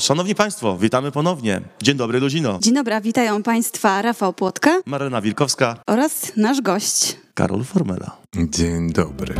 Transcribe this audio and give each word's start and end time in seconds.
Szanowni 0.00 0.34
Państwo, 0.34 0.78
witamy 0.78 1.12
ponownie. 1.12 1.60
Dzień 1.82 1.96
dobry, 1.96 2.20
Luzino. 2.20 2.58
Dzień 2.62 2.74
dobry, 2.74 3.00
witają 3.00 3.42
Państwa 3.42 4.02
Rafał 4.02 4.32
Płotka 4.32 4.80
Marena 4.86 5.20
Wilkowska, 5.20 5.76
oraz 5.86 6.32
nasz 6.36 6.60
gość. 6.60 7.16
Karol 7.34 7.64
Formela. 7.64 8.16
Dzień 8.36 8.92
dobry. 8.92 9.34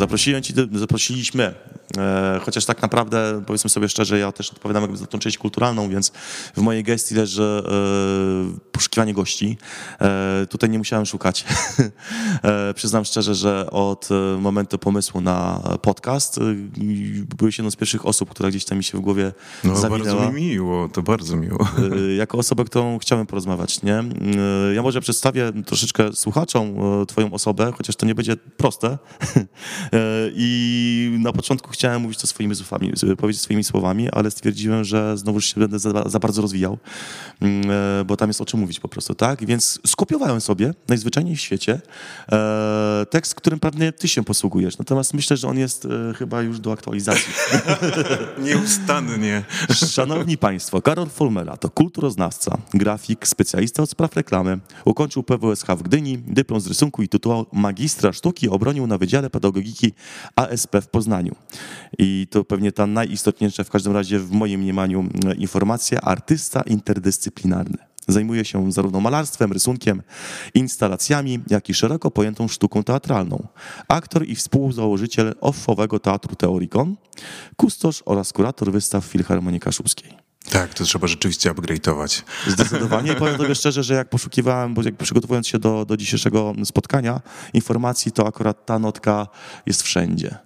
Zaprosiłem 0.00 0.42
ci, 0.42 0.54
zaprosiliśmy, 0.74 1.54
chociaż 2.44 2.64
tak 2.64 2.82
naprawdę, 2.82 3.42
powiedzmy 3.46 3.70
sobie 3.70 3.88
szczerze, 3.88 4.18
ja 4.18 4.32
też 4.32 4.50
odpowiadam 4.50 4.82
jakby 4.82 4.96
za 4.96 5.06
tą 5.06 5.18
część 5.18 5.38
kulturalną, 5.38 5.88
więc 5.88 6.12
w 6.56 6.60
mojej 6.60 6.82
gestii 6.84 7.14
leży 7.14 7.42
e, 7.42 8.70
poszukiwanie 8.72 9.14
gości. 9.14 9.58
E, 10.00 10.46
tutaj 10.50 10.70
nie 10.70 10.78
musiałem 10.78 11.06
szukać. 11.06 11.44
e, 12.42 12.74
przyznam 12.74 13.04
szczerze, 13.04 13.34
że 13.34 13.70
od 13.70 14.08
e, 14.10 14.40
momentu 14.40 14.78
pomysłu 14.78 15.20
na 15.20 15.62
podcast 15.82 16.38
e, 16.38 16.40
byłeś 17.36 17.58
jedną 17.58 17.70
z 17.70 17.76
pierwszych 17.76 18.06
osób, 18.06 18.30
która 18.30 18.48
gdzieś 18.48 18.64
tam 18.64 18.78
mi 18.78 18.84
się 18.84 18.98
w 18.98 19.00
głowie 19.00 19.32
No, 19.64 19.76
zawinęła. 19.76 20.20
bardzo 20.20 20.32
mi 20.32 20.42
miło, 20.42 20.88
to 20.88 21.02
bardzo 21.02 21.36
miło. 21.36 21.68
Jako 22.18 22.38
osobę, 22.38 22.64
którą 22.64 22.98
chciałem 22.98 23.26
porozmawiać, 23.26 23.82
nie? 23.82 24.04
Ja 24.74 24.82
może 24.82 25.00
przedstawię 25.00 25.52
troszeczkę 25.66 26.12
słuchaczom 26.12 26.74
twoją 27.06 27.32
osobę, 27.32 27.72
chociaż 27.76 27.96
to 27.96 28.06
nie 28.06 28.14
będzie 28.14 28.36
proste. 28.36 28.98
I 30.34 31.16
na 31.22 31.32
początku 31.32 31.70
chciałem 31.80 32.02
mówić 32.02 32.18
to 32.18 32.26
swoimi 32.26 32.54
słowami, 32.56 32.92
powiedzieć 33.18 33.42
swoimi 33.42 33.64
słowami, 33.64 34.10
ale 34.10 34.30
stwierdziłem, 34.30 34.84
że 34.84 35.18
znowu 35.18 35.40
się 35.40 35.60
będę 35.60 35.78
za, 35.78 36.08
za 36.08 36.18
bardzo 36.18 36.42
rozwijał, 36.42 36.78
y, 37.42 38.04
bo 38.04 38.16
tam 38.16 38.28
jest 38.28 38.40
o 38.40 38.44
czym 38.44 38.60
mówić 38.60 38.80
po 38.80 38.88
prostu, 38.88 39.14
tak? 39.14 39.44
Więc 39.44 39.80
skopiowałem 39.86 40.40
sobie 40.40 40.74
najzwyczajniej 40.88 41.36
w 41.36 41.40
świecie 41.40 41.80
e, 42.32 43.06
tekst, 43.10 43.34
którym 43.34 43.60
pewnie 43.60 43.92
ty 43.92 44.08
się 44.08 44.24
posługujesz. 44.24 44.78
Natomiast 44.78 45.14
myślę, 45.14 45.36
że 45.36 45.48
on 45.48 45.58
jest 45.58 45.84
e, 45.84 46.14
chyba 46.14 46.42
już 46.42 46.60
do 46.60 46.72
aktualizacji. 46.72 47.32
Nieustannie. 48.48 49.44
Szanowni 49.72 50.38
Państwo, 50.38 50.82
Karol 50.82 51.08
Fulmela 51.08 51.56
to 51.56 51.70
kulturoznawca, 51.70 52.58
grafik, 52.74 53.28
specjalista 53.28 53.82
od 53.82 53.90
spraw 53.90 54.16
reklamy. 54.16 54.58
Ukończył 54.84 55.22
PWSH 55.22 55.66
w 55.66 55.82
Gdyni, 55.82 56.18
dyplom 56.18 56.60
z 56.60 56.66
rysunku 56.66 57.02
i 57.02 57.08
tytuł 57.08 57.46
magistra 57.52 58.12
sztuki 58.12 58.48
obronił 58.48 58.86
na 58.86 58.98
Wydziale 58.98 59.30
Pedagogiki 59.30 59.92
ASP 60.36 60.76
w 60.82 60.88
Poznaniu. 60.88 61.34
I 61.98 62.26
to 62.30 62.44
pewnie 62.44 62.72
ta 62.72 62.86
najistotniejsza 62.86 63.64
w 63.64 63.70
każdym 63.70 63.92
razie 63.92 64.18
w 64.18 64.30
moim 64.30 64.60
mniemaniu 64.60 65.08
informacja, 65.38 66.00
artysta 66.00 66.62
interdyscyplinarny. 66.62 67.78
Zajmuje 68.08 68.44
się 68.44 68.72
zarówno 68.72 69.00
malarstwem, 69.00 69.52
rysunkiem, 69.52 70.02
instalacjami, 70.54 71.40
jak 71.50 71.68
i 71.68 71.74
szeroko 71.74 72.10
pojętą 72.10 72.48
sztuką 72.48 72.82
teatralną. 72.82 73.48
Aktor 73.88 74.26
i 74.26 74.34
współzałożyciel 74.34 75.34
offowego 75.40 75.98
teatru 75.98 76.36
Teorikon, 76.36 76.96
kustosz 77.56 78.02
oraz 78.06 78.32
kurator 78.32 78.72
wystaw 78.72 79.04
Filharmonii 79.04 79.60
Kaszubskiej. 79.60 80.30
Tak, 80.50 80.74
to 80.74 80.84
trzeba 80.84 81.06
rzeczywiście 81.06 81.50
upgrade'ować. 81.50 82.22
Zdecydowanie. 82.46 83.12
I 83.12 83.16
powiem 83.16 83.36
tobie 83.36 83.54
szczerze, 83.54 83.82
że 83.82 83.94
jak 83.94 84.08
poszukiwałem, 84.08 84.74
bo 84.74 84.82
jak 84.82 84.96
przygotowując 84.96 85.48
się 85.48 85.58
do, 85.58 85.84
do 85.84 85.96
dzisiejszego 85.96 86.52
spotkania 86.64 87.20
informacji, 87.54 88.12
to 88.12 88.26
akurat 88.26 88.66
ta 88.66 88.78
notka 88.78 89.26
jest 89.66 89.82
wszędzie. 89.82 90.38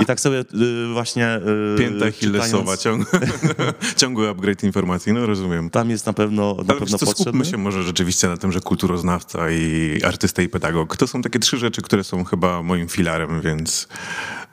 I 0.00 0.06
tak 0.06 0.20
sobie 0.20 0.40
y, 0.40 0.92
właśnie 0.92 1.40
y, 1.74 1.78
Pięta 1.78 2.06
Achillesowa, 2.06 2.76
czytając, 2.76 3.10
ciąg... 3.10 3.24
ciągły 4.00 4.28
upgrade 4.28 4.64
informacji, 4.64 5.12
no 5.12 5.26
rozumiem. 5.26 5.70
Tam 5.70 5.90
jest 5.90 6.06
na 6.06 6.12
pewno, 6.12 6.54
na 6.54 6.64
Ale 6.68 6.80
pewno 6.80 6.98
co, 6.98 7.06
potrzebny. 7.06 7.22
skupmy 7.22 7.44
się 7.44 7.56
może 7.56 7.82
rzeczywiście 7.82 8.28
na 8.28 8.36
tym, 8.36 8.52
że 8.52 8.60
kulturoznawca 8.60 9.50
i 9.50 10.00
artysta 10.04 10.42
i 10.42 10.48
pedagog 10.48 10.96
to 10.96 11.06
są 11.06 11.22
takie 11.22 11.38
trzy 11.38 11.58
rzeczy, 11.58 11.82
które 11.82 12.04
są 12.04 12.24
chyba 12.24 12.62
moim 12.62 12.88
filarem, 12.88 13.40
więc, 13.40 13.88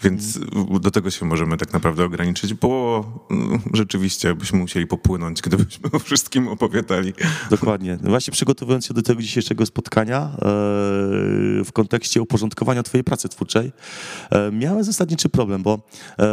więc 0.04 0.40
do 0.82 0.92
tego 0.92 1.12
się 1.12 1.26
możemy 1.26 1.58
tak 1.58 1.74
naprawdę 1.74 2.06
ograniczyć, 2.06 2.54
bo 2.54 3.04
mm, 3.32 3.60
rzeczywiście 3.74 4.36
byśmy 4.36 4.60
musieli 4.60 4.88
popłynąć, 4.88 5.42
gdybyśmy 5.42 5.92
o 5.92 6.00
wszystkim 6.00 6.48
opowiadali. 6.48 7.14
Dokładnie. 7.50 7.98
Właśnie 8.04 8.32
przygotowując 8.32 8.86
się 8.86 8.94
do 8.94 9.02
tego 9.02 9.22
dzisiejszego 9.22 9.66
spotkania 9.66 10.18
e, 10.18 10.40
w 11.64 11.70
kontekście 11.74 12.22
uporządkowania 12.22 12.84
twojej 12.84 13.04
pracy 13.04 13.30
twórczej, 13.30 13.72
e, 14.32 14.52
miałem 14.78 14.86
zasadniczy 14.86 15.30
problem, 15.30 15.64
bo 15.64 15.80
e, 16.20 16.28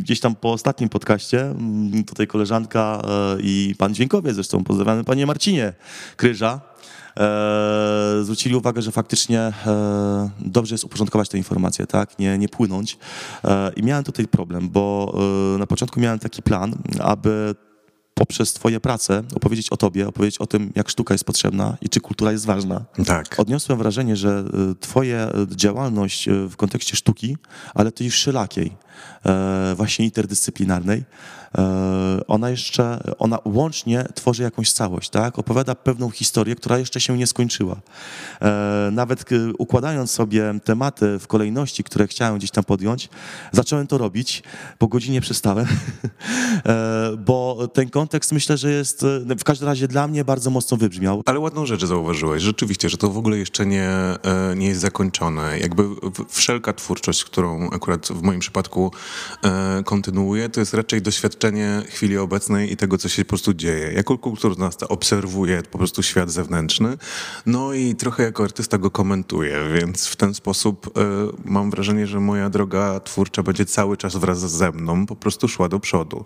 gdzieś 0.00 0.20
tam 0.20 0.34
po 0.34 0.52
ostatnim 0.52 0.88
podcaście 0.88 1.40
m, 1.50 2.04
tutaj 2.06 2.26
koleżanka 2.26 3.02
e, 3.04 3.40
i 3.40 3.74
pan 3.78 3.94
dźwiękowiec 3.94 4.34
zresztą, 4.34 4.64
pozdrawiamy 4.64 5.04
panie 5.04 5.26
Marcinie 5.26 5.72
Kryża, 6.16 6.60
e, 7.16 8.18
zwrócili 8.22 8.54
uwagę, 8.54 8.82
że 8.82 8.92
faktycznie 8.92 9.40
e, 9.40 10.30
dobrze 10.40 10.74
jest 10.74 10.84
uporządkować 10.84 11.28
te 11.28 11.38
informacje, 11.38 11.86
tak, 11.86 12.18
nie, 12.18 12.38
nie 12.38 12.48
płynąć. 12.48 12.98
E, 13.44 13.72
I 13.76 13.82
miałem 13.82 14.04
tutaj 14.04 14.28
problem, 14.28 14.68
bo 14.68 15.14
e, 15.54 15.58
na 15.58 15.66
początku 15.66 16.00
miałem 16.00 16.18
taki 16.18 16.42
plan, 16.42 16.74
aby 17.00 17.54
poprzez 18.18 18.52
twoje 18.52 18.80
prace 18.80 19.22
opowiedzieć 19.34 19.70
o 19.70 19.76
tobie, 19.76 20.08
opowiedzieć 20.08 20.38
o 20.38 20.46
tym, 20.46 20.72
jak 20.74 20.88
sztuka 20.88 21.14
jest 21.14 21.24
potrzebna 21.24 21.76
i 21.80 21.88
czy 21.88 22.00
kultura 22.00 22.32
jest 22.32 22.46
ważna. 22.46 22.84
Tak. 23.06 23.40
Odniosłem 23.40 23.78
wrażenie, 23.78 24.16
że 24.16 24.44
y, 24.70 24.74
twoja 24.80 25.28
y, 25.28 25.56
działalność 25.56 26.28
y, 26.28 26.48
w 26.48 26.56
kontekście 26.56 26.96
sztuki, 26.96 27.36
ale 27.74 27.92
tej 27.92 28.10
wszelakiej, 28.10 28.76
e, 29.26 29.74
właśnie 29.76 30.04
interdyscyplinarnej, 30.04 31.04
ona 32.28 32.50
jeszcze, 32.50 33.00
ona 33.18 33.38
łącznie 33.44 34.04
tworzy 34.14 34.42
jakąś 34.42 34.72
całość, 34.72 35.10
tak? 35.10 35.38
Opowiada 35.38 35.74
pewną 35.74 36.10
historię, 36.10 36.56
która 36.56 36.78
jeszcze 36.78 37.00
się 37.00 37.18
nie 37.18 37.26
skończyła. 37.26 37.76
E, 38.42 38.88
Nawet 38.92 39.32
y, 39.32 39.52
układając 39.58 40.10
sobie 40.10 40.60
tematy 40.64 41.18
w 41.18 41.26
kolejności, 41.26 41.84
które 41.84 42.06
chciałem 42.06 42.38
gdzieś 42.38 42.50
tam 42.50 42.64
podjąć, 42.64 43.08
zacząłem 43.52 43.86
to 43.86 43.98
robić, 43.98 44.42
po 44.78 44.88
godzinie 44.88 45.20
przestałem, 45.20 45.66
E, 46.66 47.16
bo 47.16 47.68
ten 47.72 47.90
kontekst 47.90 48.32
myślę, 48.32 48.56
że 48.56 48.70
jest 48.70 49.04
e, 49.30 49.36
w 49.38 49.44
każdym 49.44 49.68
razie 49.68 49.88
dla 49.88 50.08
mnie 50.08 50.24
bardzo 50.24 50.50
mocno 50.50 50.76
wybrzmiał. 50.76 51.22
Ale 51.26 51.38
ładną 51.38 51.66
rzecz 51.66 51.84
zauważyłeś, 51.84 52.42
rzeczywiście, 52.42 52.88
że 52.88 52.96
to 52.96 53.10
w 53.10 53.18
ogóle 53.18 53.38
jeszcze 53.38 53.66
nie, 53.66 53.88
e, 53.88 54.18
nie 54.56 54.66
jest 54.68 54.80
zakończone. 54.80 55.58
Jakby 55.58 55.82
wszelka 56.28 56.72
twórczość, 56.72 57.24
którą 57.24 57.70
akurat 57.70 58.06
w 58.06 58.22
moim 58.22 58.40
przypadku 58.40 58.92
e, 59.44 59.82
kontynuuję, 59.84 60.48
to 60.48 60.60
jest 60.60 60.74
raczej 60.74 61.02
doświadczenie 61.02 61.37
chwili 61.88 62.18
obecnej 62.18 62.72
i 62.72 62.76
tego, 62.76 62.98
co 62.98 63.08
się 63.08 63.24
po 63.24 63.28
prostu 63.28 63.54
dzieje. 63.54 63.92
Jako 63.92 64.18
kulturoznawca 64.18 64.88
obserwuję 64.88 65.62
po 65.70 65.78
prostu 65.78 66.02
świat 66.02 66.30
zewnętrzny, 66.30 66.96
no 67.46 67.72
i 67.72 67.94
trochę 67.94 68.22
jako 68.22 68.44
artysta 68.44 68.78
go 68.78 68.90
komentuję, 68.90 69.58
więc 69.74 70.06
w 70.06 70.16
ten 70.16 70.34
sposób 70.34 70.86
e, 70.86 70.90
mam 71.44 71.70
wrażenie, 71.70 72.06
że 72.06 72.20
moja 72.20 72.50
droga 72.50 73.00
twórcza 73.00 73.42
będzie 73.42 73.64
cały 73.64 73.96
czas 73.96 74.16
wraz 74.16 74.38
ze 74.38 74.72
mną 74.72 75.06
po 75.06 75.16
prostu 75.16 75.48
szła 75.48 75.68
do 75.68 75.80
przodu. 75.80 76.24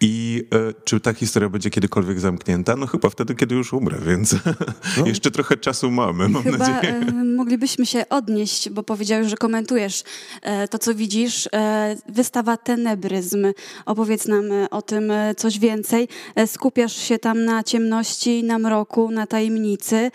I 0.00 0.44
e, 0.54 0.74
czy 0.84 1.00
ta 1.00 1.12
historia 1.12 1.48
będzie 1.48 1.70
kiedykolwiek 1.70 2.20
zamknięta? 2.20 2.76
No 2.76 2.86
chyba 2.86 3.10
wtedy, 3.10 3.34
kiedy 3.34 3.54
już 3.54 3.72
umrę, 3.72 3.98
więc 4.06 4.36
jeszcze 5.06 5.30
trochę 5.30 5.56
czasu 5.56 5.90
mamy, 5.90 6.28
mam 6.28 6.42
Chyba 6.42 6.58
nadzieję. 6.58 6.94
e, 6.94 7.24
moglibyśmy 7.24 7.86
się 7.86 8.08
odnieść, 8.08 8.70
bo 8.70 8.82
powiedziałeś, 8.82 9.26
że 9.26 9.36
komentujesz 9.36 10.04
e, 10.42 10.68
to, 10.68 10.78
co 10.78 10.94
widzisz. 10.94 11.48
E, 11.52 11.96
wystawa 12.08 12.56
Tenebryzm. 12.56 13.46
Opowiedz 13.86 14.26
nam 14.26 14.41
e, 14.50 14.70
o 14.70 14.82
tym 14.82 15.10
e, 15.10 15.34
coś 15.34 15.58
więcej. 15.58 16.08
E, 16.34 16.46
skupiasz 16.46 16.96
się 16.96 17.18
tam 17.18 17.44
na 17.44 17.62
ciemności, 17.62 18.44
na 18.44 18.58
mroku, 18.58 19.10
na 19.10 19.26
tajemnicy. 19.26 20.10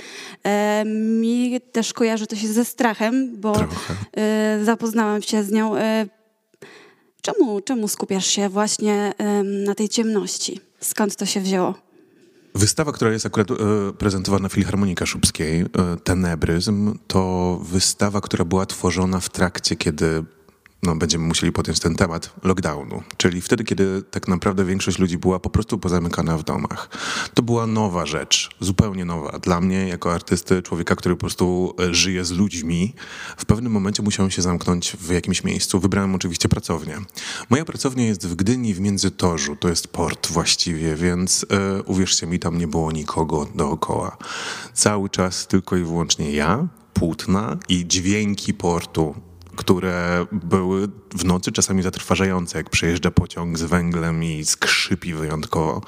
Mi 0.85 1.61
też 1.71 1.93
kojarzy 1.93 2.27
to 2.27 2.35
się 2.35 2.47
ze 2.47 2.66
strachem, 2.66 3.41
bo 3.41 3.53
Trochę. 3.53 3.95
zapoznałam 4.63 5.22
się 5.22 5.43
z 5.43 5.52
nią. 5.52 5.75
Czemu, 7.22 7.61
czemu 7.61 7.87
skupiasz 7.87 8.25
się 8.25 8.49
właśnie 8.49 9.13
na 9.43 9.75
tej 9.75 9.90
ciemności? 9.90 10.59
Skąd 10.79 11.16
to 11.16 11.25
się 11.25 11.40
wzięło? 11.40 11.73
Wystawa, 12.55 12.91
która 12.91 13.11
jest 13.11 13.25
akurat 13.25 13.47
prezentowana 13.97 14.49
w 14.49 14.53
Filharmonii 14.53 14.96
Kaszubskiej, 14.96 15.66
Tenebryzm, 16.03 16.97
to 17.07 17.59
wystawa, 17.63 18.22
która 18.22 18.46
była 18.46 18.66
tworzona 18.66 19.19
w 19.19 19.29
trakcie, 19.29 19.75
kiedy 19.75 20.23
no, 20.84 20.96
będziemy 20.96 21.28
musieli 21.28 21.52
podjąć 21.52 21.79
ten 21.79 21.96
temat 21.96 22.34
lockdownu, 22.44 23.03
czyli 23.18 23.41
wtedy, 23.41 23.64
kiedy 23.64 24.03
tak 24.12 24.28
naprawdę 24.28 24.66
większość 24.66 25.00
ludzi 25.00 25.18
była 25.18 25.40
po 25.40 25.50
prostu 25.50 25.78
pozamykana 25.78 26.38
w 26.38 26.44
domach. 26.44 26.90
To 27.34 27.44
była 27.44 27.68
nowa 27.68 28.06
rzecz, 28.06 28.50
zupełnie 28.59 29.06
nowa. 29.06 29.40
Dla 29.40 29.62
mnie, 29.62 29.88
jako 29.88 30.14
artysty, 30.14 30.62
człowieka, 30.62 30.96
który 30.96 31.16
po 31.16 31.20
prostu 31.20 31.74
e, 31.79 31.94
żyje 31.94 32.26
z 32.26 32.32
ludźmi, 32.32 32.94
w 33.38 33.46
pewnym 33.46 33.72
momencie 33.72 34.03
musiałem 34.03 34.32
się 34.32 34.41
zamknąć 34.41 34.91
w 34.91 35.12
jakimś 35.12 35.44
miejscu. 35.44 35.79
Wybrałem 35.79 36.16
oczywiście 36.16 36.50
pracownię. 36.50 36.97
Moja 37.50 37.66
pracownia 37.66 38.06
jest 38.06 38.28
w 38.28 38.35
Gdyni, 38.35 38.74
w 38.74 38.79
Międzytorzu, 38.79 39.56
to 39.56 39.70
jest 39.70 39.88
port 39.88 40.28
właściwie, 40.28 40.96
więc 40.96 41.46
e, 41.50 41.84
uwierzcie 41.84 42.28
mi, 42.28 42.40
tam 42.40 42.58
nie 42.58 42.68
było 42.68 42.91
nikogo 42.91 43.47
dookoła. 43.56 44.18
Cały 44.74 45.09
czas 45.09 45.47
tylko 45.47 45.78
i 45.78 45.84
wyłącznie 45.84 46.32
ja, 46.32 46.68
płótna 46.94 47.58
i 47.70 47.88
dźwięki 47.88 48.53
portu, 48.53 49.16
które 49.57 50.25
były 50.31 50.87
w 51.15 51.25
nocy 51.25 51.51
czasami 51.51 51.83
zatrważające, 51.83 52.57
jak 52.57 52.69
przejeżdża 52.69 53.11
pociąg 53.11 53.57
z 53.57 53.63
węglem 53.63 54.23
i 54.23 54.45
skrzypi 54.45 55.13
wyjątkowo. 55.13 55.81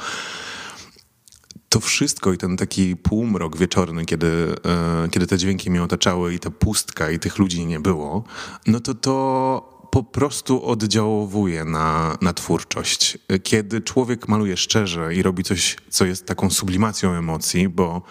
To 1.69 1.79
wszystko 1.79 2.33
i 2.33 2.37
ten 2.37 2.57
taki 2.57 2.95
półmrok 2.95 3.57
wieczorny, 3.57 4.05
kiedy, 4.05 4.55
e, 4.65 5.09
kiedy 5.09 5.27
te 5.27 5.37
dźwięki 5.37 5.71
mnie 5.71 5.83
otaczały 5.83 6.33
i 6.33 6.39
ta 6.39 6.51
pustka 6.51 7.11
i 7.11 7.19
tych 7.19 7.37
ludzi 7.37 7.65
nie 7.65 7.79
było, 7.79 8.23
no 8.67 8.79
to 8.79 8.93
to 8.93 9.79
po 9.91 10.03
prostu 10.03 10.65
oddziałowuje 10.65 11.65
na, 11.65 12.17
na 12.21 12.33
twórczość. 12.33 13.17
Kiedy 13.43 13.81
człowiek 13.81 14.27
maluje 14.27 14.57
szczerze 14.57 15.15
i 15.15 15.23
robi 15.23 15.43
coś, 15.43 15.77
co 15.89 16.05
jest 16.05 16.25
taką 16.25 16.49
sublimacją 16.49 17.11
emocji, 17.11 17.69
bo 17.69 18.01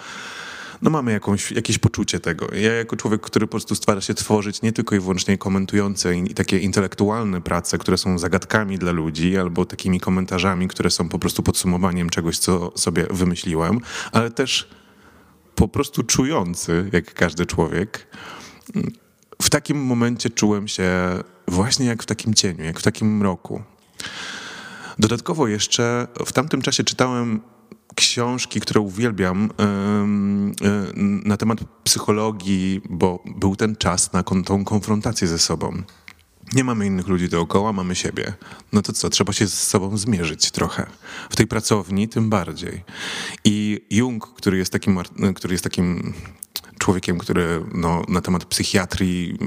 no 0.83 0.91
mamy 0.91 1.13
jakąś, 1.13 1.53
jakieś 1.53 1.79
poczucie 1.79 2.21
tego. 2.21 2.55
Ja 2.55 2.75
jako 2.75 2.97
człowiek, 2.97 3.21
który 3.21 3.47
po 3.47 3.51
prostu 3.51 3.75
stara 3.75 4.01
się 4.01 4.15
tworzyć 4.15 4.63
nie 4.63 4.73
tylko 4.73 4.95
i 4.95 5.01
wyłącznie 5.01 5.39
komentujące 5.39 6.17
i 6.17 6.35
takie 6.35 6.59
intelektualne 6.59 7.41
prace, 7.41 7.79
które 7.79 7.99
są 7.99 8.19
zagadkami 8.19 8.79
dla 8.79 8.93
ludzi, 8.93 9.39
albo 9.39 9.65
takimi 9.65 10.01
komentarzami, 10.01 10.69
które 10.69 10.91
są 10.91 11.09
po 11.09 11.19
prostu 11.19 11.43
podsumowaniem 11.43 12.11
czegoś, 12.11 12.39
co 12.39 12.73
sobie 12.77 13.07
wymyśliłem, 13.11 13.81
ale 14.13 14.31
też 14.31 14.69
po 15.55 15.69
prostu 15.69 16.03
czujący, 16.03 16.91
jak 16.93 17.15
każdy 17.15 17.47
człowiek. 17.47 18.07
W 19.43 19.51
takim 19.51 19.85
momencie 19.85 20.31
czułem 20.31 20.69
się 20.69 20.91
właśnie 21.49 21.87
jak 21.87 22.03
w 22.03 22.07
takim 22.07 22.35
cieniu, 22.35 22.65
jak 22.65 22.81
w 22.81 22.83
takim 22.83 23.17
mroku. 23.17 23.63
Dodatkowo 24.99 25.49
jeszcze 25.49 26.07
w 26.27 26.33
tamtym 26.33 26.63
czasie 26.63 26.85
czytałem 26.85 27.41
książki, 27.99 28.61
które 28.61 28.81
uwielbiam 28.81 29.51
na 31.25 31.37
temat 31.37 31.59
psychologii, 31.85 32.81
bo 32.91 33.23
był 33.37 33.57
ten 33.57 33.77
czas 33.77 34.13
na 34.13 34.23
tą 34.23 34.65
konfrontację 34.65 35.29
ze 35.29 35.39
sobą. 35.39 35.83
Nie 36.53 36.65
mamy 36.65 36.87
innych 36.87 37.09
ludzi 37.09 37.29
dookoła, 37.29 37.73
mamy 37.73 37.95
siebie. 37.95 38.35
No 38.73 38.83
to 38.83 38.93
co, 38.93 39.11
trzeba 39.11 39.33
się 39.33 39.47
z 39.47 39.63
sobą 39.63 39.97
zmierzyć 39.97 40.51
trochę. 40.51 40.87
W 41.31 41.37
tej 41.37 41.47
pracowni 41.47 42.09
tym 42.09 42.31
bardziej. 42.31 42.85
I 43.45 43.81
Jung, 43.91 44.27
który 44.35 44.59
jest 44.59 44.73
takim, 44.73 44.99
który 45.35 45.55
jest 45.55 45.65
takim 45.65 46.15
człowiekiem, 46.79 47.19
który 47.19 47.65
no, 47.75 48.03
na 48.09 48.21
temat 48.21 48.45
psychiatrii 48.45 49.39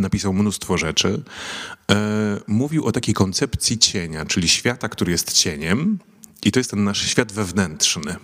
napisał 0.00 0.32
mnóstwo 0.32 0.78
rzeczy, 0.78 1.22
e, 1.90 2.40
mówił 2.46 2.86
o 2.86 2.92
takiej 2.92 3.14
koncepcji 3.14 3.78
cienia, 3.78 4.24
czyli 4.24 4.48
świata, 4.48 4.88
który 4.88 5.12
jest 5.12 5.32
cieniem, 5.32 5.98
i 6.42 6.52
to 6.52 6.60
jest 6.60 6.70
ten 6.70 6.84
nasz 6.84 7.10
świat 7.10 7.32
wewnętrzny. 7.32 8.16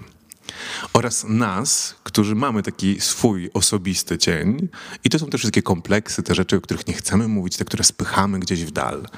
Oraz 0.92 1.24
nas, 1.28 1.94
którzy 2.02 2.34
mamy 2.34 2.62
taki 2.62 3.00
swój 3.00 3.50
osobisty 3.54 4.18
cień, 4.18 4.68
i 5.04 5.10
to 5.10 5.18
są 5.18 5.26
te 5.26 5.38
wszystkie 5.38 5.62
kompleksy, 5.62 6.22
te 6.22 6.34
rzeczy, 6.34 6.56
o 6.56 6.60
których 6.60 6.86
nie 6.86 6.94
chcemy 6.94 7.28
mówić, 7.28 7.56
te, 7.56 7.64
które 7.64 7.84
spychamy 7.84 8.38
gdzieś 8.40 8.64
w 8.64 8.70
dal. 8.70 9.08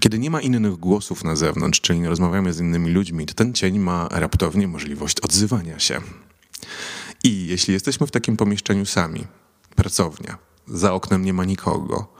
Kiedy 0.00 0.18
nie 0.18 0.30
ma 0.30 0.40
innych 0.40 0.76
głosów 0.76 1.24
na 1.24 1.36
zewnątrz, 1.36 1.80
czyli 1.80 2.00
nie 2.00 2.08
rozmawiamy 2.08 2.52
z 2.52 2.60
innymi 2.60 2.90
ludźmi, 2.90 3.26
to 3.26 3.34
ten 3.34 3.54
cień 3.54 3.78
ma 3.78 4.08
raptownie 4.10 4.68
możliwość 4.68 5.20
odzywania 5.20 5.78
się. 5.78 6.00
I 7.24 7.46
jeśli 7.46 7.74
jesteśmy 7.74 8.06
w 8.06 8.10
takim 8.10 8.36
pomieszczeniu 8.36 8.86
sami, 8.86 9.24
pracownia, 9.76 10.38
za 10.66 10.92
oknem 10.92 11.24
nie 11.24 11.32
ma 11.32 11.44
nikogo, 11.44 12.12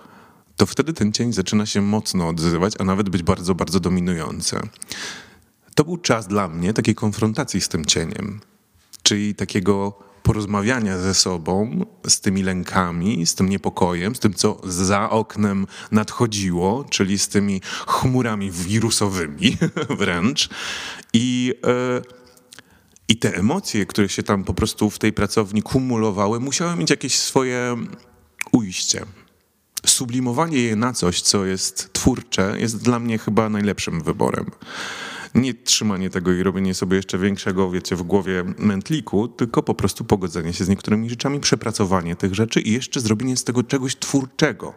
to 0.56 0.66
wtedy 0.66 0.92
ten 0.92 1.12
cień 1.12 1.32
zaczyna 1.32 1.66
się 1.66 1.80
mocno 1.80 2.28
odzywać, 2.28 2.74
a 2.78 2.84
nawet 2.84 3.08
być 3.10 3.22
bardzo, 3.22 3.54
bardzo 3.54 3.80
dominujący. 3.80 4.60
To 5.74 5.84
był 5.84 5.96
czas 5.96 6.28
dla 6.28 6.48
mnie 6.48 6.72
takiej 6.72 6.94
konfrontacji 6.94 7.60
z 7.60 7.69
tym 7.69 7.84
cieniem, 7.84 8.40
czyli 9.02 9.34
takiego 9.34 9.98
porozmawiania 10.22 10.98
ze 10.98 11.14
sobą, 11.14 11.84
z 12.08 12.20
tymi 12.20 12.42
lękami, 12.42 13.26
z 13.26 13.34
tym 13.34 13.48
niepokojem, 13.48 14.14
z 14.14 14.19
tym, 14.19 14.34
co 14.34 14.60
za 14.64 15.10
oknem 15.10 15.66
nadchodziło, 15.90 16.84
czyli 16.90 17.19
z 17.19 17.28
tymi 17.28 17.60
chmurami 17.86 18.50
wirusowymi 18.50 19.56
wręcz. 20.00 20.48
I. 21.12 21.54
Yy, 21.66 22.22
i 23.08 23.16
te 23.16 23.34
emocje, 23.36 23.86
które 23.86 24.08
się 24.08 24.22
tam 24.22 24.44
po 24.44 24.54
prostu 24.54 24.90
w 24.90 24.98
tej 24.98 25.12
pracowni 25.12 25.62
kumulowały, 25.62 26.40
musiały 26.40 26.76
mieć 26.76 26.90
jakieś 26.90 27.19
swoje 27.19 27.76
ujście. 28.52 29.04
Sublimowanie 29.86 30.58
je 30.58 30.76
na 30.76 30.92
coś, 30.92 31.20
co 31.20 31.44
jest 31.44 31.92
twórcze, 31.92 32.56
jest 32.58 32.82
dla 32.82 32.98
mnie 32.98 33.19
chyba 33.19 33.48
najlepszym 33.48 34.00
wyborem. 34.00 34.46
Nie 35.34 35.55
trzymanie 35.55 36.11
tego 36.11 36.32
i 36.32 36.43
robienie 36.43 36.75
sobie 36.75 36.96
jeszcze 36.96 37.19
większego, 37.19 37.70
wiecie, 37.70 37.96
w 37.96 38.02
głowie 38.02 38.44
mętliku, 38.58 39.29
tylko 39.29 39.62
po 39.62 39.75
prostu 39.75 40.05
pogodzenie 40.05 40.52
się 40.52 40.64
z 40.64 40.69
niektórymi 40.69 41.11
rzeczami, 41.11 41.40
przepracowanie 41.40 42.17
tych 42.17 42.34
rzeczy 42.34 42.61
i 42.61 42.73
jeszcze 42.73 43.00
zrobienie 43.00 43.37
z 43.37 43.44
tego 43.44 43.62
czegoś 43.62 43.96
twórczego, 43.96 44.75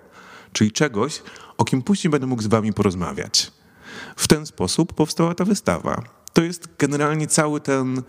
czyli 0.54 0.72
czegoś, 0.72 1.22
o 1.58 1.66
kim 1.66 1.82
później 1.82 2.12
będę 2.12 2.28
mógł 2.28 2.42
z 2.42 2.48
wami 2.48 2.74
porozmawiać. 2.74 3.52
W 4.16 4.28
ten 4.28 4.46
sposób 4.46 4.94
powstała 4.94 5.34
ta 5.36 5.46
wystawa 5.46 6.16
to 6.36 6.44
jest 6.44 6.68
generalnie 6.80 7.28
cały 7.28 7.62
ten 7.62 8.02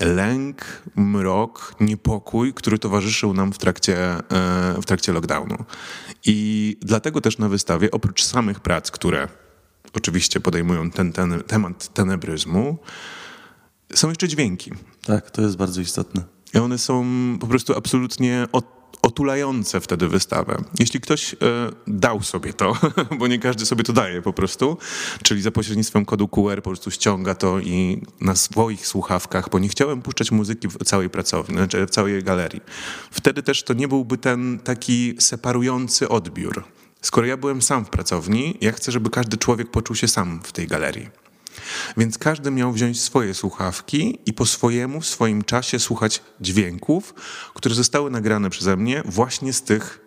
lęk, 0.00 0.82
mrok, 0.96 1.74
niepokój, 1.80 2.54
który 2.54 2.78
towarzyszył 2.78 3.34
nam 3.34 3.52
w 3.52 3.58
trakcie, 3.58 3.98
e, 3.98 4.22
w 4.82 4.84
trakcie 4.86 5.12
lockdownu. 5.12 5.56
I 6.24 6.76
dlatego 6.80 7.20
też 7.20 7.38
na 7.38 7.48
wystawie, 7.48 7.90
oprócz 7.90 8.24
samych 8.24 8.60
prac, 8.60 8.90
które 8.90 9.28
oczywiście 9.96 10.40
podejmują 10.40 10.90
ten, 10.90 11.12
ten 11.12 11.42
temat 11.42 11.94
tenebryzmu, 11.94 12.78
są 13.94 14.08
jeszcze 14.08 14.28
dźwięki. 14.28 14.70
Tak, 15.04 15.30
to 15.30 15.42
jest 15.42 15.56
bardzo 15.56 15.80
istotne. 15.80 16.24
I 16.54 16.58
one 16.58 16.78
są 16.78 17.04
po 17.40 17.46
prostu 17.46 17.76
absolutnie 17.76 18.46
otulające 19.02 19.80
wtedy 19.80 20.08
wystawę. 20.08 20.64
Jeśli 20.78 21.00
ktoś 21.00 21.34
e, 21.34 21.36
dał 21.86 22.22
sobie 22.22 22.52
to, 22.52 22.76
bo 23.18 23.26
nie 23.26 23.38
każdy 23.38 23.66
sobie 23.66 23.84
to 23.84 23.92
daje 23.92 24.22
po 24.22 24.32
prostu, 24.32 24.78
czyli 25.22 25.42
za 25.42 25.50
pośrednictwem 25.50 26.04
kodu 26.04 26.28
QR 26.28 26.56
po 26.56 26.70
prostu 26.70 26.90
ściąga 26.90 27.34
to 27.34 27.60
i 27.60 28.02
na 28.20 28.36
swoich 28.36 28.86
słuchawkach, 28.86 29.50
bo 29.50 29.58
nie 29.58 29.68
chciałem 29.68 30.02
puszczać 30.02 30.30
muzyki 30.30 30.68
w 30.68 30.84
całej 30.84 31.10
pracowni, 31.10 31.56
znaczy 31.56 31.86
w 31.86 31.90
całej 31.90 32.22
galerii. 32.22 32.60
Wtedy 33.10 33.42
też 33.42 33.62
to 33.62 33.74
nie 33.74 33.88
byłby 33.88 34.18
ten 34.18 34.58
taki 34.58 35.14
separujący 35.18 36.08
odbiór. 36.08 36.64
Skoro 37.02 37.26
ja 37.26 37.36
byłem 37.36 37.62
sam 37.62 37.84
w 37.84 37.90
pracowni, 37.90 38.58
ja 38.60 38.72
chcę, 38.72 38.92
żeby 38.92 39.10
każdy 39.10 39.36
człowiek 39.36 39.70
poczuł 39.70 39.96
się 39.96 40.08
sam 40.08 40.40
w 40.44 40.52
tej 40.52 40.66
galerii. 40.66 41.08
Więc 41.96 42.18
każdy 42.18 42.50
miał 42.50 42.72
wziąć 42.72 43.00
swoje 43.00 43.34
słuchawki 43.34 44.18
i 44.26 44.32
po 44.32 44.46
swojemu, 44.46 45.00
w 45.00 45.06
swoim 45.06 45.44
czasie 45.44 45.78
słuchać 45.78 46.22
dźwięków, 46.40 47.14
które 47.54 47.74
zostały 47.74 48.10
nagrane 48.10 48.50
przeze 48.50 48.76
mnie 48.76 49.02
właśnie 49.04 49.52
z 49.52 49.62
tych, 49.62 50.00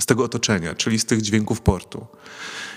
z 0.00 0.06
tego 0.06 0.24
otoczenia, 0.24 0.74
czyli 0.74 0.98
z 0.98 1.04
tych 1.04 1.22
dźwięków 1.22 1.60
portu. 1.60 2.06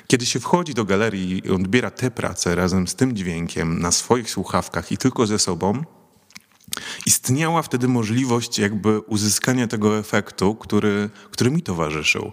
Kiedy 0.08 0.26
się 0.26 0.40
wchodzi 0.40 0.74
do 0.74 0.86
galerii 0.86 1.48
i 1.48 1.50
odbiera 1.50 1.92
tę 1.92 2.12
pracę 2.12 2.56
razem 2.56 2.88
z 2.88 2.96
tym 2.96 3.16
dźwiękiem 3.16 3.80
na 3.80 3.92
swoich 3.92 4.30
słuchawkach 4.30 4.92
i 4.92 4.98
tylko 4.98 5.28
ze 5.28 5.40
sobą, 5.40 5.84
istniała 7.06 7.62
wtedy 7.62 7.88
możliwość 7.88 8.60
jakby 8.60 9.00
uzyskania 9.00 9.68
tego 9.68 9.98
efektu, 9.98 10.56
który, 10.56 11.10
który 11.32 11.52
mi 11.52 11.62
towarzyszył. 11.62 12.32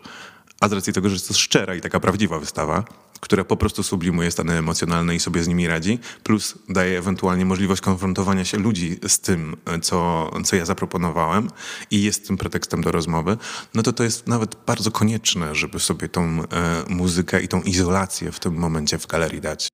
A 0.62 0.69
z 0.69 0.73
racji 0.73 0.92
tego, 0.92 1.09
że 1.09 1.21
to 1.21 1.26
jest 1.26 1.40
szczera 1.40 1.75
i 1.75 1.81
taka 1.81 2.00
prawdziwa 2.00 2.38
wystawa, 2.38 2.85
która 3.21 3.45
po 3.45 3.57
prostu 3.57 3.83
sublimuje 3.83 4.31
stany 4.31 4.52
emocjonalne 4.52 5.14
i 5.14 5.21
sobie 5.21 5.45
z 5.45 5.49
nimi 5.49 5.66
radzi, 5.66 5.99
plus 6.23 6.54
daje 6.69 6.99
ewentualnie 6.99 7.45
możliwość 7.45 7.81
konfrontowania 7.81 8.45
się 8.45 8.59
ludzi 8.59 8.99
z 9.09 9.21
tym, 9.21 9.57
co, 9.83 10.31
co 10.45 10.57
ja 10.57 10.64
zaproponowałem 10.64 11.50
i 11.90 12.02
jest 12.02 12.26
tym 12.26 12.37
pretekstem 12.37 12.83
do 12.83 12.92
rozmowy, 12.92 13.37
no 13.75 13.83
to 13.83 13.92
to 13.92 14.04
jest 14.04 14.26
nawet 14.26 14.57
bardzo 14.66 14.90
konieczne, 14.90 15.54
żeby 15.54 15.81
sobie 15.81 16.09
tą 16.09 16.23
e, 16.23 16.45
muzykę 16.88 17.42
i 17.42 17.49
tą 17.49 17.62
izolację 17.62 18.33
w 18.33 18.40
tym 18.40 18.54
momencie 18.54 18.99
w 18.99 19.07
galerii 19.07 19.40
dać. 19.40 19.69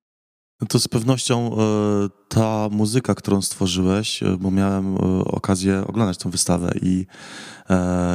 No 0.61 0.67
to 0.67 0.79
z 0.79 0.87
pewnością 0.87 1.55
e, 1.55 1.57
ta 2.27 2.69
muzyka, 2.71 3.15
którą 3.15 3.41
stworzyłeś, 3.41 4.23
e, 4.23 4.37
bo 4.37 4.51
miałem 4.51 4.95
e, 4.95 4.99
okazję 5.25 5.83
oglądać 5.87 6.17
tę 6.17 6.31
wystawę 6.31 6.71
i 6.81 7.05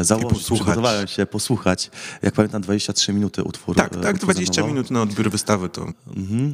założyć, 0.02 1.10
się 1.10 1.26
posłuchać. 1.26 1.90
Jak 2.22 2.34
pamiętam, 2.34 2.62
23 2.62 3.12
minuty 3.12 3.42
utworu. 3.42 3.78
Tak, 3.78 3.96
tak, 3.96 4.18
20 4.18 4.62
minut 4.62 4.90
na 4.90 5.02
odbiór 5.02 5.30
wystawy 5.30 5.68
to. 5.68 5.86
Mhm. 6.16 6.50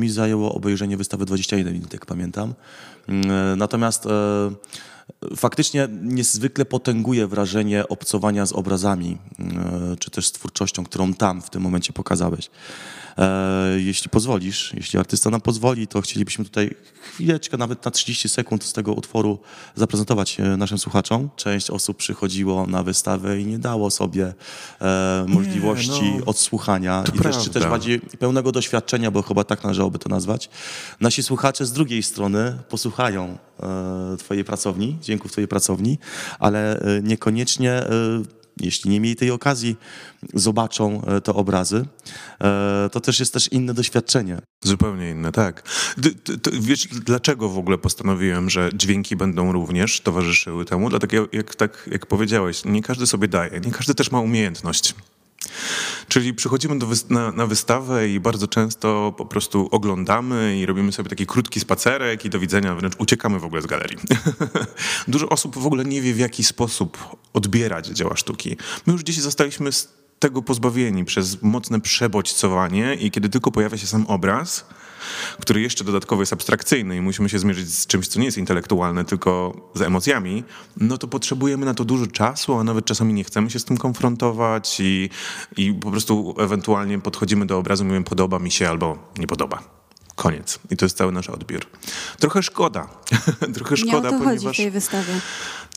Mi 0.00 0.10
zajęło 0.10 0.54
obejrzenie 0.54 0.96
wystawy 0.96 1.24
21 1.24 1.72
minut, 1.72 1.92
jak 1.92 2.06
pamiętam. 2.06 2.54
Natomiast 3.56 4.08
faktycznie 5.36 5.88
niezwykle 6.02 6.64
potęguje 6.64 7.26
wrażenie 7.26 7.88
obcowania 7.88 8.46
z 8.46 8.52
obrazami, 8.52 9.18
czy 9.98 10.10
też 10.10 10.26
z 10.26 10.32
twórczością, 10.32 10.84
którą 10.84 11.14
tam 11.14 11.42
w 11.42 11.50
tym 11.50 11.62
momencie 11.62 11.92
pokazałeś. 11.92 12.50
E, 13.18 13.80
jeśli 13.80 14.10
pozwolisz, 14.10 14.72
jeśli 14.74 14.98
artysta 14.98 15.30
nam 15.30 15.40
pozwoli, 15.40 15.86
to 15.86 16.00
chcielibyśmy 16.00 16.44
tutaj 16.44 16.74
chwileczkę, 17.02 17.56
nawet 17.56 17.84
na 17.84 17.90
30 17.90 18.28
sekund 18.28 18.64
z 18.64 18.72
tego 18.72 18.92
utworu 18.92 19.38
zaprezentować 19.74 20.40
e, 20.40 20.56
naszym 20.56 20.78
słuchaczom. 20.78 21.30
Część 21.36 21.70
osób 21.70 21.96
przychodziło 21.96 22.66
na 22.66 22.82
wystawę 22.82 23.40
i 23.40 23.46
nie 23.46 23.58
dało 23.58 23.90
sobie 23.90 24.34
e, 24.80 25.24
możliwości 25.28 26.02
nie, 26.02 26.18
no, 26.18 26.24
odsłuchania 26.26 27.04
i 27.14 27.18
też, 27.18 27.44
czy 27.44 27.50
też 27.50 27.66
bardziej 27.66 28.00
pełnego 28.00 28.52
doświadczenia, 28.52 29.10
bo 29.10 29.22
chyba 29.22 29.44
tak 29.44 29.62
należałoby 29.62 29.98
to 29.98 30.08
nazwać. 30.08 30.50
Nasi 31.00 31.22
słuchacze 31.22 31.66
z 31.66 31.72
drugiej 31.72 32.02
strony 32.02 32.58
posłuchają 32.68 33.24
e, 33.24 33.47
twojej 34.18 34.44
pracowni 34.44 34.98
dźwięku 35.02 35.28
w 35.28 35.32
twojej 35.32 35.48
pracowni, 35.48 35.98
ale 36.38 36.80
e, 36.80 37.02
niekoniecznie 37.02 37.72
e, 37.72 37.88
jeśli 38.60 38.90
nie 38.90 39.00
mieli 39.00 39.16
tej 39.16 39.30
okazji, 39.30 39.76
zobaczą 40.34 41.04
e, 41.04 41.20
te 41.20 41.34
obrazy, 41.34 41.86
e, 42.40 42.90
to 42.92 43.00
też 43.00 43.20
jest 43.20 43.32
też 43.32 43.48
inne 43.52 43.74
doświadczenie. 43.74 44.38
Zupełnie 44.64 45.10
inne, 45.10 45.32
tak. 45.32 45.62
Wiesz, 46.60 46.86
dlaczego 46.86 47.48
w 47.48 47.58
ogóle 47.58 47.78
postanowiłem, 47.78 48.50
że 48.50 48.70
dźwięki 48.74 49.16
będą 49.16 49.52
również 49.52 50.00
towarzyszyły 50.00 50.64
temu? 50.64 50.90
Dlatego, 50.90 51.28
jak, 51.32 51.54
tak 51.54 51.88
jak 51.92 52.06
powiedziałeś, 52.06 52.64
nie 52.64 52.82
każdy 52.82 53.06
sobie 53.06 53.28
daje, 53.28 53.60
nie 53.60 53.72
każdy 53.72 53.94
też 53.94 54.10
ma 54.10 54.20
umiejętność. 54.20 54.94
Czyli 56.08 56.34
przychodzimy 56.34 56.78
wy 56.86 56.96
na, 57.08 57.32
na, 57.32 57.46
wystawę 57.46 58.08
i 58.08 58.20
bardzo 58.20 58.48
często 58.48 59.14
po 59.16 59.26
prostu 59.26 59.68
oglądamy 59.70 60.58
i 60.58 60.66
robimy 60.66 60.92
sobie 60.92 61.10
taki 61.10 61.26
krótki 61.26 61.60
spacerek 61.60 62.24
i 62.24 62.30
do 62.30 62.38
widzenia, 62.38 62.74
wręcz 62.74 62.94
uciekamy 62.98 63.38
w 63.38 63.44
ogóle 63.44 63.62
z 63.62 63.66
galerii. 63.66 63.98
Dużo 65.08 65.28
osób 65.28 65.58
w 65.58 65.66
ogóle 65.66 65.84
nie 65.84 66.02
wie, 66.02 66.14
w 66.14 66.18
jaki 66.18 66.44
sposób 66.44 67.16
odbierać 67.32 67.86
dzieła 67.86 68.16
sztuki. 68.16 68.56
My 68.86 68.92
już 68.92 69.02
dzisiaj 69.02 69.22
zostaliśmy 69.22 69.72
z 69.72 69.88
tego 70.18 70.42
pozbawieni 70.42 71.04
przez 71.04 71.42
mocne 71.42 71.80
przebodźcowanie 71.80 72.94
i 72.94 73.10
kiedy 73.10 73.28
tylko 73.28 73.50
pojawia 73.50 73.78
się 73.78 73.86
sam 73.86 74.06
obraz, 74.06 74.66
który 75.40 75.60
jeszcze 75.60 75.84
dodatkowo 75.84 76.22
jest 76.22 76.32
abstrakcyjny 76.32 76.96
i 76.96 77.00
musimy 77.00 77.28
się 77.28 77.38
zmierzyć 77.38 77.74
z 77.74 77.86
czymś, 77.86 78.08
co 78.08 78.18
nie 78.18 78.24
jest 78.24 78.38
intelektualne, 78.38 79.04
tylko 79.04 79.60
z 79.74 79.82
emocjami, 79.82 80.44
no 80.76 80.98
to 80.98 81.08
potrzebujemy 81.08 81.66
na 81.66 81.74
to 81.74 81.84
dużo 81.84 82.06
czasu, 82.06 82.54
a 82.54 82.64
nawet 82.64 82.84
czasami 82.84 83.12
nie 83.12 83.24
chcemy 83.24 83.50
się 83.50 83.58
z 83.58 83.64
tym 83.64 83.76
konfrontować 83.76 84.80
i, 84.80 85.10
i 85.56 85.74
po 85.74 85.90
prostu 85.90 86.34
ewentualnie 86.38 86.98
podchodzimy 86.98 87.46
do 87.46 87.58
obrazu 87.58 87.84
i 87.84 87.86
mówimy 87.86 88.04
podoba 88.04 88.38
mi 88.38 88.50
się 88.50 88.68
albo 88.68 88.98
nie 89.18 89.26
podoba. 89.26 89.78
Koniec. 90.14 90.58
I 90.70 90.76
to 90.76 90.84
jest 90.84 90.96
cały 90.96 91.12
nasz 91.12 91.30
odbiór. 91.30 91.66
Trochę 92.18 92.42
szkoda. 92.42 92.88
Trochę 93.54 93.76
szkoda, 93.76 94.10
nie 94.10 94.16
o 94.16 94.18
to 94.18 94.24
ponieważ. 94.24 94.44
Chodzi 94.44 94.48
w 94.48 94.56
tej 94.56 94.70
wystawie. 94.70 95.12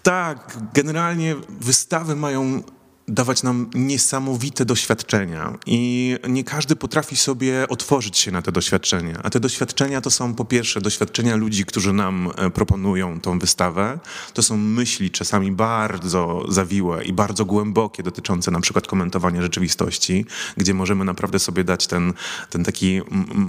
Tak, 0.03 0.57
generalnie 0.73 1.35
wystawy 1.50 2.15
mają 2.15 2.63
dawać 3.08 3.43
nam 3.43 3.70
niesamowite 3.74 4.65
doświadczenia 4.65 5.58
i 5.65 6.15
nie 6.29 6.43
każdy 6.43 6.75
potrafi 6.75 7.15
sobie 7.15 7.67
otworzyć 7.67 8.17
się 8.17 8.31
na 8.31 8.41
te 8.41 8.51
doświadczenia. 8.51 9.20
A 9.24 9.29
te 9.29 9.39
doświadczenia 9.39 10.01
to 10.01 10.12
są 10.12 10.34
po 10.34 10.46
pierwsze 10.46 10.81
doświadczenia 10.81 11.36
ludzi, 11.36 11.65
którzy 11.65 11.93
nam 11.93 12.31
e, 12.38 12.50
proponują 12.50 13.20
tą 13.20 13.39
wystawę. 13.39 14.00
To 14.34 14.43
są 14.43 14.58
myśli 14.58 15.12
czasami 15.12 15.51
bardzo 15.51 16.46
zawiłe 16.50 17.05
i 17.05 17.13
bardzo 17.13 17.46
głębokie 17.46 18.03
dotyczące 18.03 18.51
na 18.51 18.60
przykład 18.60 18.88
komentowania 18.88 19.41
rzeczywistości, 19.41 20.25
gdzie 20.58 20.74
możemy 20.74 21.05
naprawdę 21.05 21.39
sobie 21.39 21.63
dać 21.63 21.88
ten, 21.88 22.13
ten 22.50 22.63
taki 22.63 23.01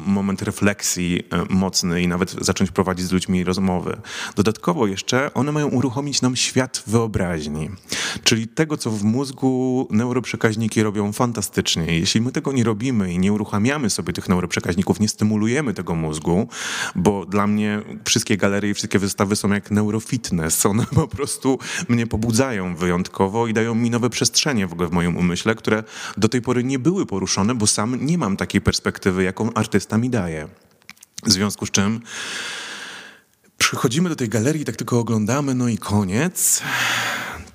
moment 0.07 0.43
refleksji 0.43 1.23
e, 1.31 1.45
mocny 1.55 2.03
i 2.03 2.09
nawet 2.09 2.31
zacząć 2.31 2.71
prowadzić 2.71 3.07
z 3.07 3.13
ludźmi 3.13 3.45
rozmowy. 3.45 4.01
Dodatkowo 4.37 4.87
jeszcze 4.87 5.35
one 5.35 5.53
mają 5.53 5.69
uruchomić 5.69 6.23
nam 6.23 6.37
świat 6.37 6.83
wyobraźni, 6.87 7.71
czyli 8.25 8.49
tego, 8.49 8.77
co 8.77 8.91
w 8.91 9.05
mózgu 9.05 9.52
neuroprzekaźniki 9.91 10.83
robią 10.83 11.13
fantastycznie. 11.13 11.99
Jeśli 11.99 12.21
my 12.21 12.33
tego 12.33 12.53
nie 12.53 12.65
robimy 12.65 13.13
i 13.13 13.19
nie 13.19 13.33
uruchamiamy 13.33 13.91
sobie 13.91 14.13
tych 14.13 14.29
neuroprzekaźników, 14.29 15.01
nie 15.01 15.09
stymulujemy 15.09 15.75
tego 15.75 15.95
mózgu, 15.95 16.49
bo 16.95 17.27
dla 17.27 17.47
mnie 17.47 17.83
wszystkie 18.05 18.37
galerie 18.37 18.71
i 18.71 18.75
wszystkie 18.75 18.99
wystawy 18.99 19.37
są 19.37 19.53
jak 19.53 19.71
neurofitness. 19.71 20.67
One 20.67 20.87
po 20.87 21.09
prostu 21.09 21.59
mnie 21.89 22.07
pobudzają 22.07 22.77
wyjątkowo 22.77 23.47
i 23.47 23.53
dają 23.55 23.75
mi 23.75 23.91
nowe 23.91 24.11
przestrzenie 24.11 24.67
w 24.67 24.73
ogóle 24.73 24.89
w 24.89 24.93
moim 24.93 25.17
umyśle, 25.17 25.55
które 25.55 25.85
do 26.17 26.29
tej 26.29 26.43
pory 26.43 26.65
nie 26.65 26.79
były 26.79 27.07
poruszone, 27.07 27.55
bo 27.55 27.67
sam 27.67 28.07
nie 28.07 28.19
mam 28.19 28.37
takiej 28.37 28.61
perspektywy, 28.61 29.23
jaką 29.23 29.53
artysta 29.55 29.99
mi 29.99 30.11
daje. 30.11 30.49
W 31.27 31.33
związku 31.33 31.67
z 31.67 31.71
czym 31.71 32.01
przychodzimy 33.59 34.09
do 34.09 34.17
tej 34.17 34.29
galerii, 34.29 34.65
tak 34.65 34.77
tylko 34.77 34.99
oglądamy, 34.99 35.55
no 35.55 35.69
i 35.69 35.79
koniec. 35.79 36.63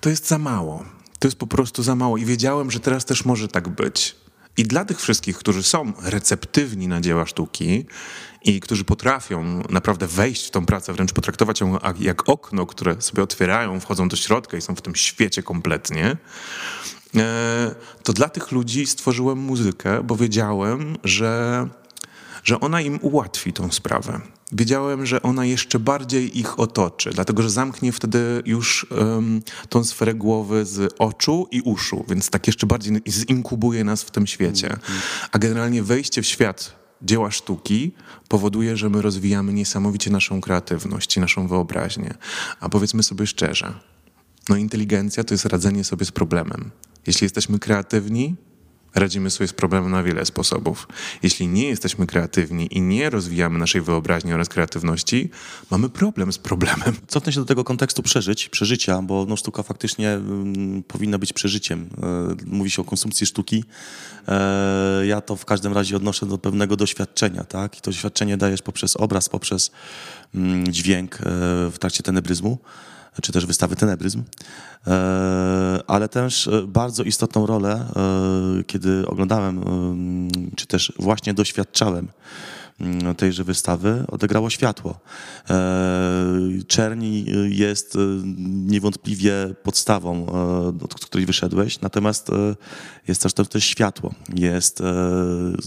To 0.01 0.10
jest 0.10 0.27
za 0.27 0.38
mało. 0.38 0.97
To 1.19 1.27
jest 1.27 1.38
po 1.38 1.47
prostu 1.47 1.83
za 1.83 1.95
mało 1.95 2.17
i 2.17 2.25
wiedziałem, 2.25 2.71
że 2.71 2.79
teraz 2.79 3.05
też 3.05 3.25
może 3.25 3.47
tak 3.47 3.69
być. 3.69 4.15
I 4.57 4.63
dla 4.63 4.86
tych 4.86 5.01
wszystkich, 5.01 5.38
którzy 5.38 5.63
są 5.63 5.93
receptywni 6.01 6.88
na 6.88 7.01
dzieła 7.01 7.25
sztuki 7.25 7.86
i 8.43 8.59
którzy 8.59 8.83
potrafią 8.83 9.63
naprawdę 9.69 10.07
wejść 10.07 10.47
w 10.47 10.51
tą 10.51 10.65
pracę, 10.65 10.93
wręcz 10.93 11.13
potraktować 11.13 11.62
ją 11.62 11.77
jak 12.00 12.29
okno, 12.29 12.65
które 12.65 13.01
sobie 13.01 13.24
otwierają, 13.24 13.79
wchodzą 13.79 14.07
do 14.07 14.15
środka 14.15 14.57
i 14.57 14.62
są 14.62 14.75
w 14.75 14.81
tym 14.81 14.95
świecie 14.95 15.43
kompletnie, 15.43 16.17
e, 17.15 17.75
to 18.03 18.13
dla 18.13 18.29
tych 18.29 18.51
ludzi 18.51 18.86
stworzyłem 18.86 19.38
muzykę, 19.38 20.03
bo 20.03 20.15
wiedziałem, 20.15 20.97
że, 21.03 21.67
że 22.43 22.59
ona 22.59 22.81
im 22.81 23.00
ułatwi 23.01 23.53
tą 23.53 23.71
sprawę. 23.71 24.21
Wiedziałem, 24.51 25.06
że 25.06 25.22
ona 25.22 25.46
jeszcze 25.46 25.80
bardziej 25.80 26.39
ich 26.39 26.60
otoczy, 26.60 27.10
dlatego 27.13 27.44
że 27.44 27.50
zamknie 27.50 27.92
wtedy 27.92 28.44
już 28.46 28.88
um, 28.92 29.42
tą 29.70 29.84
sferę 29.84 30.16
głowy 30.16 30.66
z 30.66 30.94
oczu 31.00 31.48
i 31.51 31.62
uszu, 31.62 32.06
więc 32.10 32.30
tak 32.30 32.48
jeszcze 32.48 32.68
bardziej 32.68 33.01
zinkubuje 33.08 33.84
nas 33.84 34.04
w 34.04 34.12
tym 34.12 34.27
świecie. 34.27 34.77
A 35.32 35.39
generalnie 35.39 35.84
wejście 35.84 36.22
w 36.22 36.25
świat 36.25 36.75
dzieła 37.01 37.32
sztuki 37.32 37.92
powoduje, 38.27 38.77
że 38.77 38.89
my 38.89 39.01
rozwijamy 39.01 39.54
niesamowicie 39.54 40.12
naszą 40.12 40.42
kreatywność 40.42 41.18
i 41.18 41.20
naszą 41.20 41.48
wyobraźnię. 41.48 42.13
A 42.60 42.70
powiedzmy 42.70 43.04
sobie 43.04 43.27
szczerze, 43.27 43.74
no 44.50 44.56
inteligencja 44.56 45.24
to 45.24 45.34
jest 45.34 45.46
radzenie 45.46 45.84
sobie 45.84 46.06
z 46.06 46.12
problemem. 46.12 46.72
Jeśli 47.08 47.25
jesteśmy 47.25 47.60
kreatywni, 47.60 48.36
Radzimy 48.98 49.30
sobie 49.30 49.48
z 49.48 49.54
problemem 49.54 49.92
na 49.92 50.04
wiele 50.04 50.25
sposobów. 50.25 50.88
Jeśli 51.24 51.48
nie 51.48 51.68
jesteśmy 51.68 52.08
kreatywni 52.08 52.68
i 52.72 52.82
nie 52.82 53.10
rozwijamy 53.10 53.60
naszej 53.60 53.82
wyobraźni 53.82 54.34
oraz 54.34 54.50
kreatywności, 54.50 55.30
mamy 55.72 55.89
problem 55.89 56.34
z 56.34 56.38
problemem. 56.38 56.96
Cofnę 57.08 57.34
się 57.34 57.39
do 57.39 57.46
tego 57.46 57.63
kontekstu 57.63 58.04
przeżyć, 58.04 58.50
przeżycia, 58.50 59.01
bo 59.01 59.25
no, 59.30 59.36
sztuka 59.36 59.63
faktycznie 59.63 60.12
mm, 60.12 60.84
powinna 60.84 61.18
być 61.18 61.34
przeżyciem. 61.34 61.89
E, 62.04 62.36
mówi 62.46 62.72
się 62.72 62.82
o 62.82 62.86
konsumpcji 62.86 63.27
sztuki. 63.27 63.63
E, 64.27 65.06
ja 65.06 65.22
to 65.22 65.36
w 65.36 65.46
każdym 65.46 65.74
razie 65.74 65.96
odnoszę 65.98 66.25
do 66.25 66.38
pewnego 66.38 66.75
doświadczenia, 66.75 67.44
tak? 67.44 67.77
I 67.77 67.82
to 67.82 67.92
doświadczenie 67.92 68.38
dajesz 68.38 68.62
poprzez 68.62 68.96
obraz, 68.96 69.30
poprzez 69.30 69.72
mm, 70.36 70.74
dźwięk 70.74 71.16
e, 71.16 71.20
w 71.72 71.75
trakcie 71.80 72.04
tenebryzmu 72.04 72.58
czy 73.21 73.31
też 73.31 73.45
wystawy 73.45 73.75
Tenebryzm, 73.75 74.24
e, 74.88 75.79
ale 75.88 76.09
też 76.09 76.47
e, 76.47 76.62
bardzo 76.67 77.03
istotną 77.03 77.45
rolę, 77.45 77.86
e, 78.59 78.63
kiedy 78.63 79.07
oglądałem, 79.07 79.63
czy 80.55 80.67
też 80.67 80.93
właśnie 81.00 81.33
doświadczałem 81.33 82.07
tejże 83.17 83.43
wystawy 83.43 84.03
odegrało 84.07 84.50
światło. 84.50 85.00
E, 85.50 85.55
czerni 86.67 87.25
jest 87.50 87.96
e, 87.96 88.00
niewątpliwie 88.48 89.34
podstawą, 89.63 90.27
e, 90.27 90.84
od 90.84 91.05
której 91.05 91.25
wyszedłeś, 91.25 91.81
natomiast 91.81 92.31
jest 93.07 93.22
też 93.22 93.34
to 93.34 93.46
też 93.46 93.65
światło. 93.65 94.13
Jest, 94.36 94.84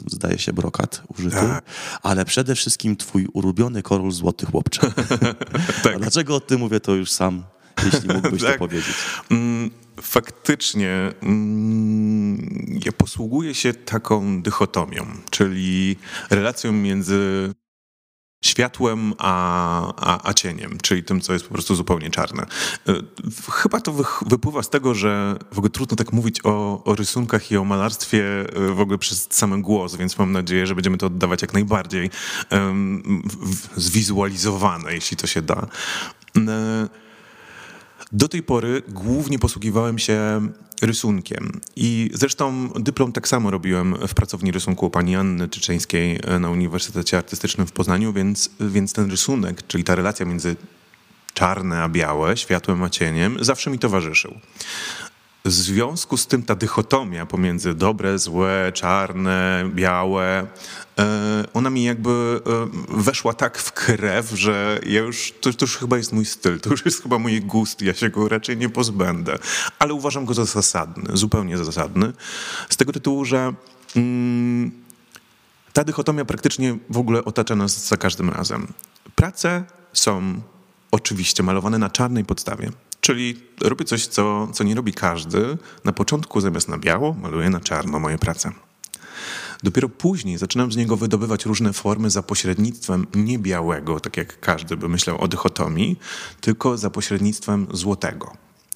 zdaje 0.07 0.39
się, 0.39 0.53
brokat 0.53 1.03
użyty, 1.19 1.37
tak. 1.37 1.65
ale 2.03 2.25
przede 2.25 2.55
wszystkim 2.55 2.97
twój 2.97 3.27
ulubiony 3.33 3.83
korol 3.83 4.13
złoty 4.13 4.47
chłopcze. 4.47 4.81
tak. 5.85 5.95
A 5.95 5.99
dlaczego 5.99 6.37
o 6.37 6.41
tym 6.41 6.61
mówię, 6.61 6.81
to 6.81 6.95
już 6.95 7.11
sam 7.11 7.43
jeśli 7.85 8.09
mógłbyś 8.15 8.43
tak. 8.45 8.53
to 8.53 8.59
powiedzieć. 8.59 8.95
Faktycznie 10.03 11.13
mm, 11.23 12.81
ja 12.85 12.93
posługuję 12.93 13.55
się 13.55 13.75
taką 13.75 14.43
dychotomią, 14.43 15.07
czyli 15.31 15.97
relacją 16.31 16.73
między 16.73 17.55
światłem 18.45 19.13
a, 19.19 19.95
a, 19.97 20.29
a, 20.29 20.35
cieniem, 20.35 20.79
czyli 20.83 21.05
tym, 21.05 21.21
co 21.21 21.33
jest 21.33 21.45
po 21.45 21.55
prostu 21.55 21.75
zupełnie 21.75 22.11
czarne. 22.11 22.47
E, 22.89 22.95
chyba 23.53 23.81
to 23.81 23.95
wypływa 24.27 24.63
z 24.63 24.71
tego, 24.71 24.95
że 24.95 25.37
w 25.53 25.59
ogóle 25.59 25.71
trudno 25.71 25.97
tak 25.97 26.13
mówić 26.13 26.41
o, 26.45 26.85
o 26.85 26.95
rysunkach 26.95 27.51
i 27.51 27.57
o 27.57 27.65
malarstwie 27.65 28.25
e, 28.25 28.75
w 28.75 28.81
ogóle 28.81 28.99
przez 28.99 29.29
sam 29.31 29.63
głos, 29.63 29.97
więc 29.97 30.19
mam 30.19 30.33
nadzieję, 30.33 30.67
że 30.67 30.75
będziemy 30.75 30.99
to 30.99 31.07
oddawać 31.07 31.43
jak 31.43 31.53
najbardziej 31.53 32.11
um, 32.51 33.23
zwizualizowane, 33.77 34.95
jeśli 34.95 35.17
to 35.17 35.27
się 35.27 35.43
da. 35.43 35.67
Do 38.13 38.29
tej 38.29 38.43
pory 38.43 38.83
głównie 38.89 39.39
posługiwałem 39.39 39.99
się 39.99 40.49
rysunkiem. 40.83 41.61
I 41.77 42.11
zresztą 42.15 42.69
dyplom 42.69 43.13
tak 43.13 43.29
samo 43.29 43.51
robiłem 43.51 43.95
w 44.09 44.15
pracowni 44.15 44.53
rysunku 44.53 44.91
pani 44.91 45.17
Anny 45.17 45.49
Czyczeńskiej 45.49 46.21
e, 46.23 46.39
na 46.39 46.51
Uniwersytecie 46.51 47.19
Artystycznym 47.19 47.67
w 47.67 47.73
Poznaniu, 47.73 48.13
więc, 48.13 48.51
więc 48.61 48.93
ten 48.93 49.11
rysunek, 49.11 49.67
czyli 49.67 49.85
ta 49.85 49.95
relacja 49.95 50.27
między 50.27 50.57
czarne 51.35 51.83
a 51.83 51.89
białe, 51.89 52.37
światłem 52.37 52.83
a 52.83 52.91
cieniem, 52.91 53.37
zawsze 53.41 53.71
mi 53.71 53.79
towarzyszył. 53.79 54.35
W 55.45 55.53
związku 55.53 56.17
z 56.17 56.27
tym 56.27 56.43
ta 56.43 56.55
dychotomia 56.55 57.27
pomiędzy 57.27 57.75
dobre, 57.75 58.19
złe, 58.19 58.73
czarne, 58.75 59.71
białe, 59.75 60.47
e, 60.99 61.45
ona 61.55 61.71
mi 61.71 61.85
jakby 61.85 62.41
e, 62.91 63.03
weszła 63.03 63.35
tak 63.35 63.59
w 63.59 63.73
krew, 63.73 64.31
że 64.31 64.81
ja 64.87 65.01
już, 65.01 65.33
to, 65.41 65.53
to 65.53 65.65
już 65.65 65.77
chyba 65.77 65.97
jest 65.97 66.13
mój 66.13 66.25
styl, 66.25 66.61
to 66.61 66.71
już 66.71 66.85
jest 66.85 67.03
chyba 67.03 67.19
mój 67.19 67.41
gust, 67.41 67.83
ja 67.83 67.95
się 67.95 68.11
go 68.11 68.29
raczej 68.29 68.57
nie 68.57 68.69
pozbędę. 68.69 69.39
Ale 69.79 69.95
uważam 69.95 70.25
go 70.25 70.35
za 70.35 70.45
zasadny, 70.45 71.17
zupełnie 71.17 71.59
zasadny, 71.59 72.13
z 72.69 72.77
tego 72.77 72.93
tytułu, 72.93 73.25
że 73.25 73.53
mm, 73.97 74.71
ta 75.73 75.85
dychotomia 75.85 76.25
praktycznie 76.25 76.79
w 76.91 76.99
ogóle 76.99 77.25
otacza 77.25 77.57
nas 77.57 77.89
za 77.89 77.97
każdym 77.97 78.31
razem. 78.31 78.67
Prace 79.15 79.65
są 79.93 80.41
oczywiście 80.91 81.43
malowane 81.43 81.79
na 81.79 81.91
czarnej 81.91 82.25
podstawie. 82.25 82.71
Czyli 83.01 83.41
robię 83.61 83.85
coś, 83.85 84.07
co, 84.07 84.49
co 84.53 84.65
nie 84.65 84.75
robi 84.75 84.93
każdy. 84.93 85.59
Na 85.85 85.93
początku 85.93 86.41
zamiast 86.41 86.69
na 86.69 86.79
biało 86.79 87.13
maluję 87.13 87.51
na 87.51 87.61
czarno 87.61 87.99
moje 87.99 88.19
prace. 88.19 88.53
Dopiero 89.63 89.89
później 89.89 90.39
zaczynam 90.39 90.73
z 90.73 90.77
niego 90.77 90.97
wydobywać 90.97 91.45
różne 91.47 91.73
formy 91.73 92.11
za 92.11 92.23
pośrednictwem 92.23 93.07
nie 93.15 93.39
białego, 93.39 94.01
tak 94.01 94.17
jak 94.17 94.41
każdy 94.41 94.77
by 94.77 94.89
myślał 94.89 95.21
o 95.21 95.29
dychotomii, 95.29 95.99
tylko 96.41 96.77
za 96.77 96.91
pośrednictwem 96.91 97.67
złotego 97.73 98.33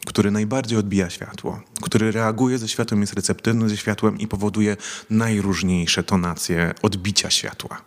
który 0.06 0.30
najbardziej 0.30 0.78
odbija 0.78 1.10
światło, 1.10 1.60
który 1.82 2.12
reaguje 2.12 2.58
ze 2.58 2.68
światłem, 2.68 3.00
jest 3.00 3.12
receptywny 3.12 3.68
ze 3.68 3.76
światłem 3.76 4.18
i 4.18 4.26
powoduje 4.26 4.76
najróżniejsze 5.10 6.02
tonacje 6.02 6.74
odbicia 6.82 7.30
światła. 7.30 7.82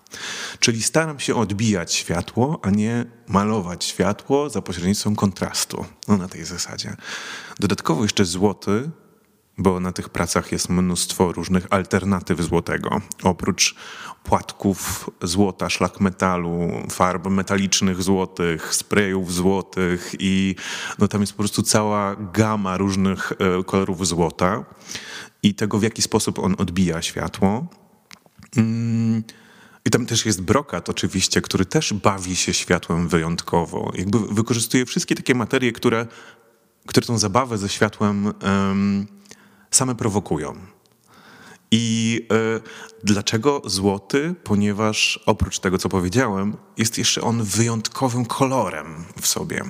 Czyli 0.60 0.84
staram 0.84 1.20
się 1.20 1.36
odbijać 1.36 1.94
światło, 1.94 2.60
a 2.64 2.70
nie 2.70 3.06
malować 3.28 3.84
światło 3.84 4.50
za 4.50 4.62
pośrednictwem 4.62 5.16
kontrastu. 5.16 5.86
No 6.08 6.18
na 6.18 6.28
tej 6.28 6.46
zasadzie. 6.46 6.96
Dodatkowo 7.60 8.04
jeszcze 8.04 8.26
złoty 8.26 8.90
bo 9.58 9.80
na 9.80 9.92
tych 9.92 10.10
pracach 10.10 10.52
jest 10.52 10.70
mnóstwo 10.70 11.32
różnych 11.32 11.68
alternatyw 11.70 12.42
złotego. 12.42 13.02
Oprócz 13.24 13.76
płatków 14.24 15.10
złota, 15.22 15.70
szlak 15.70 16.00
metalu, 16.00 16.70
farb 16.92 17.28
metalicznych 17.28 18.04
złotych, 18.04 18.76
sprayów 18.76 19.34
złotych 19.34 20.16
i 20.20 20.56
no 21.00 21.08
tam 21.08 21.22
jest 21.22 21.34
po 21.34 21.38
prostu 21.38 21.64
cała 21.64 22.16
gama 22.16 22.78
różnych 22.78 23.32
e, 23.32 23.64
kolorów 23.64 24.08
złota 24.08 24.66
i 25.44 25.56
tego, 25.56 25.80
w 25.80 25.84
jaki 25.84 26.02
sposób 26.02 26.40
on 26.40 26.56
odbija 26.58 27.02
światło. 27.02 27.68
Mm. 28.58 29.24
I 29.86 29.90
tam 29.90 30.06
też 30.06 30.26
jest 30.26 30.42
brokat 30.42 30.90
oczywiście, 30.90 31.42
który 31.42 31.66
też 31.66 31.94
bawi 31.94 32.36
się 32.36 32.54
światłem 32.54 33.08
wyjątkowo. 33.08 33.92
Jakby 33.96 34.20
wykorzystuje 34.20 34.86
wszystkie 34.86 35.16
takie 35.16 35.36
materie, 35.36 35.72
które, 35.72 36.08
które 36.86 37.06
tą 37.06 37.18
zabawę 37.18 37.58
ze 37.58 37.70
światłem 37.70 38.26
um, 38.26 39.08
same 39.72 39.96
prowokują. 39.96 40.56
I 41.72 42.22
y, 42.58 42.62
dlaczego 43.04 43.62
złoty? 43.66 44.36
Ponieważ 44.44 45.20
oprócz 45.26 45.60
tego, 45.60 45.78
co 45.78 45.90
powiedziałem, 45.90 46.58
jest 46.78 46.98
jeszcze 46.98 47.22
on 47.22 47.44
wyjątkowym 47.44 48.26
kolorem 48.26 49.06
w 49.22 49.28
sobie. 49.28 49.64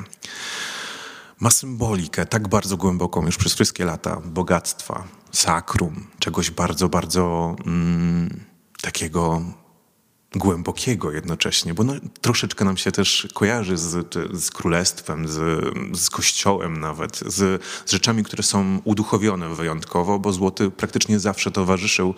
Ma 1.40 1.50
symbolikę 1.50 2.26
tak 2.26 2.48
bardzo 2.48 2.78
głęboką 2.78 3.26
już 3.26 3.38
przez 3.38 3.54
wszystkie 3.54 3.86
lata 3.86 4.22
bogactwa, 4.26 5.08
sakrum, 5.32 6.08
czegoś 6.20 6.52
bardzo, 6.52 6.90
bardzo 6.90 7.56
mm, 7.66 8.40
takiego 8.82 9.42
głębokiego 10.36 11.12
jednocześnie, 11.12 11.74
bo 11.74 11.84
no, 11.84 11.94
troszeczkę 12.22 12.66
nam 12.66 12.78
się 12.78 12.92
też 12.92 13.28
kojarzy 13.34 13.78
z, 13.78 14.16
z 14.34 14.52
królestwem, 14.52 15.28
z, 15.28 15.64
z 16.00 16.10
kościołem 16.10 16.80
nawet, 16.80 17.18
z, 17.18 17.64
z, 17.86 17.92
rzeczami, 17.92 18.24
które 18.24 18.44
są 18.44 18.82
uduchowione 18.84 19.56
wyjątkowo, 19.56 20.20
bo 20.20 20.34
złoty 20.34 20.72
praktycznie 20.72 21.20
zawsze 21.20 21.52
towarzyszył 21.52 22.14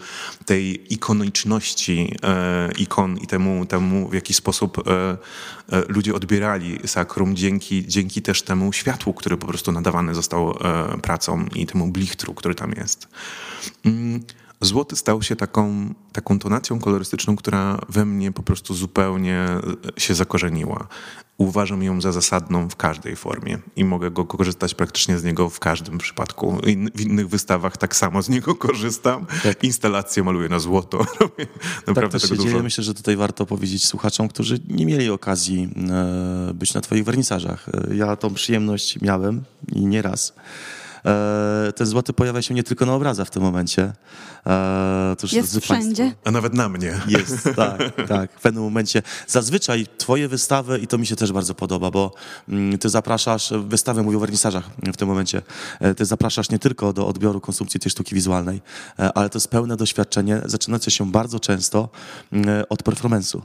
tej 0.45 0.93
ikoniczności 0.93 2.15
e, 2.23 2.71
ikon 2.77 3.17
i 3.17 3.27
temu, 3.27 3.65
temu 3.65 4.09
w 4.09 4.13
jaki 4.13 4.33
sposób 4.33 4.87
e, 4.87 4.91
e, 4.91 5.83
ludzie 5.87 6.15
odbierali 6.15 6.79
sakrum 6.85 7.35
dzięki, 7.35 7.87
dzięki 7.87 8.21
też 8.21 8.41
temu 8.41 8.73
światłu, 8.73 9.13
który 9.13 9.37
po 9.37 9.47
prostu 9.47 9.71
nadawany 9.71 10.15
został 10.15 10.51
e, 10.51 10.97
pracą 10.97 11.45
i 11.55 11.65
temu 11.65 11.87
blichtru, 11.87 12.33
który 12.33 12.55
tam 12.55 12.71
jest. 12.71 13.07
Mm. 13.85 14.23
Złoty 14.61 14.95
stał 14.95 15.21
się 15.21 15.35
taką, 15.35 15.93
taką 16.11 16.39
tonacją 16.39 16.79
kolorystyczną, 16.79 17.35
która 17.35 17.79
we 17.89 18.05
mnie 18.05 18.31
po 18.31 18.43
prostu 18.43 18.73
zupełnie 18.73 19.37
e, 19.97 20.01
się 20.01 20.15
zakorzeniła. 20.15 20.87
Uważam 21.37 21.83
ją 21.83 22.01
za 22.01 22.11
zasadną 22.11 22.69
w 22.69 22.75
każdej 22.75 23.15
formie 23.15 23.59
i 23.75 23.83
mogę 23.83 24.11
go 24.11 24.25
korzystać 24.25 24.73
praktycznie 24.73 25.19
z 25.19 25.23
niego 25.23 25.49
w 25.49 25.59
każdym 25.59 25.97
przypadku. 25.97 26.57
w 26.95 27.01
innych 27.01 27.29
wystawach 27.29 27.77
tak 27.77 27.95
samo 27.95 28.21
z 28.21 28.29
niego 28.29 28.55
korzystam. 28.65 29.25
Tak. 29.43 29.63
Instalacje 29.63 30.23
maluję 30.23 30.49
na 30.49 30.59
złoto. 30.59 30.97
Naprawdę 31.87 32.19
tak 32.19 32.21
to 32.21 32.35
się 32.35 32.37
dzieje. 32.37 32.63
Myślę, 32.63 32.83
że 32.83 32.93
tutaj 32.93 33.15
warto 33.15 33.45
powiedzieć 33.45 33.85
słuchaczom, 33.85 34.27
którzy 34.27 34.59
nie 34.67 34.85
mieli 34.85 35.09
okazji 35.09 35.69
e, 35.89 36.53
być 36.53 36.73
na 36.73 36.81
twoich 36.81 37.03
wernisażach. 37.03 37.69
E, 37.69 37.95
ja 37.95 38.15
tą 38.15 38.33
przyjemność 38.33 39.01
miałem 39.01 39.43
i 39.71 39.85
nieraz. 39.85 40.33
E, 40.37 40.78
ten 41.75 41.87
złoty 41.87 42.13
pojawia 42.13 42.41
się 42.41 42.53
nie 42.53 42.63
tylko 42.63 42.85
na 42.85 42.93
obrazach 42.93 43.27
w 43.27 43.31
tym 43.31 43.43
momencie. 43.43 43.93
E, 44.45 45.15
jest 45.31 45.59
wszędzie. 45.59 46.03
Państwo, 46.03 46.21
a 46.23 46.31
nawet 46.31 46.53
na 46.53 46.69
mnie. 46.69 47.01
Jest, 47.07 47.49
tak, 47.55 48.07
tak. 48.07 48.31
W 48.31 48.41
pewnym 48.41 48.63
momencie. 48.63 49.01
Zazwyczaj 49.27 49.87
twoje 49.97 50.27
wystawy, 50.27 50.79
i 50.79 50.87
to 50.87 50.97
mi 50.97 51.05
się 51.05 51.15
też 51.15 51.31
bardzo 51.31 51.55
podoba, 51.55 51.91
bo 51.91 52.13
mm, 52.49 52.77
ty 52.77 52.89
zapraszasz, 52.89 53.53
wystawy 53.67 54.03
mówię 54.03 54.17
o 54.17 54.19
wernisażach 54.19 54.69
w 54.93 54.97
tym 54.97 55.07
momencie, 55.07 55.41
e, 55.79 55.95
ty 55.95 56.05
zapraszasz 56.05 56.49
nie 56.49 56.59
tylko 56.59 56.93
do 56.93 57.07
odbioru 57.07 57.41
konsumpcji 57.41 57.79
tej 57.79 57.91
sztuki 57.91 58.15
wizualnej, 58.15 58.61
ale 59.15 59.29
to 59.29 59.37
jest 59.37 59.47
pełne 59.47 59.77
doświadczenie, 59.77 60.41
zaczynające 60.45 60.91
się 60.91 61.11
bardzo 61.11 61.39
często 61.39 61.89
mm, 62.31 62.63
od 62.69 62.83
performance'u. 62.83 63.41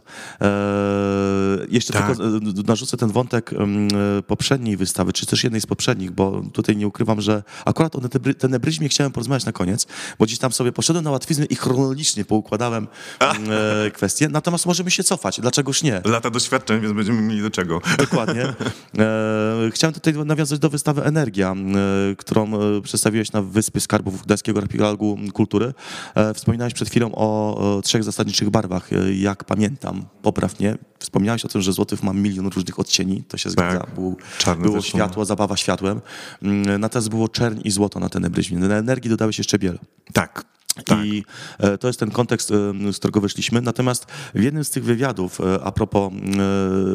Jeszcze 1.69 1.93
tak. 1.93 2.17
tylko 2.17 2.63
narzucę 2.67 2.97
ten 2.97 3.11
wątek 3.13 3.53
mm, 3.53 3.89
poprzedniej 4.27 4.77
wystawy, 4.77 5.13
czy 5.13 5.27
też 5.27 5.45
jednej 5.45 5.61
z 5.61 5.67
poprzednich, 5.67 6.11
bo 6.11 6.43
tutaj 6.53 6.77
nie 6.77 6.87
ukrywam, 6.87 7.21
że 7.21 7.43
akurat 7.65 7.97
o 7.97 8.01
tenebryzmie 8.39 8.89
chciałem 8.89 9.13
porozmawiać 9.13 9.45
na 9.45 9.53
koniec, 9.53 9.87
bo 10.19 10.25
gdzieś 10.25 10.39
tam 10.39 10.53
sobie 10.53 10.73
poszedłem 10.73 11.05
na 11.05 11.11
łatwiznę 11.11 11.45
i 11.45 11.57
chronologicznie 11.57 12.25
poukładałem 12.25 12.89
e, 13.21 13.91
kwestie, 13.91 14.29
natomiast 14.29 14.67
możemy 14.67 14.91
się 14.91 15.05
cofać, 15.05 15.41
dlaczegoż 15.41 15.83
nie? 15.83 16.03
Lata 16.05 16.31
doświadczeń, 16.31 16.81
więc 16.81 16.95
będziemy 16.95 17.23
mieli 17.23 17.43
do 17.43 17.51
czego. 17.51 17.81
Dokładnie. 17.99 18.45
E, 18.99 19.71
chciałem 19.71 19.95
tutaj 19.95 20.15
nawiązać 20.15 20.59
do 20.59 20.71
wystawy 20.71 21.05
Energia, 21.05 21.53
e, 21.53 22.17
którą 22.17 22.61
e, 22.61 22.81
przedstawiłeś 22.83 23.33
na 23.33 23.43
Wyspie 23.43 23.81
Skarbów 23.81 24.23
Gdańskiego 24.23 24.61
Archipelagu 24.61 25.19
Kultury. 25.33 25.75
E, 26.15 26.35
wspominałeś 26.35 26.75
przed 26.75 26.89
chwilą 26.89 27.15
o, 27.15 27.57
o 27.57 27.83
trzech 27.83 28.05
zasadniczych 28.05 28.51
barwach, 28.51 28.93
e, 28.93 29.15
jak 29.15 29.45
pamiętam, 29.45 30.05
poprawnie. 30.23 30.79
Wspomniałeś 31.05 31.45
o 31.45 31.49
tym, 31.49 31.63
że 31.63 31.73
złotych 31.73 32.03
ma 32.03 32.13
milion 32.13 32.47
różnych 32.47 32.79
odcieni, 32.79 33.23
to 33.29 33.37
się 33.37 33.51
zgadza. 33.51 33.81
Tak. 33.81 33.95
Był, 33.95 34.17
było 34.59 34.81
światło, 34.81 35.25
zabawa 35.25 35.57
światłem. 35.57 36.01
Mm, 36.43 36.81
natomiast 36.81 37.09
było 37.09 37.29
czerń 37.29 37.61
i 37.65 37.71
złoto 37.71 38.01
na 38.01 38.09
tenebryzmie. 38.09 38.59
Na 38.59 38.77
energii 38.77 39.11
dodałeś 39.11 39.39
jeszcze 39.39 39.59
biel. 39.59 39.79
Tak. 40.13 40.54
Tak. 40.75 41.05
I 41.05 41.25
e, 41.59 41.79
to 41.79 41.87
jest 41.87 42.01
ten 42.01 42.11
kontekst, 42.11 42.51
e, 42.51 42.93
z 42.93 42.99
którego 42.99 43.21
wyszliśmy. 43.21 43.61
Natomiast 43.61 44.07
w 44.35 44.43
jednym 44.43 44.65
z 44.65 44.71
tych 44.71 44.85
wywiadów, 44.85 45.41
e, 45.41 45.65
a 45.65 45.73
propos 45.73 46.13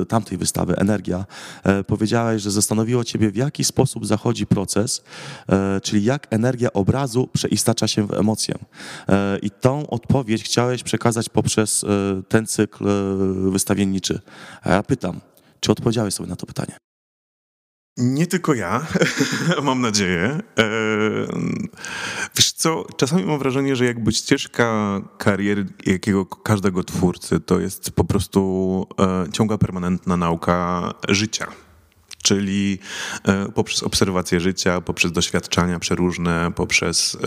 tamtej 0.10 0.38
wystawy, 0.38 0.76
Energia, 0.76 1.26
powiedziałeś, 1.88 2.42
że 2.42 2.52
zastanowiło 2.52 3.04
ciebie, 3.04 3.32
w 3.32 3.36
jaki 3.36 3.64
sposób 3.64 4.06
zachodzi 4.06 4.48
proces, 4.48 5.04
czyli 5.84 6.04
jak 6.04 6.28
energia 6.30 6.74
obrazu 6.74 7.30
przeistacza 7.34 7.88
się 7.88 8.08
w 8.08 8.14
emocję. 8.14 8.56
I 9.42 9.52
tą 9.52 9.88
odpowiedź 9.88 10.44
chciałeś 10.44 10.84
przekazać 10.84 11.30
poprzez 11.30 11.86
ten 12.28 12.48
cykl 12.48 12.86
wystawienniczy. 13.52 14.20
A 14.62 14.72
ja 14.72 14.84
pytam, 14.84 15.22
czy 15.60 15.72
odpowiedziałeś 15.72 16.14
sobie 16.14 16.30
na 16.30 16.36
to 16.36 16.46
pytanie? 16.46 16.89
Nie 18.00 18.28
tylko 18.28 18.54
ja, 18.54 18.88
mam 19.64 19.82
nadzieję. 19.82 20.40
E, 20.60 20.70
wiesz 22.36 22.52
co, 22.52 22.86
czasami 22.98 23.26
mam 23.26 23.40
wrażenie, 23.40 23.76
że 23.76 23.86
jakby 23.86 24.12
ścieżka 24.12 25.00
kariery 25.18 25.66
jakiego 25.86 26.26
każdego 26.26 26.84
twórcy 26.84 27.40
to 27.40 27.60
jest 27.60 27.92
po 27.92 28.04
prostu 28.04 28.88
e, 29.00 29.32
ciągła 29.32 29.58
permanentna 29.58 30.18
nauka 30.18 30.94
życia. 31.08 31.48
Czyli 32.24 32.80
e, 33.24 33.52
poprzez 33.52 33.84
obserwację 33.84 34.40
życia, 34.40 34.82
poprzez 34.82 35.12
doświadczenia 35.12 35.80
przeróżne, 35.80 36.52
poprzez 36.56 37.18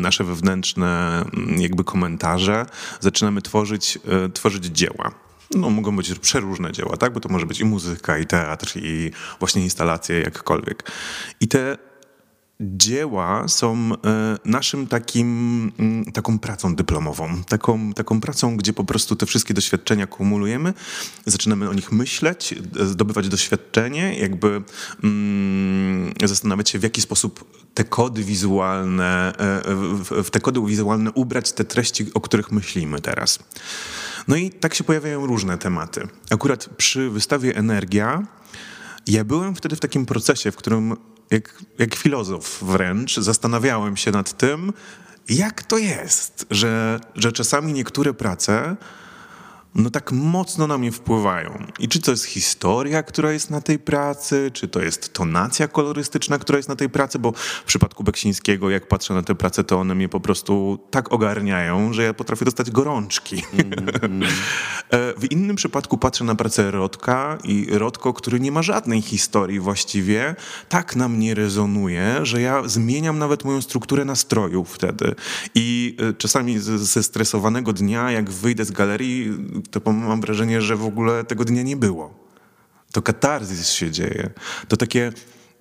nasze 0.00 0.24
wewnętrzne 0.24 1.24
jakby 1.56 1.84
komentarze 1.84 2.66
zaczynamy 3.00 3.42
tworzyć, 3.42 3.98
tworzyć 4.34 4.64
dzieła 4.64 5.24
no, 5.54 5.70
mogą 5.70 5.96
być 5.96 6.18
przeróżne 6.18 6.72
dzieła, 6.72 6.96
tak? 6.96 7.12
Bo 7.12 7.20
to 7.20 7.28
może 7.28 7.46
być 7.46 7.60
i 7.60 7.64
muzyka, 7.64 8.18
i 8.18 8.26
teatr, 8.26 8.72
i 8.76 9.10
właśnie 9.38 9.62
instalacje, 9.62 10.20
jakkolwiek. 10.20 10.90
I 11.40 11.48
te 11.48 11.78
dzieła 12.60 13.48
są 13.48 13.74
e, 13.74 14.36
naszym 14.44 14.86
takim, 14.86 15.72
mm, 15.78 16.04
taką 16.12 16.38
pracą 16.38 16.74
dyplomową, 16.74 17.44
taką, 17.48 17.92
taką 17.92 18.20
pracą, 18.20 18.56
gdzie 18.56 18.72
po 18.72 18.84
prostu 18.84 19.16
te 19.16 19.26
wszystkie 19.26 19.54
doświadczenia 19.54 20.06
kumulujemy, 20.06 20.74
zaczynamy 21.26 21.68
o 21.68 21.74
nich 21.74 21.92
myśleć, 21.92 22.54
zdobywać 22.80 23.28
doświadczenie, 23.28 24.18
jakby 24.18 24.62
mm, 25.04 26.14
zastanawiać 26.24 26.70
się, 26.70 26.78
w 26.78 26.82
jaki 26.82 27.00
sposób 27.00 27.44
te 27.74 27.84
kody 27.84 28.24
wizualne, 28.24 29.32
e, 29.38 30.22
w 30.24 30.30
te 30.30 30.40
kody 30.40 30.60
wizualne 30.66 31.12
ubrać 31.12 31.52
te 31.52 31.64
treści, 31.64 32.06
o 32.14 32.20
których 32.20 32.52
myślimy 32.52 33.00
teraz. 33.00 33.38
No 34.28 34.36
i 34.36 34.50
tak 34.50 34.74
się 34.74 34.84
pojawiają 34.84 35.26
różne 35.26 35.58
tematy. 35.58 36.08
Akurat 36.30 36.68
przy 36.76 37.10
wystawie 37.10 37.56
Energia 37.56 38.22
ja 39.06 39.24
byłem 39.24 39.54
wtedy 39.54 39.76
w 39.76 39.80
takim 39.80 40.06
procesie, 40.06 40.52
w 40.52 40.56
którym 40.56 40.96
jak, 41.30 41.62
jak 41.78 41.94
filozof 41.94 42.58
wręcz 42.62 43.16
zastanawiałem 43.16 43.96
się 43.96 44.10
nad 44.10 44.36
tym, 44.36 44.72
jak 45.28 45.62
to 45.62 45.78
jest, 45.78 46.46
że, 46.50 47.00
że 47.14 47.32
czasami 47.32 47.72
niektóre 47.72 48.14
prace 48.14 48.76
no 49.74 49.90
tak 49.90 50.12
mocno 50.12 50.66
na 50.66 50.78
mnie 50.78 50.92
wpływają. 50.92 51.66
I 51.78 51.88
czy 51.88 52.00
to 52.00 52.10
jest 52.10 52.24
historia, 52.24 53.02
która 53.02 53.32
jest 53.32 53.50
na 53.50 53.60
tej 53.60 53.78
pracy, 53.78 54.50
czy 54.52 54.68
to 54.68 54.82
jest 54.82 55.12
tonacja 55.12 55.68
kolorystyczna, 55.68 56.38
która 56.38 56.56
jest 56.56 56.68
na 56.68 56.76
tej 56.76 56.90
pracy, 56.90 57.18
bo 57.18 57.32
w 57.32 57.64
przypadku 57.64 58.04
Beksińskiego, 58.04 58.70
jak 58.70 58.88
patrzę 58.88 59.14
na 59.14 59.22
tę 59.22 59.34
pracę, 59.34 59.64
to 59.64 59.80
one 59.80 59.94
mnie 59.94 60.08
po 60.08 60.20
prostu 60.20 60.78
tak 60.90 61.12
ogarniają, 61.12 61.92
że 61.92 62.02
ja 62.02 62.14
potrafię 62.14 62.44
dostać 62.44 62.70
gorączki. 62.70 63.42
Mm. 64.02 64.22
w 65.20 65.32
innym 65.32 65.56
przypadku 65.56 65.98
patrzę 65.98 66.24
na 66.24 66.34
pracę 66.34 66.70
Rodka 66.70 67.38
i 67.44 67.66
Rodko, 67.70 68.12
który 68.12 68.40
nie 68.40 68.52
ma 68.52 68.62
żadnej 68.62 69.02
historii 69.02 69.60
właściwie, 69.60 70.34
tak 70.68 70.96
na 70.96 71.08
mnie 71.08 71.34
rezonuje, 71.34 72.18
że 72.22 72.40
ja 72.40 72.68
zmieniam 72.68 73.18
nawet 73.18 73.44
moją 73.44 73.62
strukturę 73.62 74.04
nastroju 74.04 74.64
wtedy. 74.64 75.14
I 75.54 75.96
e, 76.00 76.12
czasami 76.12 76.58
ze 76.58 77.02
stresowanego 77.02 77.72
dnia, 77.72 78.10
jak 78.10 78.30
wyjdę 78.30 78.64
z 78.64 78.70
galerii, 78.70 79.30
to 79.70 79.92
mam 79.92 80.20
wrażenie, 80.20 80.60
że 80.60 80.76
w 80.76 80.84
ogóle 80.84 81.24
tego 81.24 81.44
dnia 81.44 81.62
nie 81.62 81.76
było. 81.76 82.14
To 82.92 83.02
katarzis 83.02 83.70
się 83.70 83.90
dzieje. 83.90 84.30
To 84.68 84.76
takie 84.76 85.12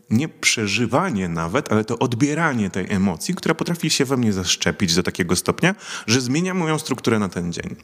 nie 0.09 0.29
przeżywanie 0.29 1.29
nawet, 1.29 1.71
ale 1.71 1.85
to 1.85 1.99
odbieranie 1.99 2.69
tej 2.69 2.91
emocji, 2.91 3.35
która 3.35 3.55
potrafi 3.55 3.89
się 3.89 4.05
we 4.05 4.17
mnie 4.17 4.33
zaszczepić 4.33 4.95
do 4.95 5.03
takiego 5.03 5.35
stopnia, 5.35 5.75
że 6.07 6.21
zmienia 6.21 6.53
moją 6.53 6.79
strukturę 6.79 7.19
na 7.19 7.29
ten 7.29 7.53
dzień. 7.53 7.75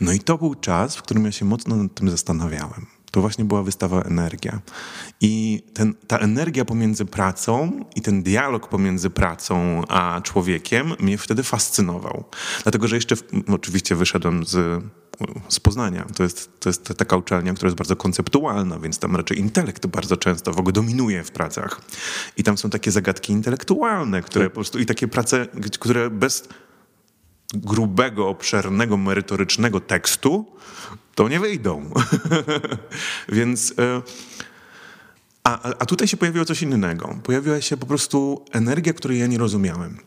No 0.00 0.12
i 0.12 0.20
to 0.20 0.38
był 0.38 0.54
czas, 0.54 0.96
w 0.96 1.02
którym 1.02 1.24
ja 1.24 1.32
się 1.32 1.44
mocno 1.44 1.76
nad 1.76 1.94
tym 1.94 2.10
zastanawiałem. 2.10 2.86
To 3.10 3.20
właśnie 3.20 3.44
była 3.44 3.62
wystawa 3.62 4.02
Energia. 4.02 4.60
I 5.20 5.62
ten, 5.74 5.94
ta 6.06 6.18
energia 6.18 6.64
pomiędzy 6.64 7.04
pracą 7.04 7.84
i 7.96 8.02
ten 8.02 8.22
dialog 8.22 8.68
pomiędzy 8.68 9.10
pracą 9.10 9.82
a 9.88 10.20
człowiekiem 10.24 10.94
mnie 11.00 11.18
wtedy 11.18 11.42
fascynował. 11.42 12.24
Dlatego, 12.62 12.88
że 12.88 12.96
jeszcze 12.96 13.16
w, 13.16 13.22
oczywiście 13.48 13.96
wyszedłem 13.96 14.44
z 14.44 14.82
z 15.48 15.60
Poznania. 15.60 16.06
To 16.16 16.22
jest, 16.22 16.60
to 16.60 16.68
jest 16.68 16.94
taka 16.96 17.16
uczelnia, 17.16 17.54
która 17.54 17.68
jest 17.68 17.78
bardzo 17.78 17.96
konceptualna, 17.96 18.78
więc 18.78 18.98
tam 18.98 19.16
raczej 19.16 19.38
intelekt 19.38 19.86
bardzo 19.86 20.16
często 20.16 20.52
w 20.52 20.58
ogóle 20.58 20.72
dominuje 20.72 21.24
w 21.24 21.30
pracach. 21.30 21.80
I 22.36 22.42
tam 22.42 22.58
są 22.58 22.70
takie 22.70 22.90
zagadki 22.90 23.32
intelektualne, 23.32 24.22
które 24.22 24.50
po 24.50 24.54
prostu 24.54 24.78
i 24.78 24.86
takie 24.86 25.08
prace, 25.08 25.46
które 25.80 26.10
bez 26.10 26.48
grubego, 27.54 28.28
obszernego, 28.28 28.96
merytorycznego 28.96 29.80
tekstu 29.80 30.46
to 31.14 31.28
nie 31.28 31.40
wyjdą. 31.40 31.90
więc... 33.28 33.74
E, 33.78 34.02
a, 35.44 35.62
a 35.78 35.86
tutaj 35.86 36.08
się 36.08 36.16
pojawiło 36.16 36.44
coś 36.44 36.62
innego. 36.62 37.18
Pojawiła 37.22 37.60
się 37.60 37.76
po 37.76 37.86
prostu 37.86 38.44
energia, 38.52 38.92
której 38.92 39.18
ja 39.18 39.26
nie 39.26 39.38
rozumiałem. 39.38 39.98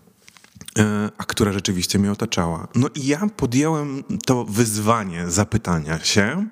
E, 0.80 1.10
a 1.18 1.24
która 1.24 1.52
rzeczywiście 1.52 2.00
mnie 2.00 2.12
otaczała. 2.12 2.68
No 2.76 2.88
i 2.96 3.08
ja 3.08 3.28
podjąłem 3.38 4.04
to 4.26 4.46
wyzwanie 4.46 5.30
zapytania 5.32 6.00
się 6.00 6.48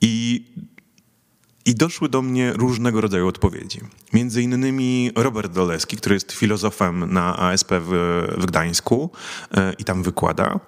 i, 0.00 0.44
i 1.64 1.74
doszły 1.74 2.08
do 2.08 2.22
mnie 2.22 2.52
różnego 2.52 3.00
rodzaju 3.00 3.28
odpowiedzi. 3.28 3.80
Między 4.12 4.42
innymi 4.42 5.10
Robert 5.14 5.52
Doleski, 5.52 5.96
który 5.96 6.14
jest 6.14 6.32
filozofem 6.32 7.12
na 7.12 7.38
ASP 7.38 7.72
w, 7.72 8.22
w 8.38 8.46
Gdańsku 8.46 9.10
e, 9.54 9.72
i 9.72 9.84
tam 9.84 10.02
wykłada, 10.02 10.60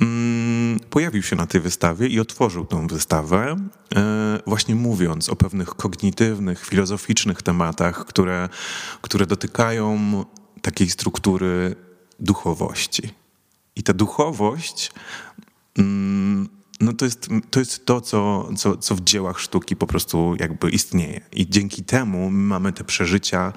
mm, 0.00 0.80
pojawił 0.90 1.22
się 1.22 1.36
na 1.36 1.46
tej 1.46 1.60
wystawie 1.60 2.06
i 2.06 2.20
otworzył 2.20 2.66
tą 2.66 2.86
wystawę, 2.86 3.56
e, 3.96 4.38
właśnie 4.46 4.74
mówiąc 4.74 5.28
o 5.28 5.36
pewnych 5.36 5.68
kognitywnych, 5.68 6.66
filozoficznych 6.66 7.42
tematach, 7.42 8.04
które, 8.06 8.48
które 9.02 9.26
dotykają 9.26 10.24
takiej 10.62 10.90
struktury 10.90 11.76
duchowości. 12.20 13.02
I 13.76 13.82
ta 13.82 13.92
duchowość 13.92 14.92
mm, 15.78 16.48
no 16.80 16.92
to 16.92 17.04
jest 17.04 17.28
to, 17.50 17.60
jest 17.60 17.86
to 17.86 18.00
co, 18.00 18.48
co, 18.56 18.76
co 18.76 18.94
w 18.94 19.00
dziełach 19.00 19.40
sztuki 19.40 19.76
po 19.76 19.86
prostu 19.86 20.34
jakby 20.40 20.70
istnieje. 20.70 21.20
I 21.32 21.48
dzięki 21.48 21.84
temu 21.84 22.30
mamy 22.30 22.72
te 22.72 22.84
przeżycia. 22.84 23.52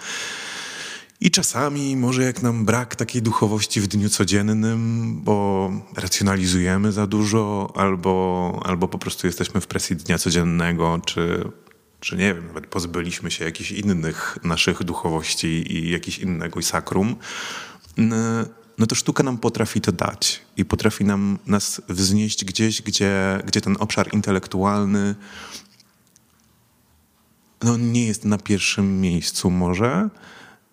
I 1.22 1.32
czasami 1.32 1.96
może 1.96 2.24
jak 2.24 2.42
nam 2.42 2.66
brak 2.66 2.96
takiej 2.96 3.22
duchowości 3.22 3.82
w 3.82 3.88
dniu 3.88 4.10
codziennym, 4.10 5.16
bo 5.24 5.72
racjonalizujemy 5.96 6.92
za 6.92 7.08
dużo, 7.08 7.74
albo, 7.76 8.60
albo 8.66 8.88
po 8.88 8.98
prostu 8.98 9.28
jesteśmy 9.28 9.62
w 9.62 9.68
presji 9.68 9.96
dnia 9.96 10.18
codziennego, 10.18 11.00
czy 11.06 11.52
czy 12.02 12.18
nie 12.18 12.34
wiem, 12.34 12.48
nawet 12.48 12.68
pozbyliśmy 12.68 13.32
się 13.32 13.46
jakichś 13.46 13.72
innych 13.72 14.38
naszych 14.44 14.84
duchowości 14.84 15.78
i 15.78 15.90
jakiś 15.90 16.20
innego 16.20 16.62
sakrum, 16.62 17.16
no 18.78 18.88
to 18.88 18.96
sztuka 18.96 19.24
nam 19.24 19.38
potrafi 19.38 19.82
to 19.82 19.92
dać 19.92 20.42
i 20.58 20.66
potrafi 20.66 21.06
nam 21.06 21.40
nas 21.48 21.82
wznieść 21.90 22.46
gdzieś, 22.46 22.82
gdzie, 22.82 23.44
gdzie 23.46 23.62
ten 23.62 23.78
obszar 23.80 24.14
intelektualny 24.14 25.16
no, 27.64 27.78
nie 27.78 28.06
jest 28.06 28.26
na 28.26 28.38
pierwszym 28.38 29.02
miejscu 29.02 29.50
może, 29.50 30.10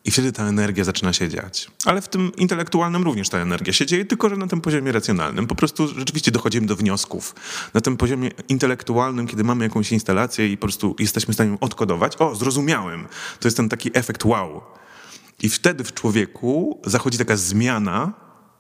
i 0.09 0.11
wtedy 0.11 0.33
ta 0.33 0.45
energia 0.45 0.85
zaczyna 0.85 1.13
się 1.13 1.29
dziać. 1.29 1.71
Ale 1.85 2.03
w 2.03 2.09
tym 2.09 2.33
intelektualnym 2.37 3.03
również 3.03 3.29
ta 3.29 3.39
energia 3.39 3.73
się 3.73 3.87
dzieje, 3.87 4.05
tylko 4.05 4.29
że 4.29 4.37
na 4.37 4.47
tym 4.47 4.61
poziomie 4.61 4.93
racjonalnym. 4.93 5.47
Po 5.47 5.55
prostu 5.55 5.89
rzeczywiście 5.89 6.31
dochodzimy 6.31 6.67
do 6.67 6.77
wniosków. 6.77 7.35
Na 7.75 7.81
tym 7.81 7.97
poziomie 7.97 8.31
intelektualnym, 8.49 9.27
kiedy 9.27 9.45
mamy 9.45 9.65
jakąś 9.65 9.93
instalację 9.93 10.49
i 10.49 10.57
po 10.57 10.67
prostu 10.67 10.97
jesteśmy 10.99 11.33
w 11.33 11.37
stanie 11.37 11.51
ją 11.51 11.59
odkodować, 11.59 12.17
o, 12.19 12.35
zrozumiałem. 12.35 13.09
To 13.41 13.49
jest 13.49 13.57
ten 13.57 13.69
taki 13.69 13.91
efekt 13.95 14.25
wow. 14.25 14.63
I 15.43 15.49
wtedy 15.49 15.85
w 15.85 15.95
człowieku 15.95 16.81
zachodzi 16.87 17.19
taka 17.19 17.37
zmiana 17.37 18.13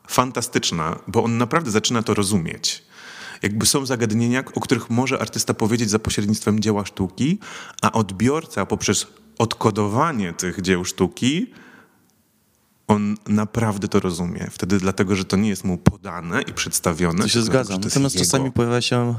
fantastyczna, 0.08 0.98
bo 1.06 1.24
on 1.24 1.38
naprawdę 1.38 1.70
zaczyna 1.70 2.02
to 2.02 2.14
rozumieć 2.14 2.88
jakby 3.42 3.66
są 3.66 3.86
zagadnienia, 3.86 4.44
o 4.54 4.60
których 4.60 4.90
może 4.90 5.18
artysta 5.18 5.54
powiedzieć 5.54 5.90
za 5.90 5.98
pośrednictwem 5.98 6.60
dzieła 6.60 6.84
sztuki, 6.84 7.38
a 7.82 7.92
odbiorca 7.92 8.66
poprzez 8.66 9.06
odkodowanie 9.38 10.32
tych 10.32 10.60
dzieł 10.60 10.84
sztuki, 10.84 11.46
on 12.88 13.16
naprawdę 13.28 13.88
to 13.88 14.00
rozumie. 14.00 14.46
Wtedy 14.50 14.78
dlatego, 14.78 15.16
że 15.16 15.24
to 15.24 15.36
nie 15.36 15.48
jest 15.48 15.64
mu 15.64 15.78
podane 15.78 16.42
i 16.42 16.52
przedstawione. 16.52 17.22
To 17.22 17.28
się 17.28 17.42
zgadzam. 17.42 17.80
Natomiast 17.80 18.18
czasami 18.18 18.52
pojawia 18.52 18.80
się 18.80 19.14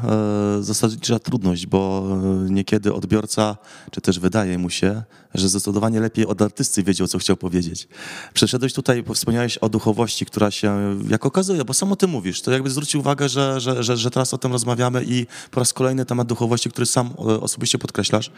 e, 0.57 0.63
zasadnicza 0.63 1.19
trudność, 1.19 1.67
bo 1.67 2.07
e, 2.47 2.51
niekiedy 2.51 2.93
odbiorca, 2.93 3.57
czy 3.91 4.01
też 4.01 4.19
wydaje 4.19 4.57
mu 4.57 4.69
się, 4.69 5.03
że 5.33 5.49
zdecydowanie 5.49 5.99
lepiej 5.99 6.25
od 6.25 6.41
artysty 6.41 6.83
wiedział, 6.83 7.07
co 7.07 7.17
chciał 7.17 7.37
powiedzieć. 7.37 7.87
Przeszedłeś 8.33 8.73
tutaj, 8.73 9.03
wspomniałeś 9.13 9.57
o 9.57 9.69
duchowości, 9.69 10.25
która 10.25 10.51
się, 10.51 10.99
jak 11.09 11.25
okazuje, 11.25 11.65
bo 11.65 11.73
samo 11.73 11.95
ty 11.95 12.07
mówisz, 12.07 12.41
to 12.41 12.51
jakby 12.51 12.69
zwrócił 12.69 12.99
uwagę, 12.99 13.29
że, 13.29 13.59
że, 13.59 13.83
że, 13.83 13.97
że 13.97 14.11
teraz 14.11 14.33
o 14.33 14.37
tym 14.37 14.51
rozmawiamy 14.51 15.03
i 15.07 15.27
po 15.51 15.59
raz 15.59 15.73
kolejny 15.73 16.05
temat 16.05 16.27
duchowości, 16.27 16.69
który 16.69 16.85
sam 16.85 17.07
e, 17.07 17.21
osobiście 17.21 17.77
podkreślasz, 17.77 18.31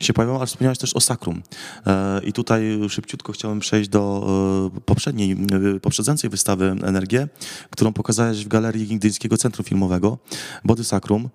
się 0.00 0.12
pojawił, 0.12 0.36
ale 0.36 0.46
wspomniałeś 0.46 0.78
też 0.78 0.96
o 0.96 1.00
sakrum. 1.00 1.42
E, 1.86 2.20
I 2.24 2.32
tutaj 2.32 2.80
szybciutko 2.88 3.32
chciałem 3.32 3.60
przejść 3.60 3.88
do 3.88 4.26
e, 4.66 4.67
poprzedniej, 4.84 5.36
poprzedzającej 5.82 6.30
wystawy 6.30 6.76
Energię, 6.82 7.28
którą 7.70 7.92
pokazałeś 7.92 8.44
w 8.44 8.48
Galerii 8.48 8.98
Gdyńskiego 8.98 9.36
Centrum 9.36 9.64
Filmowego, 9.64 10.18
Body 10.64 10.84
Sakrum. 10.84 11.28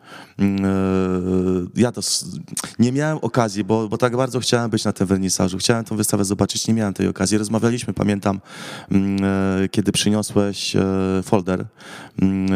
Ja 1.76 1.92
to 1.92 2.02
nie 2.80 2.92
miałem 2.92 3.18
okazji, 3.18 3.64
bo, 3.64 3.90
bo 3.90 3.98
tak 3.98 4.18
bardzo 4.18 4.40
chciałem 4.40 4.70
być 4.70 4.86
na 4.86 4.94
tym 4.94 5.08
wernisażu. 5.08 5.58
Chciałem 5.58 5.86
tę 5.86 5.98
wystawę 5.98 6.26
zobaczyć, 6.26 6.68
nie 6.68 6.74
miałem 6.74 6.94
tej 6.94 7.08
okazji. 7.08 7.38
Rozmawialiśmy, 7.38 7.94
pamiętam, 7.94 8.42
mm, 8.92 9.24
e, 9.64 9.70
kiedy 9.70 9.92
przyniosłeś 9.92 10.74
folder 11.24 11.66
mm, 12.22 12.50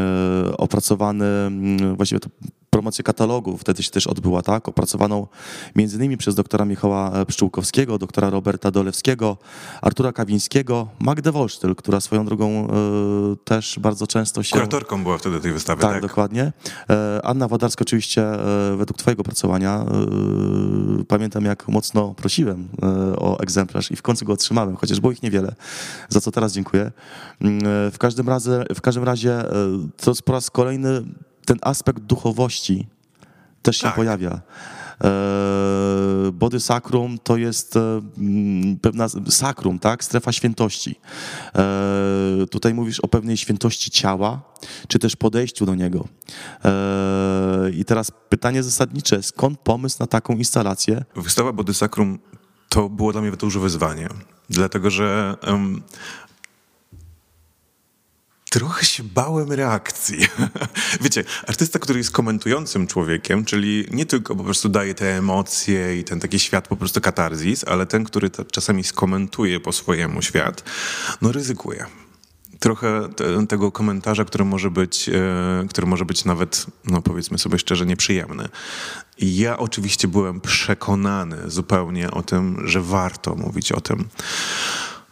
opracowany, 0.58 1.26
mm, 1.26 1.96
właściwie 1.96 2.20
to 2.20 2.30
promocję 2.70 3.04
katalogu 3.04 3.58
wtedy 3.58 3.84
się 3.84 3.92
też 3.92 4.08
odbyła, 4.08 4.42
tak? 4.42 4.68
Opracowaną 4.68 5.28
między 5.76 5.98
innymi 5.98 6.18
przez 6.18 6.36
doktora 6.36 6.66
Michała 6.66 7.12
e, 7.12 7.26
Pszczółkowskiego, 7.26 7.98
doktora 7.98 8.30
Roberta 8.30 8.72
Dolewskiego, 8.72 9.38
Artura 9.82 10.12
Kawińskiego, 10.14 10.88
Magdę 11.00 11.32
Wolsztyl, 11.32 11.76
która 11.76 12.02
swoją 12.02 12.26
drogą 12.26 12.68
y, 12.68 13.38
też 13.44 13.80
bardzo 13.80 14.08
często 14.08 14.44
się... 14.44 14.54
Kuratorką 14.54 15.04
była 15.04 15.18
wtedy 15.18 15.40
tej 15.40 15.52
wystawy, 15.52 15.82
tak? 15.82 15.92
Tak, 15.92 16.02
dokładnie. 16.02 16.54
E, 16.90 17.20
Anna 17.24 17.48
Wodarska 17.48 17.82
oczywiście 17.82 18.22
e, 18.24 18.76
według 18.78 18.98
twojego 18.98 19.24
pracowania 19.24 19.86
pamiętam 21.08 21.46
jak 21.46 21.68
mocno 21.68 22.14
prosiłem 22.14 22.68
o 23.18 23.40
egzemplarz 23.40 23.92
i 23.92 23.96
w 23.96 24.02
końcu 24.02 24.26
go 24.26 24.34
otrzymałem, 24.34 24.76
chociaż 24.76 25.00
było 25.00 25.12
ich 25.12 25.24
niewiele, 25.24 25.56
za 26.10 26.22
co 26.22 26.32
teraz 26.32 26.54
dziękuję. 26.54 26.92
Mm, 27.42 27.62
w 27.92 27.98
każdym 28.00 28.30
razie, 28.30 28.64
w 28.76 28.82
każdym 28.82 29.04
razie 29.04 29.44
to 29.98 30.14
po 30.26 30.34
raz 30.34 30.52
kolejny 30.52 31.04
ten 31.48 31.58
aspekt 31.62 32.00
duchowości 32.00 32.88
też 33.62 33.78
się 33.78 33.84
tak. 33.84 33.96
pojawia. 33.96 34.42
E, 35.04 36.32
body 36.34 36.60
sacrum 36.60 37.18
to 37.24 37.38
jest 37.38 37.76
e, 37.76 38.02
pewna 38.82 39.08
sakrum, 39.30 39.80
tak? 39.80 40.04
Strefa 40.04 40.32
świętości. 40.32 41.00
E, 41.56 42.46
tutaj 42.50 42.74
mówisz 42.74 43.00
o 43.00 43.08
pewnej 43.08 43.38
świętości 43.38 43.92
ciała, 43.92 44.42
czy 44.88 45.00
też 45.00 45.16
podejściu 45.16 45.66
do 45.66 45.76
niego. 45.76 46.08
I 47.74 47.86
teraz 47.86 48.12
pytanie 48.30 48.64
zasadnicze, 48.64 49.24
skąd 49.24 49.60
pomysł 49.60 49.98
na 50.00 50.08
taką 50.08 50.34
instalację? 50.34 51.04
Wystawa 51.16 51.54
Body 51.54 51.74
Sacrum 51.74 52.20
to 52.70 52.90
było 52.90 53.12
dla 53.12 53.22
mnie 53.22 53.32
duże 53.32 53.60
wyzwanie, 53.60 54.08
dlatego 54.50 54.90
że 54.90 55.36
trochę 58.58 58.86
się 58.86 59.04
bałem 59.04 59.52
reakcji. 59.52 60.18
Wiecie, 61.02 61.24
artysta, 61.48 61.80
który 61.80 62.00
jest 62.00 62.12
komentującym 62.12 62.88
człowiekiem, 62.88 63.46
czyli 63.46 63.86
nie 63.92 64.06
tylko 64.06 64.36
po 64.36 64.44
prostu 64.44 64.70
daje 64.70 64.94
te 64.94 65.18
emocje 65.18 66.00
i 66.00 66.04
ten 66.04 66.20
taki 66.20 66.40
świat 66.40 66.68
po 66.68 66.76
prostu 66.76 67.02
katarzis, 67.02 67.64
ale 67.68 67.86
ten, 67.86 68.04
który 68.04 68.30
czasami 68.52 68.84
skomentuje 68.84 69.60
po 69.60 69.72
swojemu 69.72 70.22
świat, 70.22 70.64
no 71.22 71.32
ryzykuje 71.32 71.86
trochę 72.60 73.10
te, 73.16 73.48
tego 73.48 73.72
komentarza, 73.72 74.26
który 74.26 74.46
może 74.46 74.72
być, 74.72 75.10
e, 75.10 75.68
który 75.70 75.88
może 75.88 76.06
być 76.06 76.26
nawet, 76.26 76.66
no 76.86 77.02
powiedzmy 77.02 77.38
sobie 77.38 77.60
szczerze, 77.60 77.86
nieprzyjemny. 77.86 78.50
I 79.18 79.38
ja 79.38 79.58
oczywiście 79.58 80.08
byłem 80.08 80.42
przekonany 80.42 81.38
zupełnie 81.46 82.12
o 82.12 82.22
tym, 82.24 82.68
że 82.68 82.82
warto 82.82 83.36
mówić 83.36 83.72
o 83.72 83.82
tym 83.82 84.08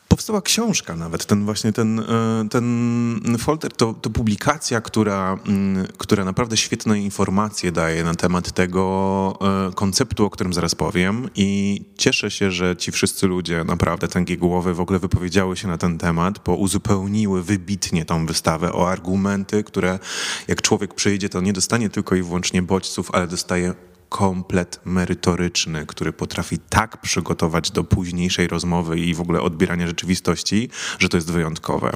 powstała 0.07 0.41
książka 0.41 0.95
nawet, 0.95 1.25
ten 1.25 1.45
właśnie 1.45 1.73
ten, 1.73 1.99
e, 1.99 2.47
ten 2.49 3.37
folder 3.39 3.71
to, 3.71 3.93
to 3.93 4.09
publikacja, 4.09 4.81
która, 4.81 5.37
mm, 5.47 5.87
która 5.97 6.25
naprawdę 6.25 6.57
świetne 6.57 7.01
informacje 7.01 7.71
daje 7.71 8.03
na 8.03 8.15
temat 8.15 8.51
tego 8.51 9.37
e, 9.69 9.73
konceptu, 9.73 10.25
o 10.25 10.29
którym 10.29 10.53
zaraz 10.53 10.75
powiem. 10.75 11.29
I 11.35 11.81
cieszę 11.97 12.31
się, 12.31 12.51
że 12.51 12.75
ci 12.77 12.91
wszyscy 12.91 13.27
ludzie, 13.27 13.63
naprawdę 13.63 14.07
tęgie 14.07 14.37
głowy 14.37 14.73
w 14.73 14.79
ogóle 14.79 14.99
wypowiedziały 14.99 15.57
się 15.57 15.67
na 15.67 15.77
ten 15.77 15.97
temat, 15.97 16.39
bo 16.45 16.55
uzupełniły 16.55 17.43
wybitnie 17.43 18.05
tą 18.05 18.25
wystawę 18.25 18.73
o 18.73 18.89
argumenty, 18.89 19.63
które 19.63 19.99
jak 20.47 20.61
człowiek 20.61 20.93
przyjdzie, 20.93 21.29
to 21.29 21.41
nie 21.41 21.53
dostanie 21.53 21.89
tylko 21.89 22.15
i 22.15 22.23
wyłącznie 22.23 22.61
bodźców, 22.61 23.09
ale 23.13 23.27
dostaje 23.27 23.73
komplet 24.09 24.79
merytoryczny, 24.85 25.85
który 25.85 26.13
potrafi 26.13 26.57
tak 26.69 27.01
przygotować 27.01 27.71
do 27.71 27.83
późniejszej 27.83 28.47
rozmowy 28.47 28.99
i 28.99 29.13
w 29.13 29.21
ogóle 29.21 29.41
odbierania 29.41 29.87
rzeczywistości, 29.87 30.69
że 30.99 31.09
to 31.09 31.17
jest 31.17 31.31
wyjątkowe. 31.31 31.91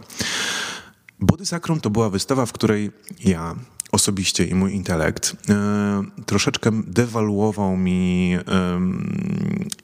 Body 1.19 1.45
Sacrum 1.45 1.81
to 1.81 1.89
była 1.89 2.09
wystawa, 2.09 2.45
w 2.45 2.51
której 2.53 2.91
ja 3.25 3.55
osobiście 3.91 4.45
i 4.45 4.55
mój 4.55 4.73
intelekt 4.73 5.35
e, 5.49 6.03
troszeczkę 6.25 6.71
dewaluował 6.87 7.77
mi 7.77 8.37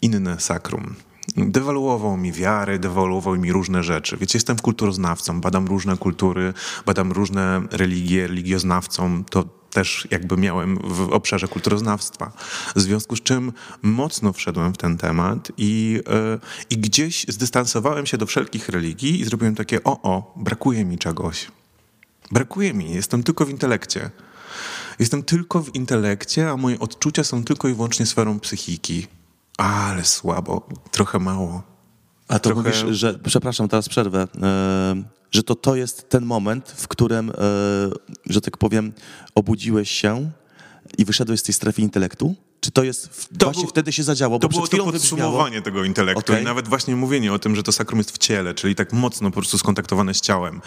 inne 0.01 0.39
sakrum. 0.39 0.95
Dewaluował 1.38 2.17
mi 2.17 2.31
wiary, 2.31 2.79
dewaluował 2.79 3.35
mi 3.35 3.51
różne 3.51 3.83
rzeczy. 3.83 4.17
Wiecie, 4.17 4.38
jestem 4.38 4.59
kulturoznawcą, 4.59 5.41
badam 5.41 5.67
różne 5.67 5.97
kultury, 5.97 6.53
badam 6.85 7.11
różne 7.11 7.61
religie, 7.71 8.27
religioznawcą. 8.27 9.23
To 9.23 9.45
też 9.75 10.07
jakby 10.11 10.38
miałem 10.38 10.77
w 10.77 11.13
obszarze 11.13 11.47
kulturoznawstwa. 11.47 12.31
W 12.75 12.81
związku 12.81 13.15
z 13.15 13.21
czym 13.21 13.53
mocno 13.81 14.33
wszedłem 14.33 14.73
w 14.73 14.77
ten 14.77 14.97
temat 14.97 15.51
i, 15.57 16.01
yy, 16.07 16.39
i 16.69 16.77
gdzieś 16.77 17.25
zdystansowałem 17.29 18.05
się 18.05 18.17
do 18.17 18.25
wszelkich 18.25 18.69
religii 18.69 19.21
i 19.21 19.25
zrobiłem 19.25 19.55
takie, 19.55 19.83
o, 19.83 20.01
o, 20.01 20.33
brakuje 20.35 20.85
mi 20.85 20.97
czegoś. 20.97 21.47
Brakuje 22.31 22.73
mi, 22.73 22.93
jestem 22.93 23.23
tylko 23.23 23.45
w 23.45 23.49
intelekcie. 23.49 24.09
Jestem 24.99 25.23
tylko 25.23 25.63
w 25.63 25.75
intelekcie, 25.75 26.49
a 26.49 26.57
moje 26.57 26.79
odczucia 26.79 27.23
są 27.23 27.43
tylko 27.43 27.67
i 27.67 27.73
wyłącznie 27.73 28.05
sferą 28.05 28.39
psychiki. 28.39 29.07
Ale 29.57 30.05
słabo, 30.05 30.67
trochę 30.91 31.19
mało. 31.19 31.63
A 32.27 32.39
to 32.39 32.49
Trochę... 32.49 32.61
mówisz, 32.61 32.97
że, 32.99 33.19
przepraszam, 33.23 33.67
teraz 33.67 33.89
przerwę, 33.89 34.27
e, 34.41 35.03
że 35.36 35.43
to 35.43 35.56
to 35.56 35.76
jest 35.76 36.10
ten 36.10 36.26
moment, 36.26 36.74
w 36.78 36.88
którym, 36.88 37.30
e, 37.30 37.34
że 38.26 38.41
tak 38.41 38.58
powiem, 38.58 38.93
obudziłeś 39.36 39.91
się 39.91 40.32
i 40.98 41.06
wyszedłeś 41.06 41.39
z 41.39 41.43
tej 41.43 41.54
strefy 41.54 41.82
intelektu? 41.82 42.36
Czy 42.60 42.71
to 42.71 42.84
jest, 42.84 43.30
to 43.39 43.45
właśnie 43.45 43.63
był, 43.63 43.69
wtedy 43.69 43.91
się 43.91 44.04
zadziało? 44.04 44.39
to 44.39 44.50
było 44.50 44.67
to 44.67 44.84
podsumowanie 44.84 45.62
tego 45.62 45.84
intelektu 45.84 46.34
okay. 46.34 46.41
i 46.41 46.45
nawet 46.45 46.67
właśnie 46.67 46.95
mówienie 46.95 47.34
o 47.34 47.39
tym, 47.39 47.56
że 47.56 47.63
to 47.63 47.71
sakrum 47.71 47.98
jest 47.98 48.12
w 48.12 48.17
ciele, 48.17 48.54
czyli 48.54 48.76
tak 48.76 48.93
mocno 48.93 49.30
po 49.30 49.34
prostu 49.36 49.58
skontaktowane 49.58 50.13
z 50.13 50.21
ciałem. 50.21 50.62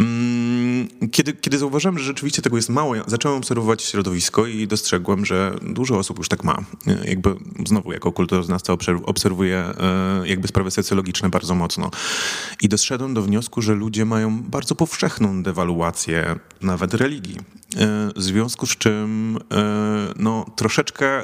Mm, 0.00 0.88
kiedy, 1.10 1.32
kiedy 1.32 1.58
zauważyłem, 1.58 1.98
że 1.98 2.04
rzeczywiście 2.04 2.42
tego 2.42 2.56
jest 2.56 2.68
mało, 2.68 2.94
zacząłem 3.06 3.38
obserwować 3.38 3.82
środowisko 3.82 4.46
i 4.46 4.66
dostrzegłem, 4.66 5.26
że 5.26 5.56
dużo 5.62 5.98
osób 5.98 6.18
już 6.18 6.28
tak 6.28 6.44
ma. 6.44 6.58
Jakby 7.04 7.34
znowu 7.66 7.92
jako 7.92 8.12
kulturoznawca 8.12 8.72
obserwuję 9.04 9.56
e, 9.58 10.22
jakby 10.28 10.48
sprawy 10.48 10.70
socjologiczne 10.70 11.28
bardzo 11.28 11.54
mocno. 11.54 11.90
I 12.62 12.68
doszedłem 12.68 13.14
do 13.14 13.22
wniosku, 13.22 13.62
że 13.62 13.74
ludzie 13.74 14.04
mają 14.04 14.42
bardzo 14.42 14.74
powszechną 14.74 15.42
dewaluację 15.42 16.36
nawet 16.62 16.94
religii. 16.94 17.36
E, 17.36 18.10
w 18.16 18.22
związku 18.22 18.66
z 18.66 18.76
czym 18.76 19.38
e, 19.52 20.14
no, 20.16 20.46
troszeczkę 20.56 21.22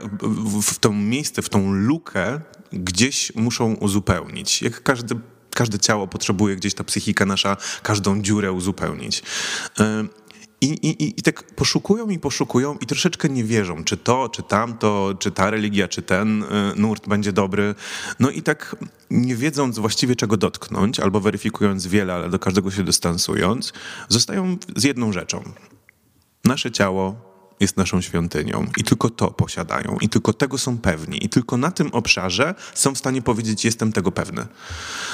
w 0.62 0.79
to 0.79 0.93
miejsce, 0.93 1.43
w 1.43 1.49
tą 1.49 1.73
lukę 1.73 2.41
gdzieś 2.73 3.33
muszą 3.35 3.75
uzupełnić. 3.75 4.62
Jak 4.62 4.83
każdy 4.83 5.15
każde 5.57 5.79
ciało 5.79 6.07
potrzebuje 6.07 6.57
gdzieś 6.57 6.75
ta 6.75 6.85
psychika 6.85 7.27
nasza 7.27 7.57
każdą 7.83 8.23
dziurę 8.23 8.53
uzupełnić. 8.53 9.23
E, 9.81 10.05
I, 10.61 10.66
i, 10.66 11.21
I 11.21 11.23
tak 11.23 11.42
poszukują 11.42 12.09
i 12.09 12.19
poszukują 12.19 12.77
i 12.81 12.87
troszeczkę 12.87 13.29
nie 13.29 13.45
wierzą, 13.45 13.85
czy 13.85 13.97
to, 13.97 14.29
czy 14.29 14.42
tamto, 14.42 15.14
czy 15.19 15.31
ta 15.31 15.51
religia, 15.51 15.88
czy 15.88 16.03
ten 16.03 16.45
nurt 16.77 17.09
będzie 17.09 17.33
dobry. 17.33 17.75
No 18.21 18.31
i 18.31 18.42
tak 18.42 18.77
nie 19.11 19.37
wiedząc 19.37 19.79
właściwie 19.79 20.16
czego 20.16 20.37
dotknąć, 20.37 21.01
albo 21.01 21.21
weryfikując 21.21 21.87
wiele, 21.87 22.14
ale 22.14 22.31
do 22.31 22.38
każdego 22.38 22.71
się 22.71 22.85
dystansując, 22.85 23.73
zostają 24.09 24.57
z 24.77 24.85
jedną 24.85 25.12
rzeczą. 25.12 25.42
Nasze 26.45 26.71
ciało 26.71 27.26
jest 27.61 27.77
naszą 27.77 28.01
świątynią. 28.01 28.66
I 28.77 28.85
tylko 28.85 29.11
to 29.11 29.31
posiadają. 29.31 29.99
I 30.01 30.09
tylko 30.09 30.33
tego 30.33 30.59
są 30.59 30.79
pewni. 30.79 31.25
I 31.25 31.29
tylko 31.29 31.57
na 31.57 31.71
tym 31.71 31.88
obszarze 31.92 32.55
są 32.75 32.95
w 32.95 32.99
stanie 32.99 33.23
powiedzieć 33.23 33.64
jestem 33.64 33.92
tego 33.92 34.12
pewny. 34.12 34.47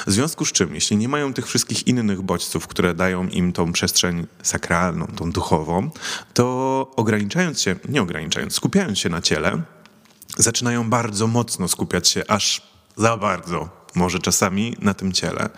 W 0.06 0.12
związku 0.12 0.44
z 0.44 0.52
czym, 0.52 0.74
jeśli 0.74 0.96
nie 0.96 1.08
mają 1.08 1.34
tych 1.34 1.46
wszystkich 1.46 1.86
innych 1.86 2.22
bodźców, 2.22 2.66
które 2.66 2.94
dają 2.94 3.28
im 3.28 3.52
tą 3.52 3.72
przestrzeń 3.72 4.26
sakralną, 4.42 5.06
tą 5.06 5.32
duchową, 5.32 5.90
to 6.34 6.90
ograniczając 6.96 7.60
się, 7.60 7.76
nie 7.88 8.02
ograniczając, 8.02 8.54
skupiając 8.54 8.98
się 8.98 9.08
na 9.08 9.22
ciele, 9.22 9.62
zaczynają 10.36 10.90
bardzo 10.90 11.26
mocno 11.26 11.68
skupiać 11.68 12.08
się 12.08 12.22
aż 12.28 12.62
za 12.96 13.16
bardzo 13.16 13.81
może 13.94 14.18
czasami 14.18 14.76
na 14.80 14.94
tym 14.94 15.12
ciele. 15.12 15.48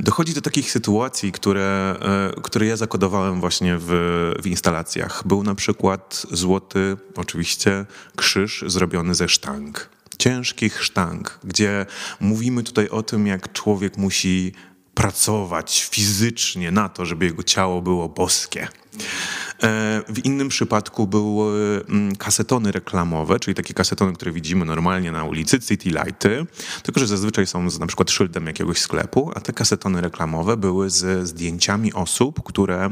Dochodzi 0.00 0.34
do 0.34 0.40
takich 0.40 0.70
sytuacji, 0.70 1.32
które, 1.32 1.96
e, 2.36 2.40
które 2.42 2.66
ja 2.66 2.76
zakodowałem 2.76 3.40
właśnie 3.40 3.76
w, 3.78 3.88
w 4.42 4.46
instalacjach. 4.46 5.22
Był 5.26 5.42
na 5.42 5.54
przykład 5.54 6.26
złoty, 6.32 6.96
oczywiście, 7.16 7.86
krzyż 8.16 8.64
zrobiony 8.66 9.14
ze 9.14 9.28
sztang. 9.28 9.88
Ciężkich 10.18 10.84
sztang, 10.84 11.38
gdzie 11.44 11.86
mówimy 12.20 12.62
tutaj 12.62 12.88
o 12.88 13.02
tym, 13.02 13.26
jak 13.26 13.52
człowiek 13.52 13.96
musi 13.96 14.52
pracować 15.00 15.88
fizycznie 15.90 16.70
na 16.70 16.88
to, 16.88 17.06
żeby 17.06 17.24
jego 17.24 17.42
ciało 17.42 17.82
było 17.82 18.08
boskie. 18.08 18.68
E, 19.62 20.02
w 20.08 20.24
innym 20.24 20.48
przypadku 20.48 21.06
były 21.06 21.84
mm, 21.88 22.16
kasetony 22.16 22.72
reklamowe, 22.72 23.40
czyli 23.40 23.54
takie 23.54 23.74
kasetony, 23.74 24.12
które 24.12 24.32
widzimy 24.32 24.64
normalnie 24.64 25.12
na 25.12 25.24
ulicy, 25.24 25.60
City 25.60 25.90
Lighty, 25.90 26.46
tylko 26.82 27.00
że 27.00 27.06
zazwyczaj 27.06 27.46
są 27.46 27.70
z 27.70 27.78
na 27.78 27.86
przykład 27.86 28.10
szyldem 28.10 28.46
jakiegoś 28.46 28.78
sklepu, 28.78 29.32
a 29.34 29.40
te 29.40 29.52
kasetony 29.52 30.00
reklamowe 30.00 30.56
były 30.56 30.90
ze 30.90 31.26
zdjęciami 31.26 31.92
osób, 31.92 32.42
które 32.44 32.90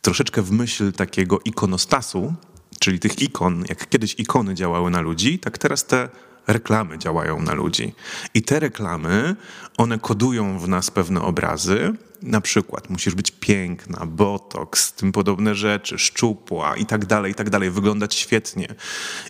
troszeczkę 0.00 0.42
w 0.42 0.50
myśl 0.50 0.92
takiego 0.92 1.40
ikonostasu, 1.44 2.34
czyli 2.80 2.98
tych 2.98 3.22
ikon, 3.22 3.64
jak 3.68 3.88
kiedyś 3.88 4.14
ikony 4.18 4.54
działały 4.54 4.90
na 4.90 5.00
ludzi, 5.00 5.38
tak 5.38 5.58
teraz 5.58 5.86
te 5.86 6.08
reklamy 6.48 6.98
działają 6.98 7.42
na 7.42 7.54
ludzi. 7.54 7.94
I 8.34 8.42
te 8.42 8.60
reklamy, 8.60 9.36
one 9.76 9.98
kodują 9.98 10.58
w 10.58 10.68
nas 10.68 10.90
pewne 10.90 11.22
obrazy. 11.22 11.94
Na 12.22 12.40
przykład 12.40 12.90
musisz 12.90 13.14
być 13.14 13.30
piękna, 13.30 14.06
botoks, 14.06 14.92
tym 14.92 15.12
podobne 15.12 15.54
rzeczy, 15.54 15.98
szczupła 15.98 16.76
i 16.76 16.86
tak 16.86 17.06
dalej, 17.06 17.32
i 17.32 17.34
tak 17.34 17.50
dalej, 17.50 17.70
wyglądać 17.70 18.14
świetnie. 18.14 18.68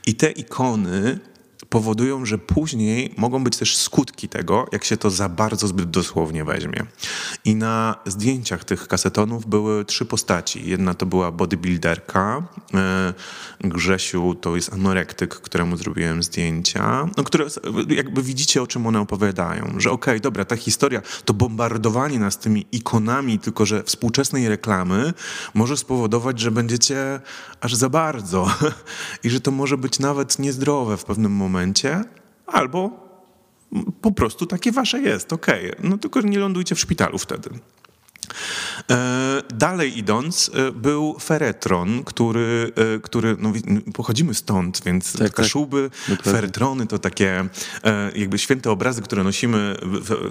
I 0.06 0.14
te 0.14 0.30
ikony 0.30 1.18
powodują, 1.68 2.24
że 2.24 2.38
później 2.38 3.14
mogą 3.16 3.44
być 3.44 3.56
też 3.56 3.76
skutki 3.76 4.28
tego, 4.28 4.66
jak 4.72 4.84
się 4.84 4.96
to 4.96 5.10
za 5.10 5.28
bardzo 5.28 5.68
zbyt 5.68 5.90
dosłownie 5.90 6.44
weźmie. 6.44 6.86
I 7.44 7.54
na 7.54 7.94
zdjęciach 8.06 8.64
tych 8.64 8.88
kasetonów 8.88 9.46
były 9.46 9.84
trzy 9.84 10.04
postaci. 10.04 10.68
Jedna 10.68 10.94
to 10.94 11.06
była 11.06 11.32
bodybuilderka, 11.32 12.42
e, 12.74 13.14
Grzesiu 13.60 14.34
to 14.34 14.56
jest 14.56 14.72
anorektyk, 14.72 15.34
któremu 15.34 15.76
zrobiłem 15.76 16.22
zdjęcia, 16.22 17.08
no, 17.16 17.24
które 17.24 17.46
jakby 17.88 18.22
widzicie, 18.22 18.62
o 18.62 18.66
czym 18.66 18.86
one 18.86 19.00
opowiadają, 19.00 19.74
że 19.76 19.90
okej, 19.90 20.14
okay, 20.14 20.20
dobra, 20.20 20.44
ta 20.44 20.56
historia, 20.56 21.02
to 21.24 21.34
bombardowanie 21.34 22.18
nas 22.18 22.38
tymi 22.38 22.66
ikonami, 22.72 23.38
tylko 23.38 23.66
że 23.66 23.82
współczesnej 23.82 24.48
reklamy 24.48 25.12
może 25.54 25.76
spowodować, 25.76 26.40
że 26.40 26.50
będziecie 26.50 27.20
aż 27.60 27.74
za 27.74 27.88
bardzo 27.88 28.50
i 29.24 29.30
że 29.30 29.40
to 29.40 29.50
może 29.50 29.78
być 29.78 29.98
nawet 29.98 30.38
niezdrowe 30.38 30.96
w 30.96 31.04
pewnym 31.04 31.32
momencie 31.32 31.57
momencie, 31.58 32.04
albo 32.46 33.08
po 34.00 34.12
prostu 34.12 34.46
takie 34.46 34.72
wasze 34.72 35.00
jest, 35.00 35.32
okej. 35.32 35.70
Okay. 35.70 35.88
No 35.88 35.98
tylko 35.98 36.20
nie 36.20 36.38
lądujcie 36.38 36.74
w 36.74 36.80
szpitalu 36.80 37.18
wtedy. 37.18 37.50
E, 38.90 39.42
dalej 39.54 39.98
idąc, 39.98 40.50
e, 40.54 40.72
był 40.72 41.18
feretron, 41.18 42.04
który, 42.04 42.72
e, 42.96 43.00
który 43.00 43.36
no, 43.38 43.52
pochodzimy 43.94 44.34
stąd, 44.34 44.82
więc 44.84 45.12
tak, 45.12 45.34
tak. 45.34 45.46
szuby, 45.46 45.90
feretrony 46.24 46.86
to 46.86 46.98
takie 46.98 47.48
jakby 48.14 48.38
święte 48.38 48.70
obrazy, 48.70 49.02
które 49.02 49.24
nosimy 49.24 49.76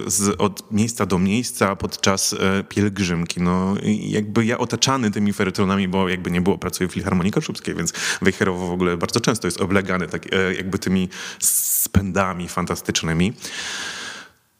z, 0.06 0.40
od 0.40 0.72
miejsca 0.72 1.06
do 1.06 1.18
miejsca 1.18 1.76
podczas 1.76 2.34
pielgrzymki. 2.68 3.40
No, 3.40 3.74
jakby 4.00 4.44
ja 4.44 4.58
otaczany 4.58 5.10
tymi 5.10 5.32
feretronami, 5.32 5.88
bo 5.88 6.08
jakby 6.08 6.30
nie 6.30 6.40
było, 6.40 6.58
pracuję 6.58 6.88
w 6.88 6.92
Filharmonii 6.92 7.32
Kaszubskiej, 7.32 7.74
więc 7.74 7.92
Wejherowo 8.22 8.66
w 8.66 8.72
ogóle 8.72 8.96
bardzo 8.96 9.20
często 9.20 9.46
jest 9.46 9.60
oblegany 9.60 10.08
tak, 10.08 10.22
jakby 10.56 10.78
tymi 10.78 11.08
spędami 11.38 12.48
fantastycznymi 12.48 13.32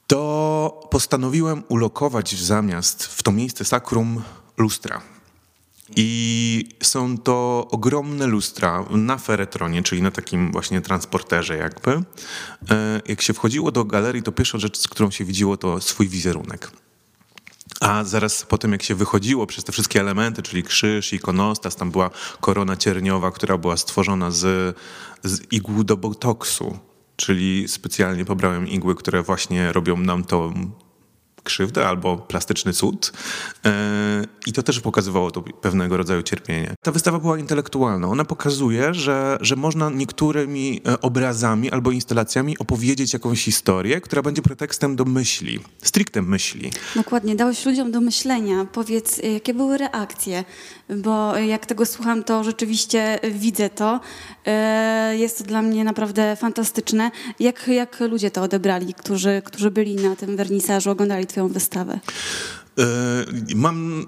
to 0.09 0.89
postanowiłem 0.91 1.63
ulokować 1.69 2.41
zamiast 2.41 3.05
w 3.05 3.23
to 3.23 3.33
miejsce 3.33 3.65
sakrum 3.65 4.23
lustra. 4.57 5.03
I 5.97 6.69
są 6.83 7.19
to 7.19 7.67
ogromne 7.71 8.27
lustra 8.27 8.85
na 8.91 9.19
feretronie, 9.19 9.83
czyli 9.83 10.03
na 10.03 10.11
takim 10.11 10.53
właśnie 10.53 10.81
transporterze 10.81 11.57
jakby. 11.57 12.03
E, 12.71 13.01
jak 13.07 13.23
się 13.23 13.35
wchodziło 13.35 13.71
do 13.71 13.85
galerii, 13.85 14.23
to 14.23 14.33
pierwsza 14.33 14.59
rzecz, 14.59 14.79
z 14.79 14.89
którą 14.89 15.11
się 15.11 15.25
widziło, 15.25 15.57
to 15.57 15.81
swój 15.81 16.09
wizerunek. 16.09 16.71
A 17.81 18.05
zaraz 18.05 18.43
po 18.43 18.59
tym, 18.59 18.73
jak 18.73 18.83
się 18.83 18.95
wychodziło 18.95 19.47
przez 19.47 19.65
te 19.65 19.73
wszystkie 19.73 20.01
elementy, 20.01 20.43
czyli 20.43 20.63
krzyż, 20.63 21.13
ikonostas, 21.13 21.77
tam 21.77 21.91
była 21.91 22.11
korona 22.41 22.77
cierniowa, 22.77 23.31
która 23.31 23.59
była 23.59 23.77
stworzona 23.77 24.31
z, 24.31 24.77
z 25.25 25.41
do 25.85 25.97
botoksu, 25.97 26.79
czyli 27.19 27.69
specjalnie 27.69 28.25
pobrałem 28.25 28.69
igły, 28.69 28.95
które 28.95 29.23
właśnie 29.23 29.73
robią 29.73 29.97
nam 29.97 30.25
to 30.25 30.53
krzywdę 31.49 31.89
albo 31.89 32.17
plastyczny 32.17 32.73
cud. 32.73 33.13
E, 33.65 34.25
I 34.47 34.53
to 34.53 34.63
też 34.63 34.81
pokazywało 34.81 35.31
to 35.31 35.43
pewnego 35.43 35.97
rodzaju 35.97 36.23
cierpienie. 36.23 36.75
Ta 36.83 36.93
wystawa 36.93 37.19
była 37.19 37.39
intelektualna. 37.39 38.09
Ona 38.09 38.25
pokazuje, 38.25 38.95
że, 38.95 39.39
że 39.41 39.57
można 39.57 39.91
niektórymi 39.91 40.81
e, 40.87 41.01
obrazami 41.01 41.71
albo 41.71 41.91
instalacjami 41.91 42.59
opowiedzieć 42.59 43.13
jakąś 43.13 43.45
historię, 43.45 44.01
która 44.01 44.23
będzie 44.23 44.43
pretekstem 44.43 44.97
do 44.97 45.05
myśli, 45.05 45.61
stricte 45.83 46.23
myśli. 46.23 46.71
Dokładnie, 46.97 47.37
dałeś 47.37 47.67
ludziom 47.67 47.93
do 47.93 48.01
myślenia. 48.01 48.67
Powiedz, 48.73 49.19
e, 49.19 49.33
jakie 49.33 49.55
były 49.55 49.79
reakcje? 49.79 50.45
Bo 50.97 51.37
jak 51.37 51.67
tego 51.67 51.87
słucham, 51.87 52.25
to 52.25 52.45
rzeczywiście 52.45 53.19
widzę 53.33 53.71
to. 53.71 54.01
Jest 55.13 55.39
to 55.39 55.45
dla 55.45 55.63
mnie 55.63 55.85
naprawdę 55.85 56.37
fantastyczne. 56.37 57.11
Jak, 57.41 57.69
jak 57.69 58.01
ludzie 58.01 58.31
to 58.31 58.43
odebrali, 58.43 58.95
którzy, 58.95 59.43
którzy 59.45 59.71
byli 59.71 59.95
na 59.97 60.17
tym 60.17 60.37
wernisażu, 60.37 60.91
oglądali 60.91 61.27
twoją 61.39 61.49
wystawę? 61.49 62.01
E, 62.79 63.55
mam 63.55 64.07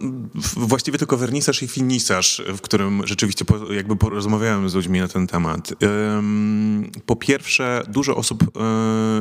właściwie 0.56 0.98
tylko 0.98 1.16
wernisaż 1.16 1.62
i 1.62 1.68
finisarz, 1.68 2.42
w 2.56 2.60
którym 2.60 3.06
rzeczywiście 3.06 3.44
jakby 3.70 3.96
porozmawiałem 3.96 4.70
z 4.70 4.74
ludźmi 4.74 5.00
na 5.00 5.08
ten 5.08 5.26
temat. 5.26 5.72
Po 7.06 7.16
pierwsze, 7.16 7.82
dużo 7.88 8.16
osób, 8.16 8.42
e, 8.42 8.50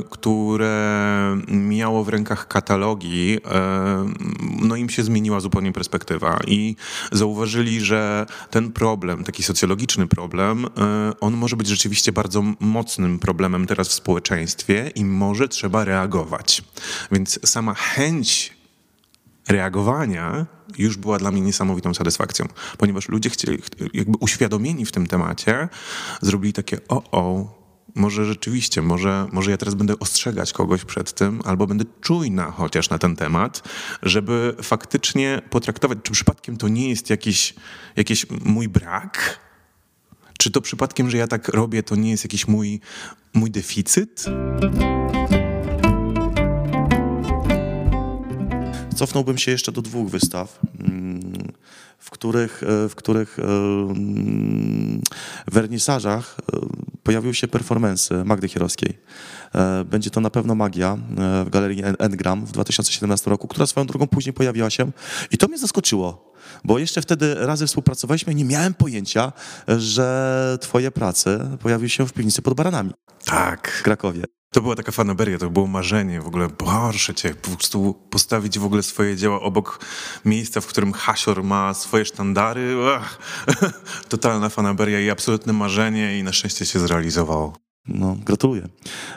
które 0.09 1.37
miało 1.47 2.03
w 2.03 2.09
rękach 2.09 2.47
katalogi, 2.47 3.37
e, 3.45 4.09
no 4.61 4.75
im 4.75 4.89
się 4.89 5.03
zmieniła 5.03 5.39
zupełnie 5.39 5.71
perspektywa 5.71 6.39
i 6.47 6.75
zauważyli, 7.11 7.81
że 7.81 8.25
ten 8.49 8.71
problem, 8.71 9.23
taki 9.23 9.43
socjologiczny 9.43 10.07
problem, 10.07 10.65
on 11.19 11.33
może 11.33 11.55
być 11.55 11.67
rzeczywiście 11.67 12.11
bardzo 12.11 12.43
mocnym 12.59 13.19
problemem 13.19 13.67
teraz 13.67 13.87
w 13.87 13.93
społeczeństwie 13.93 14.91
i 14.95 15.05
może 15.05 15.47
trzeba 15.47 15.85
reagować. 15.85 16.63
Więc 17.11 17.39
sama 17.45 17.73
chęć 17.73 18.58
reagowania 19.49 20.45
już 20.77 20.97
była 20.97 21.19
dla 21.19 21.31
mnie 21.31 21.41
niesamowitą 21.41 21.93
satysfakcją, 21.93 22.45
ponieważ 22.77 23.09
ludzie 23.09 23.29
chcieli, 23.29 23.57
jakby 23.93 24.17
uświadomieni 24.19 24.85
w 24.85 24.91
tym 24.91 25.07
temacie, 25.07 25.69
zrobili 26.21 26.53
takie 26.53 26.77
o, 26.87 27.03
o, 27.11 27.59
może 27.95 28.25
rzeczywiście, 28.25 28.81
może, 28.81 29.27
może 29.31 29.51
ja 29.51 29.57
teraz 29.57 29.75
będę 29.75 29.99
ostrzegać 29.99 30.53
kogoś 30.53 30.85
przed 30.85 31.13
tym, 31.13 31.41
albo 31.45 31.67
będę 31.67 31.85
czujna 32.01 32.51
chociaż 32.51 32.89
na 32.89 32.97
ten 32.97 33.15
temat, 33.15 33.63
żeby 34.03 34.55
faktycznie 34.63 35.41
potraktować, 35.49 35.97
czy 36.03 36.11
przypadkiem 36.11 36.57
to 36.57 36.67
nie 36.67 36.89
jest 36.89 37.09
jakiś, 37.09 37.55
jakiś 37.95 38.25
mój 38.45 38.69
brak, 38.69 39.39
czy 40.37 40.51
to 40.51 40.61
przypadkiem, 40.61 41.09
że 41.09 41.17
ja 41.17 41.27
tak 41.27 41.47
robię, 41.47 41.83
to 41.83 41.95
nie 41.95 42.11
jest 42.11 42.23
jakiś 42.23 42.47
mój, 42.47 42.79
mój 43.33 43.51
deficyt? 43.51 44.25
Cofnąłbym 48.99 49.37
się 49.37 49.51
jeszcze 49.51 49.71
do 49.71 49.81
dwóch 49.81 50.09
wystaw, 50.09 50.59
mm, 50.79 51.21
w 51.99 52.09
których, 52.09 52.63
e, 52.63 52.89
w 52.89 52.95
których 52.95 53.39
e, 53.39 53.43
mm, 53.43 55.01
wernisażach 55.47 56.37
e, 56.53 56.59
pojawiły 57.03 57.33
się 57.33 57.47
performance 57.47 58.23
Magdy 58.25 58.47
Chierowskiej. 58.47 58.99
Będzie 59.85 60.09
to 60.09 60.21
na 60.21 60.29
pewno 60.29 60.55
Magia 60.55 60.97
w 61.45 61.49
galerii 61.49 61.83
Engram 61.99 62.45
w 62.45 62.51
2017 62.51 63.29
roku, 63.29 63.47
która 63.47 63.65
swoją 63.65 63.87
drogą 63.87 64.07
później 64.07 64.33
pojawiła 64.33 64.69
się 64.69 64.91
i 65.31 65.37
to 65.37 65.47
mnie 65.47 65.57
zaskoczyło, 65.57 66.33
bo 66.63 66.79
jeszcze 66.79 67.01
wtedy 67.01 67.35
razem 67.35 67.67
współpracowaliśmy 67.67 68.33
i 68.33 68.35
nie 68.35 68.45
miałem 68.45 68.73
pojęcia, 68.73 69.33
że 69.67 70.57
twoje 70.61 70.91
prace 70.91 71.57
pojawiły 71.59 71.89
się 71.89 72.07
w 72.07 72.13
piwnicy 72.13 72.41
pod 72.41 72.53
Baranami. 72.53 72.91
Tak. 73.25 73.71
W 73.79 73.83
Krakowie. 73.83 74.38
To 74.51 74.61
była 74.61 74.75
taka 74.75 74.91
fanaberia, 74.91 75.37
to 75.37 75.49
było 75.49 75.67
marzenie 75.67 76.21
w 76.21 76.27
ogóle, 76.27 76.49
proszę 76.49 77.15
cię, 77.15 77.35
po 77.35 77.49
prostu 77.49 77.95
postawić 78.09 78.59
w 78.59 78.65
ogóle 78.65 78.83
swoje 78.83 79.15
dzieła 79.15 79.41
obok 79.41 79.85
miejsca, 80.25 80.61
w 80.61 80.67
którym 80.67 80.93
Hasior 80.93 81.43
ma 81.43 81.73
swoje 81.73 82.05
sztandary. 82.05 82.75
Ach, 82.95 83.19
totalna 84.09 84.49
fanaberia 84.49 84.99
i 84.99 85.09
absolutne 85.09 85.53
marzenie 85.53 86.19
i 86.19 86.23
na 86.23 86.33
szczęście 86.33 86.65
się 86.65 86.79
zrealizowało. 86.79 87.53
No, 87.87 88.15
gratuluję. 88.25 88.67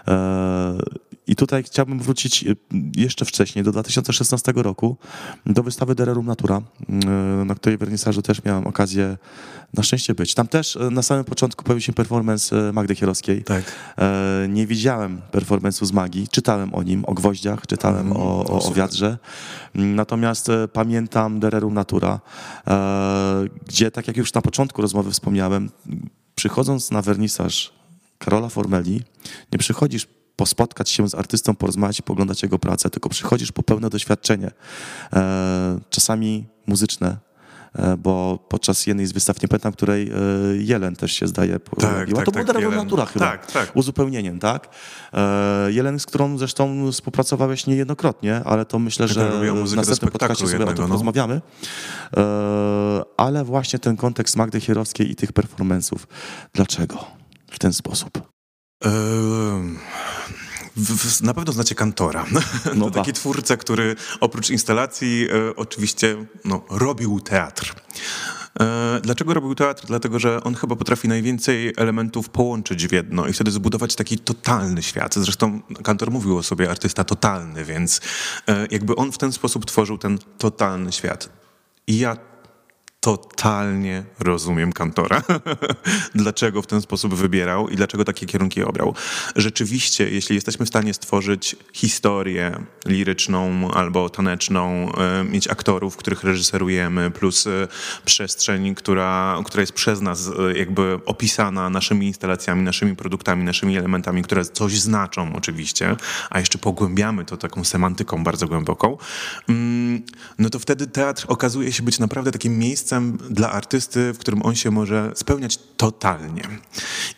Eee, 0.06 0.78
I 1.26 1.36
tutaj 1.36 1.62
chciałbym 1.62 1.98
wrócić 1.98 2.44
e, 2.44 2.54
jeszcze 2.96 3.24
wcześniej, 3.24 3.64
do 3.64 3.72
2016 3.72 4.52
roku, 4.56 4.96
do 5.46 5.62
wystawy 5.62 5.94
Dererum 5.94 6.26
Natura, 6.26 6.62
e, 6.88 6.94
na 7.44 7.54
której 7.54 7.78
wernisażu 7.78 8.22
też 8.22 8.44
miałem 8.44 8.66
okazję 8.66 9.16
na 9.74 9.82
szczęście 9.82 10.14
być. 10.14 10.34
Tam 10.34 10.48
też 10.48 10.76
e, 10.76 10.90
na 10.90 11.02
samym 11.02 11.24
początku 11.24 11.64
pojawił 11.64 11.80
się 11.80 11.92
performance 11.92 12.72
Magdy 12.72 12.94
Chierowskiej. 12.94 13.44
Tak. 13.44 13.64
Nie 14.48 14.66
widziałem 14.66 15.20
performance'u 15.32 15.84
z 15.84 15.92
magii, 15.92 16.28
czytałem 16.28 16.74
o 16.74 16.82
nim, 16.82 17.04
o 17.04 17.14
gwoździach, 17.14 17.66
czytałem 17.66 18.06
mm, 18.06 18.16
o, 18.16 18.44
o, 18.44 18.68
o 18.68 18.72
wiadrze. 18.72 19.18
Natomiast 19.74 20.48
pamiętam 20.72 21.40
Dererum 21.40 21.74
Natura, 21.74 22.20
gdzie 23.66 23.90
tak 23.90 24.08
jak 24.08 24.16
już 24.16 24.34
na 24.34 24.42
początku 24.42 24.82
rozmowy 24.82 25.10
wspomniałem, 25.10 25.70
przychodząc 26.34 26.90
na 26.90 27.02
wernisaż 27.02 27.72
Karola 28.18 28.48
Formeli, 28.48 29.02
nie 29.52 29.58
przychodzisz 29.58 30.06
pospotkać 30.36 30.90
się 30.90 31.08
z 31.08 31.14
artystą, 31.14 31.54
porozmawiać, 31.54 32.02
poglądać 32.02 32.42
jego 32.42 32.58
pracę, 32.58 32.90
tylko 32.90 33.08
przychodzisz 33.08 33.52
po 33.52 33.62
pełne 33.62 33.90
doświadczenie, 33.90 34.50
e, 35.12 35.78
czasami 35.90 36.46
muzyczne, 36.66 37.08
e, 37.08 37.18
bo 37.98 38.38
podczas 38.48 38.86
jednej 38.86 39.06
z 39.06 39.12
wystaw, 39.12 39.42
nie 39.42 39.48
pamiętam, 39.48 39.72
której 39.72 40.10
e, 40.10 40.14
Jelen 40.56 40.96
też 40.96 41.12
się 41.12 41.26
zdaje 41.26 41.60
pojawiła, 41.60 42.16
tak, 42.16 42.26
to 42.26 42.32
tak, 42.32 42.46
była 42.46 42.70
tak, 42.70 42.84
Natura 42.84 43.06
chyba, 43.06 43.26
tak, 43.26 43.52
tak. 43.52 43.76
uzupełnieniem, 43.76 44.38
tak? 44.38 44.68
Jelen, 45.68 45.98
z 46.00 46.06
którą 46.06 46.38
zresztą 46.38 46.92
współpracowałeś 46.92 47.66
niejednokrotnie, 47.66 48.40
ale 48.44 48.64
to 48.64 48.78
myślę, 48.78 49.08
że 49.08 49.30
w 49.64 49.76
następnym 49.76 50.10
podcaście 50.10 50.48
sobie 50.48 50.64
o 50.64 50.72
tym 50.72 50.84
no. 50.84 50.92
rozmawiamy. 50.92 51.40
Ale 53.16 53.44
właśnie 53.44 53.78
ten 53.78 53.96
kontekst 53.96 54.36
Magdy 54.36 54.60
Chierowskiej 54.60 55.10
i 55.10 55.16
tych 55.16 55.32
performance'ów. 55.32 55.98
Dlaczego? 56.54 57.22
w 57.52 57.58
ten 57.58 57.72
sposób? 57.72 58.22
Na 61.22 61.34
pewno 61.34 61.52
znacie 61.52 61.74
Kantora. 61.74 62.24
No 62.74 62.84
to 62.84 62.90
taki 62.90 63.12
twórca, 63.12 63.56
który 63.56 63.96
oprócz 64.20 64.50
instalacji 64.50 65.28
e, 65.30 65.56
oczywiście 65.56 66.24
no, 66.44 66.64
robił 66.70 67.20
teatr. 67.20 67.74
E, 68.60 69.00
dlaczego 69.02 69.34
robił 69.34 69.54
teatr? 69.54 69.86
Dlatego, 69.86 70.18
że 70.18 70.44
on 70.44 70.54
chyba 70.54 70.76
potrafi 70.76 71.08
najwięcej 71.08 71.72
elementów 71.76 72.28
połączyć 72.28 72.86
w 72.86 72.92
jedno 72.92 73.26
i 73.26 73.32
wtedy 73.32 73.50
zbudować 73.50 73.94
taki 73.94 74.18
totalny 74.18 74.82
świat. 74.82 75.14
Zresztą 75.14 75.60
Kantor 75.82 76.10
mówił 76.10 76.38
o 76.38 76.42
sobie 76.42 76.70
artysta 76.70 77.04
totalny, 77.04 77.64
więc 77.64 78.00
e, 78.48 78.66
jakby 78.70 78.96
on 78.96 79.12
w 79.12 79.18
ten 79.18 79.32
sposób 79.32 79.66
tworzył 79.66 79.98
ten 79.98 80.18
totalny 80.38 80.92
świat. 80.92 81.28
I 81.86 81.98
ja 81.98 82.16
totalnie 83.02 84.04
rozumiem 84.18 84.72
Kantora. 84.72 85.22
dlaczego 86.14 86.62
w 86.62 86.66
ten 86.66 86.80
sposób 86.80 87.14
wybierał 87.14 87.68
i 87.68 87.76
dlaczego 87.76 88.04
takie 88.04 88.26
kierunki 88.26 88.62
obrał. 88.62 88.94
Rzeczywiście, 89.36 90.10
jeśli 90.10 90.34
jesteśmy 90.34 90.66
w 90.66 90.68
stanie 90.68 90.94
stworzyć 90.94 91.56
historię 91.72 92.58
liryczną 92.86 93.70
albo 93.70 94.10
taneczną, 94.10 94.92
e, 94.94 95.24
mieć 95.24 95.48
aktorów, 95.48 95.96
których 95.96 96.24
reżyserujemy, 96.24 97.10
plus 97.10 97.46
e, 97.46 97.68
przestrzeń, 98.04 98.74
która, 98.74 99.38
która 99.44 99.60
jest 99.60 99.72
przez 99.72 100.00
nas 100.00 100.28
e, 100.28 100.58
jakby 100.58 101.00
opisana 101.06 101.70
naszymi 101.70 102.06
instalacjami, 102.06 102.62
naszymi 102.62 102.96
produktami, 102.96 103.44
naszymi 103.44 103.76
elementami, 103.76 104.22
które 104.22 104.44
coś 104.44 104.80
znaczą 104.80 105.32
oczywiście, 105.36 105.96
a 106.30 106.40
jeszcze 106.40 106.58
pogłębiamy 106.58 107.24
to 107.24 107.36
taką 107.36 107.64
semantyką 107.64 108.24
bardzo 108.24 108.48
głęboką, 108.48 108.98
mm, 109.48 109.71
no 110.38 110.50
to 110.50 110.58
wtedy 110.58 110.86
teatr 110.86 111.24
okazuje 111.28 111.72
się 111.72 111.82
być 111.82 111.98
naprawdę 111.98 112.32
takim 112.32 112.58
miejscem 112.58 113.18
dla 113.30 113.52
artysty, 113.52 114.12
w 114.12 114.18
którym 114.18 114.42
on 114.42 114.54
się 114.54 114.70
może 114.70 115.12
spełniać 115.14 115.58
totalnie. 115.76 116.42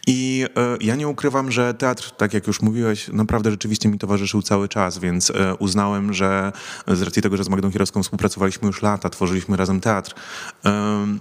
I 0.07 0.47
e, 0.57 0.77
ja 0.81 0.97
nie 0.97 1.09
ukrywam, 1.09 1.53
że 1.53 1.75
teatr, 1.75 2.11
tak 2.11 2.35
jak 2.35 2.47
już 2.47 2.63
mówiłeś, 2.63 3.09
naprawdę 3.09 3.51
rzeczywiście 3.51 3.89
mi 3.89 3.99
towarzyszył 3.99 4.43
cały 4.43 4.69
czas, 4.69 4.99
więc 4.99 5.31
e, 5.31 5.55
uznałem, 5.55 6.13
że 6.13 6.53
z 6.87 7.03
racji 7.03 7.23
tego, 7.23 7.37
że 7.37 7.45
z 7.45 7.49
Magdą 7.49 7.73
Kierowską 7.73 8.03
współpracowaliśmy 8.03 8.67
już 8.67 8.83
lata, 8.83 9.11
tworzyliśmy 9.11 9.57
razem 9.57 9.81
teatr, 9.81 10.15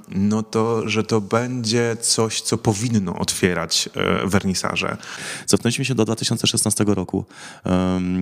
no 0.09 0.43
to, 0.43 0.89
że 0.89 1.03
to 1.03 1.21
będzie 1.21 1.97
coś, 2.01 2.41
co 2.41 2.57
powinno 2.57 3.15
otwierać 3.15 3.89
e, 3.95 4.27
wernisaże. 4.27 4.97
Cofnęliśmy 5.45 5.85
się 5.85 5.95
do 5.95 6.05
2016 6.05 6.83
roku, 6.87 7.25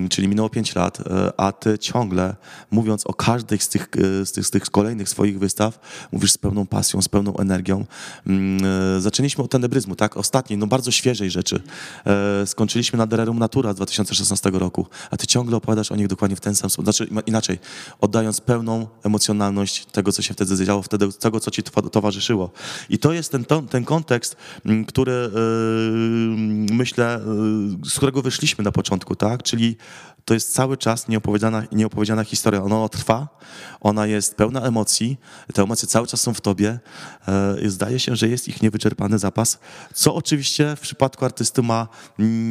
czyli 0.10 0.28
minęło 0.28 0.50
5 0.50 0.76
lat, 0.76 0.98
a 1.38 1.52
ty 1.52 1.80
ciągle, 1.80 2.36
mówiąc 2.72 3.06
o 3.06 3.14
każdej 3.26 3.60
z 3.60 3.70
tych, 3.70 3.88
e, 4.22 4.26
z 4.26 4.32
tych, 4.32 4.46
z 4.46 4.50
tych 4.50 4.64
kolejnych 4.64 5.10
swoich 5.10 5.40
wystaw, 5.40 5.80
mówisz 6.12 6.32
z 6.32 6.38
pełną 6.38 6.66
pasją, 6.66 7.02
z 7.02 7.08
pełną 7.10 7.38
energią. 7.38 7.86
Mm, 8.28 8.66
e, 8.98 9.02
Zaczęliśmy 9.02 9.44
od 9.44 9.52
tenebryzmu, 9.52 9.96
tak? 9.96 10.18
Ostatniej, 10.18 10.60
no 10.60 10.68
bardzo 10.68 10.92
świeżej 10.92 11.32
rzeczy. 11.32 11.62
E, 12.06 12.48
Skończyliśmy 12.48 12.98
na 12.98 13.08
Dererum 13.08 13.40
Natura 13.40 13.74
z 13.74 13.76
2016 13.76 14.50
roku, 14.60 14.88
a 15.12 15.18
ty 15.18 15.28
ciągle 15.28 15.58
opowiadasz 15.58 15.92
o 15.92 15.96
nich 15.96 16.08
dokładnie 16.08 16.36
w 16.36 16.40
ten 16.40 16.56
sam 16.56 16.70
sposób. 16.70 16.86
Znaczy 16.86 17.08
inaczej, 17.26 17.60
oddając 18.02 18.42
pełną 18.42 18.88
emocjonalność 19.04 19.86
tego, 19.86 20.12
co 20.12 20.22
się 20.22 20.34
wtedy 20.34 20.66
działo, 20.66 20.82
wtedy, 20.82 21.14
tego, 21.14 21.40
co 21.40 21.52
ci 21.52 21.64
towa- 21.64 21.90
towarzyszyło. 21.90 22.52
I 22.90 23.00
to 23.00 23.14
jest 23.14 23.32
ten, 23.32 23.46
ten 23.70 23.84
kontekst, 23.86 24.36
m, 24.66 24.86
który 24.86 25.32
myślę, 26.72 27.22
z 27.86 27.98
którego 27.98 28.22
wyszliśmy 28.22 28.64
na 28.64 28.72
początku, 28.72 29.16
tak? 29.16 29.44
Czyli 29.44 29.78
to 30.26 30.34
jest 30.34 30.54
cały 30.54 30.78
czas 30.78 31.08
nieopowiedziana, 31.08 31.64
nieopowiedziana 31.72 32.24
historia. 32.24 32.64
Ona 32.64 32.90
trwa, 32.90 33.11
ona 33.82 34.08
jest 34.08 34.36
pełna 34.36 34.62
emocji, 34.62 35.18
te 35.54 35.64
emocje 35.64 35.88
cały 35.88 36.08
czas 36.08 36.22
są 36.22 36.34
w 36.34 36.42
tobie. 36.42 36.80
E, 37.28 37.70
Zdaje 37.70 38.00
się, 38.00 38.16
że 38.16 38.28
jest 38.28 38.48
ich 38.48 38.62
niewyczerpany 38.62 39.20
zapas, 39.20 39.60
co 39.94 40.16
oczywiście 40.16 40.76
w 40.76 40.80
przypadku 40.80 41.26
artysty 41.26 41.62
ma 41.62 41.88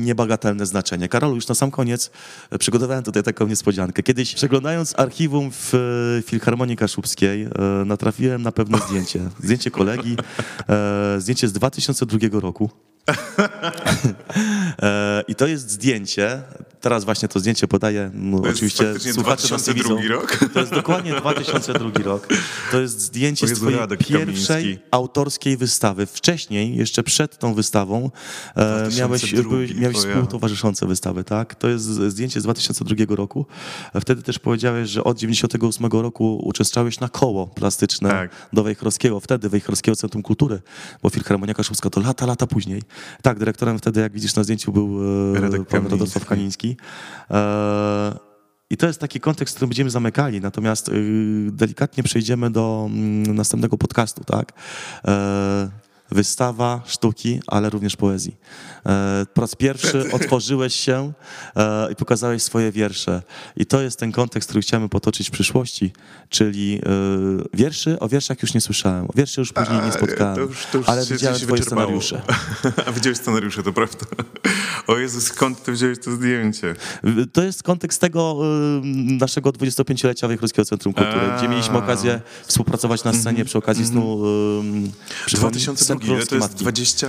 niebagatelne 0.03 0.67
znaczenie. 0.67 1.09
Karolu, 1.09 1.35
już 1.35 1.49
na 1.49 1.55
sam 1.55 1.71
koniec 1.71 2.11
e, 2.51 2.59
przygotowałem 2.59 3.05
tutaj 3.05 3.23
taką 3.23 3.47
niespodziankę. 3.47 4.03
Kiedyś 4.03 4.35
przeglądając 4.35 4.99
archiwum 4.99 5.51
w 5.53 5.75
e, 5.75 6.23
Filharmonii 6.23 6.77
Kaszubskiej 6.77 7.49
natrafiłem 7.87 8.43
na 8.43 8.53
pewne 8.53 8.79
zdjęcie. 8.79 9.21
Zdjęcie 9.43 9.71
kolegi, 9.71 10.17
zdjęcie 11.19 11.49
z 11.49 11.53
2002 11.53 12.41
roku. 12.41 12.71
E, 14.83 15.23
I 15.29 15.35
to 15.35 15.47
jest 15.47 15.71
zdjęcie, 15.71 16.43
teraz 16.81 17.05
właśnie 17.05 17.29
to 17.29 17.41
zdjęcie 17.41 17.69
podaję, 17.69 18.11
no, 18.15 18.39
To 18.41 18.47
jest 18.47 18.57
oczywiście 18.57 19.13
słuchacze 19.13 19.49
nas 19.55 19.69
nie 19.69 19.75
widzą. 19.75 19.89
2002 19.89 20.15
rok. 20.15 20.39
To 20.55 20.61
jest 20.61 20.73
dokładnie 20.73 21.13
2002 21.15 21.91
rok. 22.05 22.29
To 22.73 22.81
jest 22.81 23.01
zdjęcie 23.01 23.45
O 23.45 23.49
z 23.49 23.51
Jezu, 23.51 23.61
twojej 23.61 23.79
Radek 23.79 23.99
pierwszej 24.07 24.63
Kamiński. 24.65 24.79
autorskiej 24.91 25.57
wystawy. 25.57 26.07
Wcześniej, 26.07 26.77
jeszcze 26.77 27.03
przed 27.03 27.39
tą 27.39 27.55
wystawą, 27.55 28.11
e, 28.57 28.89
miałeś, 28.99 29.21
2002, 29.21 29.51
byłeś, 29.51 29.75
miałeś 29.75 29.97
współtowarzyszące 29.97 30.87
wystawy, 30.87 31.25
tak? 31.25 31.55
To 31.55 31.69
jest 31.69 31.85
zdjęcie 31.85 32.41
z 32.41 32.43
2002 32.43 33.17
roku. 33.17 33.47
Wtedy 34.01 34.23
też 34.23 34.39
powiedziałeś, 34.39 34.89
że 34.91 35.05
od 35.05 35.19
98 35.19 36.03
roku 36.03 36.41
uczęszczałeś 36.45 37.01
na 37.01 37.09
koło 37.09 37.47
plastyczne 37.47 38.09
Tak. 38.09 38.31
do 38.53 38.63
Wejherowskiego, 38.63 39.21
wtedy 39.21 39.49
Wejherowskiego 39.49 39.97
Centrum 39.97 40.23
Kultury, 40.23 40.61
bo 41.03 41.11
Filharmonia 41.11 41.55
Kaszubska 41.55 41.91
to 41.91 42.01
lata, 42.01 42.27
lata 42.27 42.47
później. 42.47 42.83
Tak, 43.23 43.39
dyrektorem 43.39 43.79
wtedy, 43.79 44.01
jak 44.01 44.13
widzisz 44.13 44.35
na 44.35 44.45
zdjęciu, 44.45 44.73
był 44.73 44.99
e, 45.37 45.41
Radek 45.41 45.67
pan. 45.67 45.87
Radosław 45.87 46.27
Kaniński. 46.27 46.77
E, 47.31 48.19
I 48.71 48.77
to 48.77 48.87
jest 48.87 49.01
taki 49.01 49.21
kontekst, 49.21 49.55
który 49.57 49.69
będziemy 49.69 49.91
zamykali, 49.91 50.41
natomiast 50.41 50.89
y, 50.89 50.93
delikatnie 51.53 52.03
przejdziemy 52.03 52.51
do 52.51 52.89
mm, 52.91 53.35
następnego 53.35 53.79
podcastu, 53.79 54.25
tak? 54.25 54.53
Wystawa 56.11 56.83
sztuki, 56.87 57.41
ale 57.47 57.71
również 57.71 57.97
poezji. 57.97 58.37
E, 58.87 59.27
Po 59.35 59.41
raz 59.41 59.55
pierwszy 59.55 60.05
otworzyłeś 60.13 60.75
się 60.75 61.13
e, 61.57 61.93
i 61.93 61.97
pokazałeś 61.97 62.43
swoje 62.43 62.73
wiersze. 62.73 63.23
I 63.57 63.67
to 63.67 63.81
jest 63.81 63.99
ten 63.99 64.13
kontekst, 64.13 64.49
który 64.49 64.63
chciałem 64.63 64.89
potoczyć 64.89 65.29
w 65.29 65.31
przyszłości, 65.31 65.93
czyli 66.29 66.81
e, 66.83 66.89
wierszy, 67.55 67.99
o 67.99 68.09
wierszach 68.09 68.43
już 68.43 68.55
nie 68.55 68.61
słyszałem, 68.61 69.05
o 69.05 69.13
wierszy 69.17 69.41
już 69.41 69.53
później 69.53 69.81
nie 69.87 69.93
spotkałem, 69.93 70.35
To 70.35 70.41
już, 70.41 70.67
to 70.73 70.79
już 70.79 70.89
ale 70.89 71.07
widziałem 71.07 71.39
twoje 71.39 71.51
wyczerpało. 71.61 72.01
scenariusze. 72.01 72.23
A 72.87 72.93
widziałeś 72.93 73.19
scenariusze, 73.19 73.63
to 73.63 73.73
prawda. 73.73 74.07
O 74.87 74.99
Jezu, 74.99 75.21
skąd 75.21 75.63
ty 75.63 75.73
wziąłeś 75.73 75.99
to 75.99 76.11
zdjęcie? 76.13 76.75
To 77.33 77.43
jest 77.43 77.63
kontekst 77.63 78.01
tego 78.01 78.41
y, 78.43 78.81
naszego 79.21 79.51
25-lecia 79.51 80.29
Wejherowskiego 80.29 80.65
Centrum 80.65 80.95
Kultury, 80.95 81.21
A. 81.33 81.39
gdzie 81.39 81.49
mieliśmy 81.49 81.79
okazję 81.79 82.21
współpracować 82.47 83.05
na 83.05 83.13
scenie 83.13 83.45
przy 83.45 83.59
okazji 83.59 83.87
snu 83.87 84.27
y, 84.27 85.27
przypomnij, 85.27 85.63
2002, 85.63 85.85
Sen 85.85 85.97
ile 85.97 86.07
Królewskiej 86.07 86.29
to 86.29 86.45
jest 86.45 86.53
Matki. 86.53 86.65
20? 86.65 87.09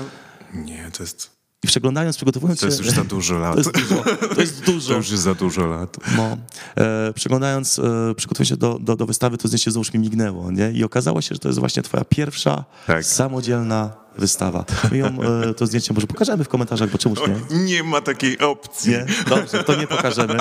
Nie, 0.54 0.92
to 0.98 1.04
jest, 1.04 1.41
I 1.64 1.68
przeglądając, 1.68 2.16
przygotowując 2.16 2.60
to 2.60 2.66
jest 2.66 2.78
się... 2.80 2.86
już 2.86 2.94
za 2.96 3.04
dużo 3.04 3.40
lat. 3.40 3.56
To 3.64 3.70
jest 3.70 3.82
dużo. 3.90 4.04
To 4.36 4.42
jest 4.42 4.66
To 4.66 4.72
dużo. 4.72 4.94
już 4.94 5.12
jest 5.12 5.24
za 5.24 5.36
dużo 5.36 5.66
lat. 5.68 5.98
No, 6.18 6.38
e, 6.78 7.14
przeglądając, 7.14 7.80
e, 7.80 8.16
przygotowując 8.16 8.50
się 8.50 8.58
do, 8.58 8.80
do, 8.82 8.96
do 8.96 9.06
wystawy, 9.06 9.38
to 9.38 9.48
zdjęcie 9.48 9.72
załóż 9.72 9.94
mi 9.94 10.00
mignęło, 10.00 10.52
nie? 10.52 10.72
I 10.72 10.84
okazało 10.84 11.22
się, 11.22 11.36
że 11.36 11.40
to 11.40 11.48
jest 11.50 11.60
właśnie 11.60 11.84
twoja 11.84 12.06
pierwsza 12.06 12.64
Tak. 12.88 13.06
samodzielna 13.06 13.94
wystawa. 14.18 14.66
My 14.92 14.98
ją, 14.98 15.06
e, 15.08 15.54
to 15.54 15.68
zdjęcie 15.68 15.94
może 15.94 16.08
pokażemy 16.08 16.44
w 16.44 16.50
komentarzach, 16.50 16.90
bo 16.92 16.98
czemuż 16.98 17.20
O, 17.20 17.28
nie? 17.28 17.64
nie 17.64 17.84
ma 17.84 18.02
takiej 18.02 18.40
opcji. 18.40 18.92
Nie? 18.92 19.06
Dobrze, 19.30 19.64
to 19.64 19.76
nie 19.76 19.88
pokażemy. 19.88 20.38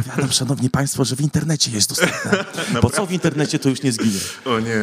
Odpowiadam, 0.00 0.32
szanowni 0.32 0.70
państwo, 0.70 1.04
że 1.04 1.16
w 1.16 1.20
internecie 1.20 1.70
jest 1.70 1.88
dostępne. 1.88 2.44
Bo 2.82 2.90
co 2.90 3.06
w 3.06 3.12
internecie, 3.12 3.58
to 3.58 3.68
już 3.68 3.82
nie 3.82 3.92
zginie. 3.92 4.18
O 4.44 4.60
nie. 4.60 4.76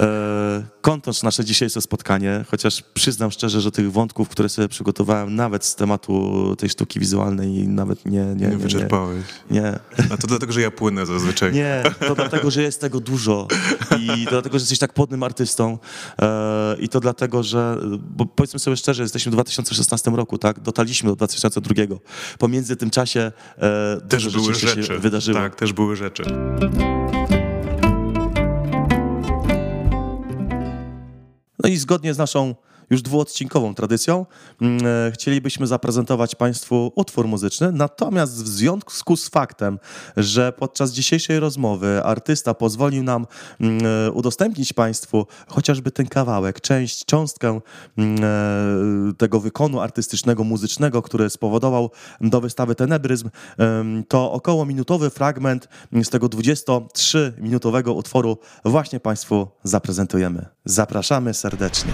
E, 0.00 0.62
kończąc 0.80 1.22
nasze 1.22 1.44
dzisiejsze 1.44 1.80
spotkanie, 1.80 2.44
chociaż 2.50 2.82
przyznam 2.94 3.30
szczerze, 3.30 3.60
że 3.60 3.70
tych 3.70 3.92
wątków, 3.92 4.28
które 4.28 4.48
sobie 4.48 4.68
przygotowałem 4.68 5.34
nawet 5.34 5.64
z 5.64 5.74
tematu 5.74 6.56
tej 6.58 6.68
sztuki 6.68 7.00
wizualnej 7.00 7.68
nawet 7.68 8.04
nie... 8.06 8.10
Nie, 8.10 8.34
Nie 8.34 8.48
nie, 8.48 8.56
wyczerpałeś. 8.56 9.24
nie. 9.50 9.78
A 10.10 10.16
to 10.16 10.26
dlatego, 10.26 10.52
że 10.52 10.60
ja 10.60 10.70
płynę 10.70 11.06
zazwyczaj. 11.06 11.52
Nie, 11.52 11.82
to 12.08 12.14
dlatego, 12.14 12.50
że 12.50 12.62
jest 12.62 12.80
tego 12.80 13.00
dużo 13.00 13.48
i 14.00 14.24
to 14.24 14.30
dlatego, 14.30 14.58
że 14.58 14.62
jesteś 14.62 14.78
tak 14.78 14.92
podnym 14.92 15.22
artystą 15.22 15.78
e, 16.22 16.76
i 16.80 16.88
to 16.88 17.00
dlatego, 17.00 17.42
że, 17.42 17.78
bo 18.16 18.26
powiedzmy 18.26 18.60
sobie 18.60 18.76
szczerze, 18.76 19.02
jesteśmy 19.02 19.32
w 19.32 19.34
2016 19.34 20.10
roku, 20.10 20.38
tak? 20.38 20.60
Dotarliśmy 20.60 21.10
do 21.10 21.16
2002. 21.16 21.74
Pomiędzy 22.38 22.76
tym 22.76 22.90
czasie 22.90 23.32
e, 23.58 24.00
Też 24.08 24.28
były 24.28 24.54
rzeczy 24.58 24.82
się 24.84 24.98
wydarzyło. 24.98 25.38
Tak, 25.38 25.54
też 25.54 25.72
były 25.72 25.96
rzeczy. 25.96 26.24
No 31.64 31.68
i 31.68 31.76
zgodnie 31.76 32.14
z 32.14 32.18
naszą 32.18 32.54
już 32.90 33.02
dwuodcinkową 33.02 33.74
tradycją 33.74 34.26
mm, 34.60 34.78
e, 34.86 35.12
chcielibyśmy 35.12 35.66
zaprezentować 35.66 36.34
Państwu 36.34 36.92
utwór 36.94 37.28
muzyczny, 37.28 37.72
natomiast 37.72 38.44
w 38.44 38.48
związku 38.48 39.16
z 39.16 39.28
faktem, 39.28 39.78
że 40.16 40.52
podczas 40.52 40.92
dzisiejszej 40.92 41.40
rozmowy 41.40 42.02
artysta 42.04 42.54
pozwolił 42.54 43.02
nam 43.02 43.26
mm, 43.60 43.78
e, 43.86 44.10
udostępnić 44.12 44.72
Państwu 44.72 45.26
chociażby 45.48 45.90
ten 45.90 46.06
kawałek, 46.06 46.60
część, 46.60 47.04
cząstkę 47.04 47.60
mm, 47.98 48.24
e, 48.24 49.14
tego 49.14 49.40
wykonu 49.40 49.80
artystycznego, 49.80 50.44
muzycznego, 50.44 51.02
który 51.02 51.30
spowodował 51.30 51.90
do 52.20 52.40
wystawy 52.40 52.74
Tenebryzm, 52.74 53.30
to 54.08 54.32
około 54.32 54.66
minutowy 54.66 55.10
fragment 55.10 55.68
z 55.92 56.08
tego 56.10 56.26
23-minutowego 56.26 57.94
utworu 57.94 58.38
właśnie 58.64 59.00
Państwu 59.00 59.48
zaprezentujemy. 59.64 60.46
Zapraszamy 60.64 61.34
serdecznie. 61.34 61.92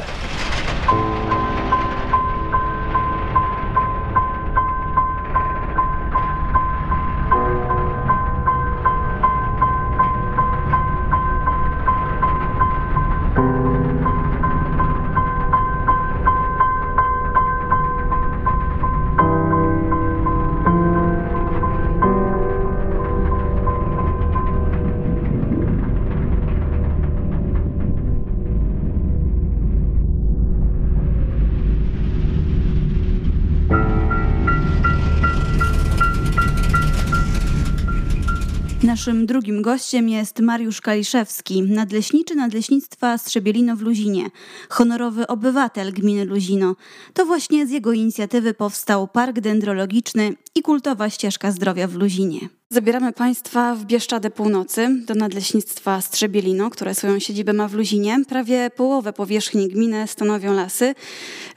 Naszym 38.93 39.26
drugim 39.26 39.62
gościem 39.62 40.09
jest 40.09 40.40
Mariusz 40.40 40.80
Kaliszewski, 40.80 41.62
nadleśniczy 41.62 42.34
Nadleśnictwa 42.34 43.18
Strzebielino 43.18 43.76
w 43.76 43.80
Luzinie, 43.80 44.30
honorowy 44.68 45.26
obywatel 45.26 45.93
gminy 45.93 46.24
Luzino. 46.24 46.76
To 47.14 47.26
właśnie 47.26 47.66
z 47.66 47.70
jego 47.70 47.93
inicjatywy 47.93 48.55
powstał 48.55 49.09
Park 49.09 49.40
Dendrologiczny 49.40 50.34
i 50.55 50.62
kultowa 50.62 51.11
ścieżka 51.11 51.53
zdrowia 51.53 51.86
w 51.88 51.95
Luzinie. 51.95 52.49
Zabieramy 52.73 53.12
Państwa 53.12 53.75
w 53.75 53.85
Bieszczadę 53.85 54.31
Północy 54.31 54.89
do 55.07 55.14
Nadleśnictwa 55.14 56.01
Strzebielino, 56.01 56.70
które 56.70 56.95
swoją 56.95 57.18
siedzibę 57.18 57.53
ma 57.53 57.68
w 57.68 57.75
Luzinie. 57.75 58.18
Prawie 58.29 58.70
połowę 58.70 59.12
powierzchni 59.12 59.68
gminy 59.68 60.07
stanowią 60.07 60.55
lasy. 60.55 60.95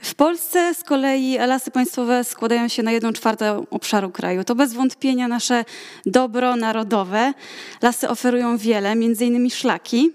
W 0.00 0.14
Polsce 0.14 0.74
z 0.74 0.84
kolei 0.84 1.38
lasy 1.38 1.70
państwowe 1.70 2.24
składają 2.24 2.68
się 2.68 2.82
na 2.82 2.92
jedną 2.92 3.12
czwartą 3.12 3.66
obszaru 3.70 4.10
kraju. 4.10 4.44
To 4.44 4.54
bez 4.54 4.72
wątpienia 4.72 5.28
nasze 5.28 5.64
dobro 6.06 6.56
narodowe. 6.56 7.32
Lasy 7.82 8.08
oferują 8.08 8.58
wiele, 8.58 8.96
między 8.96 9.26
innymi 9.26 9.50
szlaki, 9.50 10.10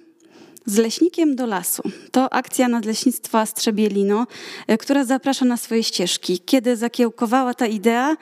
z 0.66 0.78
leśnikiem 0.78 1.36
do 1.36 1.45
lasu. 1.45 1.84
To 2.12 2.34
akcja 2.34 2.68
Nadleśnictwa 2.68 3.45
Strzebielino, 3.45 4.28
e, 4.68 4.78
która 4.78 5.05
zaprasza 5.05 5.45
na 5.45 5.57
swoje 5.57 5.84
ścieżki. 5.84 6.39
Kiedy 6.39 6.78
zakiełkowała 6.78 7.53
ta 7.53 7.68
idea 7.68 8.18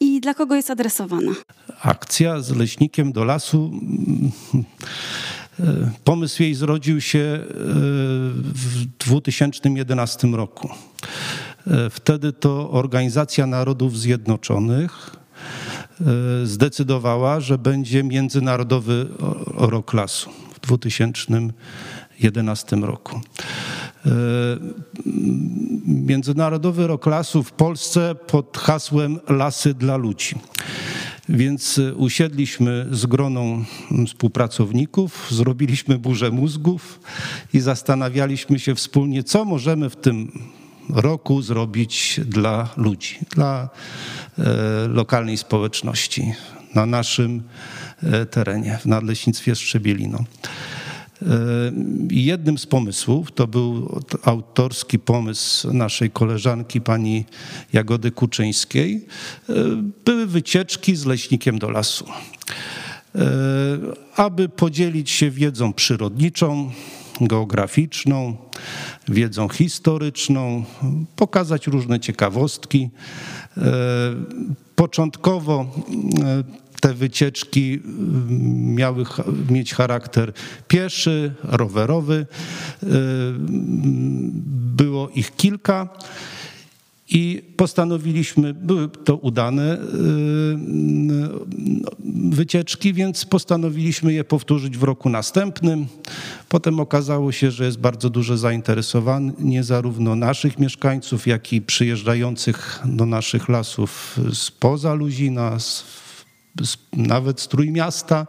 i 0.00 0.20
dla 0.20 0.34
kogo 0.34 0.54
jest 0.54 0.70
adresowana? 0.70 1.32
Akcja 1.82 2.40
z 2.40 2.56
leśnikiem 2.56 3.12
do 3.12 3.24
lasu. 3.24 3.70
e, 5.60 5.90
Pomysł 6.04 6.42
jej 6.42 6.54
zrodził 6.54 7.00
się 7.00 7.18
e, 7.18 7.44
w 8.54 8.86
2011 8.98 10.28
roku. 10.28 10.68
Wtedy 11.90 12.32
to 12.32 12.70
Organizacja 12.70 13.46
Narodów 13.46 13.98
Zjednoczonych 13.98 15.16
zdecydowała, 16.44 17.40
że 17.40 17.58
będzie 17.58 18.02
Międzynarodowy 18.02 19.06
Rok 19.46 19.92
Lasu 19.92 20.30
2011 20.62 22.76
roku. 22.76 23.20
E, 24.06 24.10
Międzynarodowy 25.86 26.86
Rok 26.86 27.06
Lasu 27.06 27.42
w 27.42 27.52
Polsce 27.52 28.14
pod 28.14 28.58
hasłem 28.58 29.20
Lasy 29.28 29.74
dla 29.74 29.96
ludzi. 29.96 30.34
Więc 31.28 31.78
e, 31.78 31.94
usiedliśmy 31.94 32.86
z 32.90 33.06
groną 33.06 33.64
współpracowników, 34.06 35.28
zrobiliśmy 35.30 35.98
burzę 35.98 36.30
mózgów 36.30 37.00
i 37.54 37.60
zastanawialiśmy 37.60 38.58
się 38.58 38.74
wspólnie, 38.74 39.24
co 39.24 39.44
możemy 39.44 39.90
w 39.90 39.96
tym 39.96 40.32
roku 40.88 41.42
zrobić 41.42 42.20
dla 42.24 42.68
ludzi, 42.76 43.18
dla 43.30 43.68
e, 44.38 44.88
lokalnej 44.88 45.36
społeczności 45.36 46.32
na 46.74 46.86
naszym 46.86 47.42
terenie, 48.30 48.78
w 48.80 48.86
Nadleśnictwie 48.86 49.54
Strzebielino. 49.54 50.18
E, 50.18 51.26
Jednym 52.10 52.58
z 52.58 52.66
pomysłów, 52.66 53.32
to 53.32 53.46
był 53.46 54.00
autorski 54.24 54.98
pomysł 54.98 55.72
naszej 55.72 56.10
koleżanki 56.10 56.80
pani 56.80 57.24
Jagody 57.72 58.10
Kuczyńskiej, 58.10 59.06
e, 59.48 59.52
były 60.04 60.26
wycieczki 60.26 60.96
z 60.96 61.06
leśnikiem 61.06 61.58
do 61.58 61.70
lasu. 61.70 62.06
E, 63.14 63.20
Aby 64.16 64.48
podzielić 64.48 65.10
się 65.10 65.30
wiedzą 65.30 65.72
przyrodniczą, 65.72 66.70
geograficzną, 67.20 68.36
wiedzą 69.08 69.48
historyczną, 69.48 70.64
pokazać 71.16 71.66
różne 71.66 72.00
ciekawostki. 72.00 72.90
E, 73.56 73.62
Początkowo 74.76 75.66
e, 76.22 76.61
te 76.82 76.94
wycieczki 76.94 77.80
mm, 77.84 78.74
miały 78.74 79.04
mieć 79.50 79.74
charakter 79.74 80.32
pieszy, 80.68 81.34
rowerowy. 81.42 82.26
E, 82.82 82.86
Było 84.76 85.08
ich 85.08 85.36
kilka. 85.36 85.88
I 87.08 87.42
postanowiliśmy, 87.56 88.54
były 88.54 88.88
to 88.88 89.16
udane 89.16 89.74
y, 89.74 89.78
wycieczki, 92.30 92.92
więc 92.92 93.24
postanowiliśmy 93.24 94.12
je 94.12 94.24
powtórzyć 94.24 94.78
w 94.78 94.82
roku 94.82 95.08
następnym. 95.08 95.86
Potem 96.48 96.80
okazało 96.80 97.32
się, 97.32 97.50
że 97.50 97.64
jest 97.64 97.78
bardzo 97.78 98.10
duże 98.10 98.38
zainteresowanie 98.38 99.62
zarówno 99.64 100.16
naszych 100.16 100.58
mieszkańców, 100.58 101.26
jak 101.26 101.52
i 101.52 101.62
przyjeżdżających 101.62 102.80
do 102.84 103.06
naszych 103.06 103.48
lasów 103.48 104.20
spoza 104.32 104.94
Luzina, 104.94 105.58
z, 105.58 105.84
nawet 106.92 107.40
z 107.40 107.48
Trójmiasta. 107.48 108.26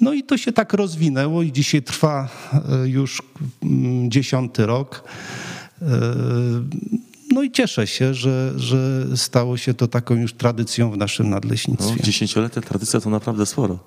No 0.00 0.12
i 0.12 0.22
to 0.22 0.36
się 0.38 0.52
tak 0.52 0.72
rozwinęło 0.72 1.42
i 1.42 1.52
dzisiaj 1.52 1.82
trwa 1.82 2.28
y, 2.84 2.88
już 2.88 3.22
mm, 3.62 4.10
dziesiąty 4.10 4.66
rok. 4.66 5.04
Y, 5.82 5.84
no 7.30 7.42
i 7.42 7.50
cieszę 7.50 7.86
się, 7.86 8.14
że, 8.14 8.52
że 8.56 9.06
stało 9.16 9.56
się 9.56 9.74
to 9.74 9.88
taką 9.88 10.14
już 10.14 10.32
tradycją 10.34 10.90
w 10.90 10.96
naszym 10.96 11.26
No, 11.26 11.34
nadleśnictwie. 11.36 12.02
dziesięcioletnia 12.02 12.62
tradycja 12.62 13.00
to 13.00 13.10
naprawdę 13.10 13.46
sporo. 13.46 13.78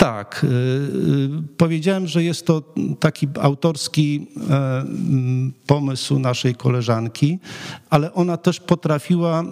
Tak, 0.00 0.44
y, 0.44 0.48
y, 0.48 1.56
powiedziałem, 1.56 2.06
że 2.06 2.24
jest 2.24 2.46
to 2.46 2.74
taki 3.00 3.28
autorski 3.40 4.26
e, 4.50 4.84
pomysł 5.66 6.18
naszej 6.18 6.54
koleżanki, 6.54 7.38
ale 7.90 8.14
ona 8.14 8.36
też 8.36 8.60
potrafiła 8.60 9.44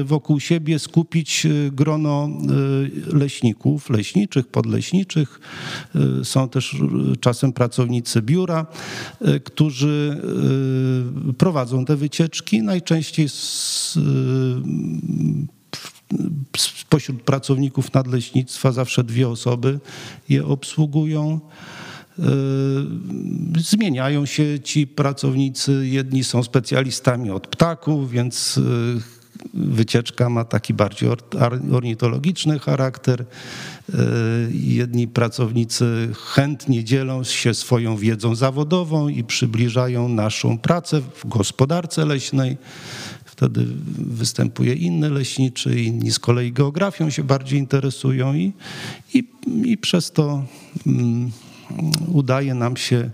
y, 0.00 0.04
wokół 0.04 0.40
siebie 0.40 0.78
skupić 0.78 1.46
grono 1.72 2.28
leśników, 3.12 3.90
leśniczych, 3.90 4.48
podleśniczych. 4.48 5.40
Są 6.22 6.48
też 6.48 6.76
czasem 7.20 7.52
pracownicy 7.52 8.22
biura, 8.22 8.66
którzy 9.44 10.22
prowadzą 11.38 11.84
te 11.84 11.96
wycieczki, 11.96 12.62
najczęściej 12.62 13.28
z, 13.28 13.98
spośród 16.56 17.22
pracowników 17.22 17.94
nadleśnictwa 17.94 18.72
zawsze 18.72 19.04
dwie 19.04 19.28
osoby 19.28 19.80
je 20.28 20.46
obsługują. 20.46 21.40
Yy, 22.18 22.24
Zmieniają 23.58 24.26
się 24.26 24.60
ci 24.60 24.86
pracownicy. 24.86 25.86
Jedni 25.88 26.24
są 26.24 26.42
specjalistami 26.42 27.30
od 27.30 27.46
ptaków, 27.46 28.10
więc 28.10 28.56
yy, 28.56 29.00
wycieczka 29.54 30.30
ma 30.30 30.44
taki 30.44 30.74
bardziej 30.74 31.08
or- 31.08 31.22
ar- 31.40 31.60
ornitologiczny 31.72 32.58
charakter. 32.58 33.24
Yy, 33.88 33.98
Jedni 34.52 35.08
pracownicy 35.08 36.08
chętnie 36.34 36.84
dzielą 36.84 37.24
się 37.24 37.54
swoją 37.54 37.96
wiedzą 37.96 38.34
zawodową 38.34 39.08
i 39.08 39.24
przybliżają 39.24 40.08
naszą 40.08 40.58
pracę 40.58 41.00
w 41.00 41.28
gospodarce 41.28 42.04
leśnej. 42.04 42.56
Wtedy 43.36 43.66
występuje 43.98 44.74
inny 44.74 45.10
leśniczy, 45.10 45.80
inni 45.80 46.10
z 46.10 46.18
kolei 46.18 46.52
geografią 46.52 47.10
się 47.10 47.24
bardziej 47.24 47.58
interesują 47.58 48.34
i, 48.34 48.52
i, 49.14 49.24
i 49.64 49.78
przez 49.78 50.12
to 50.12 50.44
mm, 50.86 51.30
udaje 52.08 52.54
nam 52.54 52.76
się 52.76 53.10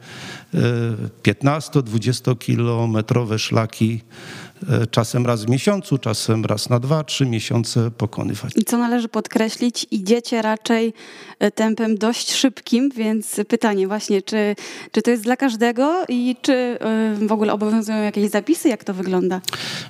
15-20 1.23 2.39
kilometrowe 2.39 3.39
szlaki 3.39 4.01
e, 4.01 4.50
czasem 4.91 5.27
raz 5.27 5.45
w 5.45 5.49
miesiącu, 5.49 5.99
czasem 5.99 6.45
raz 6.45 6.71
na 6.71 6.81
dwa, 6.81 7.05
trzy 7.05 7.27
miesiące 7.27 7.91
pokonywać. 7.91 8.53
I 8.57 8.65
co 8.65 8.79
należy 8.79 9.09
podkreślić, 9.09 9.87
idziecie 9.91 10.43
raczej 10.43 10.93
e, 11.39 11.51
tempem 11.51 11.99
dość 11.99 12.33
szybkim, 12.33 12.91
więc 12.97 13.41
pytanie 13.49 13.89
właśnie, 13.89 14.23
czy, 14.23 14.57
czy 14.93 15.03
to 15.03 15.11
jest 15.11 15.23
dla 15.23 15.37
każdego 15.37 16.05
i 16.09 16.37
czy 16.43 16.53
e, 16.53 17.27
w 17.27 17.33
ogóle 17.33 17.53
obowiązują 17.53 18.03
jakieś 18.03 18.31
zapisy, 18.31 18.69
jak 18.69 18.85
to 18.85 18.95
wygląda? 18.95 19.41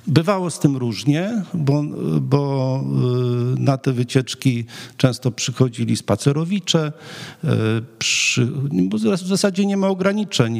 Bywało 0.07 0.49
z 0.49 0.59
tym 0.59 0.77
różnie, 0.77 1.43
bo, 1.53 1.83
bo 2.21 2.83
na 3.57 3.77
te 3.77 3.93
wycieczki 3.93 4.65
często 4.97 5.31
przychodzili 5.31 5.97
spacerowicze. 5.97 6.91
Przy, 7.99 8.47
bo 8.71 8.97
w 8.97 9.17
zasadzie 9.17 9.65
nie 9.65 9.77
ma 9.77 9.87
ograniczeń. 9.87 10.59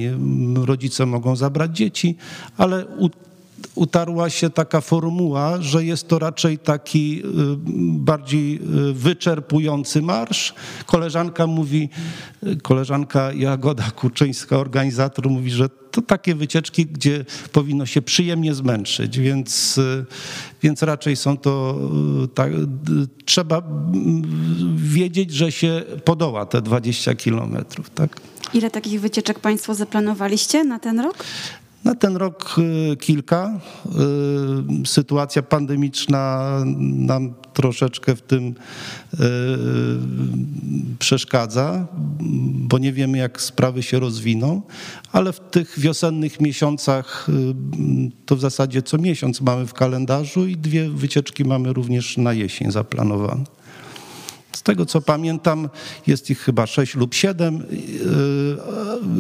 Rodzice 0.66 1.06
mogą 1.06 1.36
zabrać 1.36 1.78
dzieci, 1.78 2.16
ale 2.58 2.86
u, 2.86 3.10
utarła 3.76 4.30
się 4.30 4.50
taka 4.50 4.82
formuła, 4.82 5.62
że 5.62 5.86
jest 5.86 6.08
to 6.08 6.20
raczej 6.20 6.58
taki 6.58 7.20
y, 7.20 7.24
bardziej 8.00 8.56
y, 8.56 8.94
wyczerpujący 8.94 10.02
marsz. 10.02 10.54
Koleżanka 10.86 11.48
mówi, 11.48 11.90
y, 12.44 12.56
koleżanka 12.56 13.34
Jagoda 13.34 13.92
Kuczyńska, 13.92 14.58
organizator, 14.58 15.30
mówi, 15.30 15.52
że 15.52 15.70
to 15.70 16.02
takie 16.02 16.36
wycieczki, 16.36 16.86
gdzie 16.86 17.26
powinno 17.52 17.86
się 17.86 18.02
przyjemnie 18.02 18.54
zmęczyć, 18.54 19.20
więc, 19.20 19.80
więc 20.64 20.84
raczej 20.84 21.16
są 21.16 21.38
to, 21.38 21.80
tak, 22.34 22.52
trzeba 23.26 23.62
wiedzieć, 24.76 25.32
że 25.32 25.52
się 25.52 25.84
podoła 26.06 26.46
te 26.46 26.62
20 26.62 27.16
kilometrów, 27.16 27.90
tak? 27.90 28.22
Ile 28.54 28.72
takich 28.72 29.02
wycieczek 29.02 29.40
Państwo 29.40 29.76
zaplanowaliście 29.76 30.64
na 30.64 30.80
ten 30.80 31.00
rok? 31.00 31.24
Na 31.84 31.96
ten 31.96 32.16
rok 32.18 32.56
y, 32.94 32.98
kilka. 32.98 33.60
Y, 33.86 34.88
Sytuacja 34.88 35.42
pandemiczna 35.44 36.56
nam 36.80 37.34
troszeczkę 37.54 38.16
w 38.16 38.22
tym 38.22 38.48
y, 38.48 39.18
przeszkadza, 41.00 41.88
bo 42.54 42.78
nie 42.78 42.94
wiemy, 42.94 43.18
jak 43.18 43.42
sprawy 43.42 43.84
się 43.84 44.00
rozwiną, 44.00 44.62
ale 45.12 45.34
w 45.34 45.40
tych 45.40 45.80
wiosennych 45.80 46.42
miesiącach 46.42 47.28
to 48.26 48.36
w 48.36 48.40
zasadzie 48.40 48.82
co 48.82 48.98
miesiąc 48.98 49.42
mamy 49.42 49.68
w 49.68 49.74
kalendarzu 49.74 50.48
i 50.48 50.58
dwie 50.58 50.90
wycieczki 50.90 51.46
mamy 51.46 51.74
również 51.74 52.18
na 52.18 52.34
jesień 52.34 52.72
zaplanowane. 52.72 53.44
Z 54.62 54.64
tego 54.64 54.86
co 54.86 55.02
pamiętam, 55.02 55.70
jest 56.08 56.30
ich 56.30 56.40
chyba 56.40 56.68
sześć 56.68 56.96
lub 56.96 57.14
siedem. 57.14 57.64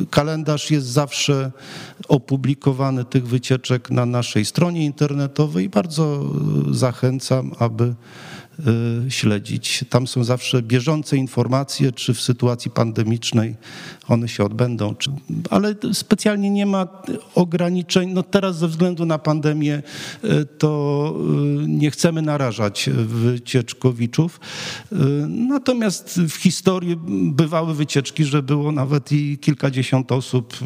Kalendarz 0.09 0.71
jest 0.71 0.87
zawsze 0.87 1.51
opublikowany 2.07 3.05
tych 3.05 3.27
wycieczek 3.27 3.91
na 3.91 4.05
naszej 4.05 4.45
stronie 4.45 4.85
internetowej. 4.85 5.69
Bardzo 5.69 6.25
zachęcam, 6.71 7.51
aby 7.59 7.83
Y, 7.85 8.30
śledzić. 9.09 9.85
Tam 9.89 10.07
są 10.07 10.23
zawsze 10.23 10.61
bieżące 10.61 11.17
informacje, 11.17 11.91
czy 11.91 12.13
w 12.13 12.21
sytuacji 12.21 12.71
pandemicznej 12.71 13.55
one 14.07 14.27
się 14.27 14.43
odbędą, 14.43 14.95
czy, 14.95 15.11
ale 15.49 15.75
specjalnie 15.93 16.49
nie 16.49 16.65
ma 16.65 16.87
ograniczeń. 17.35 18.09
No 18.09 18.23
teraz 18.23 18.57
ze 18.57 18.67
względu 18.67 19.05
na 19.05 19.17
pandemię 19.17 19.83
y, 20.23 20.45
to 20.57 21.13
y, 21.63 21.67
nie 21.67 21.91
chcemy 21.91 22.21
narażać 22.21 22.89
wycieczkowiczów. 23.05 24.39
Natomiast 25.27 26.21
w 26.29 26.35
historii 26.35 26.97
bywały 27.31 27.75
wycieczki, 27.75 28.23
że 28.23 28.43
było 28.43 28.71
nawet 28.71 29.11
i 29.11 29.37
kilkadziesiąt 29.37 30.11
osób. 30.11 30.57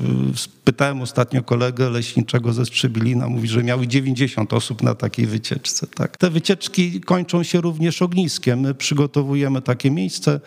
Pytałem 0.63 1.01
ostatnio 1.01 1.43
kolegę 1.43 1.89
leśniczego 1.89 2.53
ze 2.53 2.65
Strzebilina, 2.65 3.29
mówi, 3.29 3.47
że 3.47 3.63
miały 3.63 3.87
90 3.87 4.53
osób 4.53 4.83
na 4.83 4.95
takiej 4.95 5.25
wycieczce. 5.25 5.87
Tak. 5.87 6.17
Te 6.17 6.29
wycieczki 6.29 7.01
kończą 7.01 7.43
się 7.43 7.61
również 7.61 7.74
również 7.75 8.01
ogniskiem. 8.01 8.59
My 8.59 8.73
przygotowujemy 8.73 9.61
takie 9.61 9.91
miejsce, 9.91 10.39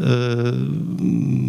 e, 0.00 0.04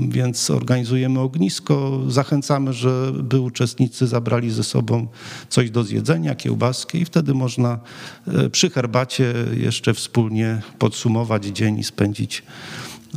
więc 0.09 0.49
organizujemy 0.49 1.19
ognisko. 1.19 2.01
Zachęcamy, 2.07 2.73
żeby 2.73 3.39
uczestnicy 3.39 4.07
zabrali 4.07 4.51
ze 4.51 4.63
sobą 4.63 5.07
coś 5.49 5.71
do 5.71 5.83
zjedzenia, 5.83 6.35
kiełbaski 6.35 7.01
i 7.01 7.05
wtedy 7.05 7.33
można 7.33 7.79
e, 8.27 8.49
przy 8.49 8.69
herbacie 8.69 9.33
jeszcze 9.57 9.93
wspólnie 9.93 10.61
podsumować 10.79 11.45
dzień 11.45 11.79
i 11.79 11.83
spędzić, 11.83 12.43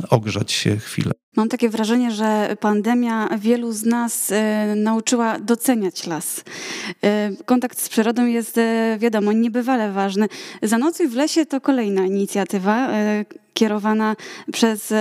ogrzać 0.09 0.51
się 0.51 0.77
chwilę. 0.77 1.11
Mam 1.35 1.49
takie 1.49 1.69
wrażenie, 1.69 2.11
że 2.11 2.57
pandemia 2.59 3.29
wielu 3.37 3.71
z 3.71 3.83
nas 3.83 4.31
e, 4.31 4.75
nauczyła 4.75 5.39
doceniać 5.39 6.07
las. 6.07 6.43
E, 7.03 7.31
kontakt 7.45 7.79
z 7.81 7.89
przyrodą 7.89 8.25
jest, 8.25 8.57
e, 8.57 8.97
wiadomo, 8.99 9.31
niebywale 9.31 9.91
ważny. 9.91 10.27
Zanocuj 10.61 11.07
w 11.07 11.15
lesie 11.15 11.45
to 11.45 11.61
kolejna 11.61 12.05
inicjatywa 12.05 12.89
kierowana 13.53 14.15
przez 14.51 14.93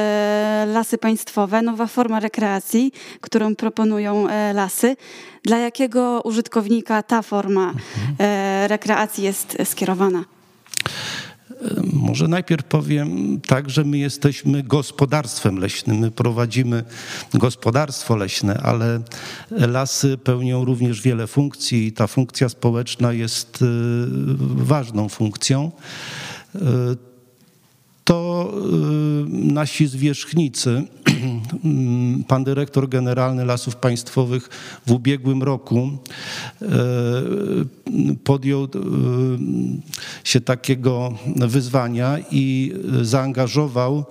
Lasy 0.67 0.99
Państwowe, 0.99 1.63
nowa 1.63 1.87
forma 1.87 2.21
rekreacji, 2.21 2.93
którą 3.21 3.57
proponują 3.57 4.27
lasy. 4.55 4.97
Dla 5.45 5.59
jakiego 5.59 6.21
użytkownika 6.25 7.03
ta 7.03 7.23
forma 7.23 7.73
rekreacji 8.69 9.25
jest 9.25 9.57
skierowana? 9.65 10.25
Może 11.93 12.29
najpierw 12.29 12.65
powiem 12.65 13.41
tak, 13.41 13.71
że 13.71 13.85
my 13.85 13.99
jesteśmy 13.99 14.63
gospodarstwem 14.63 15.59
leśnym. 15.59 15.99
My 15.99 16.11
prowadzimy 16.11 16.85
gospodarstwo 17.35 18.17
leśne, 18.17 18.61
ale 18.63 19.01
lasy 19.51 20.19
pełnią 20.19 20.65
również 20.65 21.03
wiele 21.03 21.27
funkcji 21.27 21.87
i 21.87 21.93
ta 21.93 22.07
funkcja 22.07 22.49
społeczna 22.49 23.13
jest 23.13 23.63
y, 23.63 23.67
ważną 24.57 25.09
funkcją. 25.09 25.73
To 28.11 28.53
y, 28.53 29.53
nasi 29.53 29.87
zwierzchnicy, 29.87 30.83
pan 32.29 32.45
dyrektor 32.45 32.89
generalny 32.89 33.45
Lasów 33.45 33.77
Państwowych 33.77 34.49
w 34.87 34.93
ubiegłym 34.93 35.43
roku 35.43 35.91
y, 36.63 36.67
podjął 38.25 38.65
y, 38.65 38.69
się 40.25 40.41
takiego 40.41 41.15
wyzwania 41.37 42.19
i 42.31 42.73
zaangażował 43.03 44.05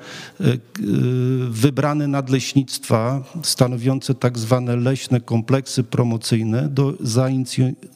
wybrane 1.50 2.08
nadleśnictwa 2.08 3.24
stanowiące 3.44 4.16
tak 4.16 4.40
zwane 4.40 4.76
leśne 4.76 5.22
kompleksy 5.22 5.84
promocyjne 5.84 6.70
do 6.70 6.94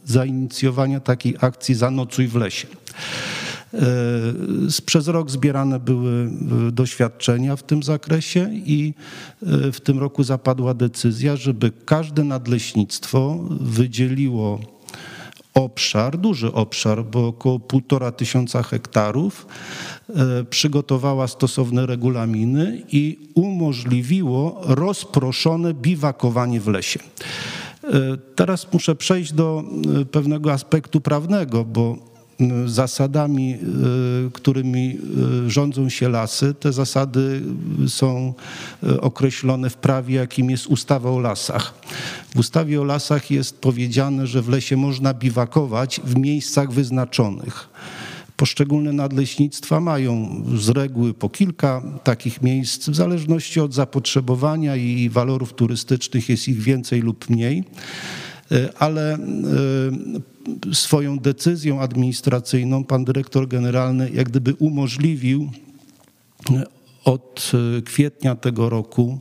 zainicjowania 0.05 0.99
takiej 0.99 1.35
akcji 1.39 1.75
Zanocuj 1.75 2.27
w 2.27 2.35
lesie. 2.35 2.67
E, 3.73 4.81
przez 4.85 5.07
rok 5.07 5.31
zbierane 5.31 5.79
były 5.79 6.29
e, 6.67 6.71
doświadczenia 6.71 7.55
w 7.55 7.63
tym 7.63 7.83
zakresie 7.83 8.49
i 8.53 8.93
e, 9.43 9.71
w 9.71 9.81
tym 9.81 9.99
roku 9.99 10.23
zapadła 10.23 10.73
decyzja, 10.73 11.35
żeby 11.35 11.71
każde 11.85 12.23
nadleśnictwo 12.23 13.39
wydzieliło 13.49 14.59
obszar, 15.53 16.17
duży 16.17 16.53
obszar, 16.53 17.05
bo 17.05 17.27
około 17.27 17.59
półtora 17.59 18.11
tysiąca 18.11 18.63
hektarów, 18.63 19.47
przygotowała 20.49 21.27
stosowne 21.27 21.85
regulaminy 21.85 22.83
i 22.91 23.29
umożliwiło 23.35 24.61
rozproszone 24.63 25.73
biwakowanie 25.73 26.61
w 26.61 26.67
lesie. 26.67 26.99
Teraz 28.35 28.73
muszę 28.73 28.95
przejść 28.95 29.33
do 29.33 29.63
pewnego 30.11 30.51
aspektu 30.51 31.01
prawnego, 31.01 31.65
bo 31.65 32.12
zasadami, 32.65 33.57
y, 34.27 34.31
którymi 34.31 34.97
y, 35.45 35.51
rządzą 35.51 35.89
się 35.89 36.09
lasy. 36.09 36.53
Te 36.53 36.73
zasady 36.73 37.41
są 37.87 38.33
y, 38.83 39.01
określone 39.01 39.69
w 39.69 39.77
prawie, 39.77 40.15
jakim 40.15 40.49
jest 40.49 40.67
ustawa 40.67 41.09
o 41.09 41.19
lasach. 41.19 41.73
W 42.35 42.39
ustawie 42.39 42.81
o 42.81 42.83
lasach 42.83 43.31
jest 43.31 43.59
powiedziane, 43.59 44.27
że 44.27 44.41
w 44.41 44.49
lesie 44.49 44.77
można 44.77 45.13
biwakować 45.13 46.01
w 46.03 46.17
miejscach 46.17 46.71
wyznaczonych. 46.71 47.69
Poszczególne 48.37 48.93
nadleśnictwa 48.93 49.79
mają 49.79 50.43
z 50.55 50.69
reguły 50.69 51.13
po 51.13 51.29
kilka 51.29 51.81
takich 52.03 52.41
miejsc, 52.41 52.89
w 52.89 52.95
zależności 52.95 53.59
od 53.59 53.73
zapotrzebowania 53.73 54.75
i 54.75 55.09
walorów 55.09 55.53
turystycznych 55.53 56.29
jest 56.29 56.47
ich 56.47 56.61
więcej 56.61 57.01
lub 57.01 57.29
mniej. 57.29 57.63
Ale 58.79 59.17
swoją 60.73 61.19
decyzją 61.19 61.81
administracyjną 61.81 62.83
pan 62.83 63.05
dyrektor 63.05 63.47
generalny 63.47 64.09
jak 64.13 64.29
gdyby 64.29 64.53
umożliwił 64.53 65.49
od 67.05 67.51
e, 67.77 67.81
kwietnia 67.81 68.35
tego 68.35 68.69
roku 68.69 69.19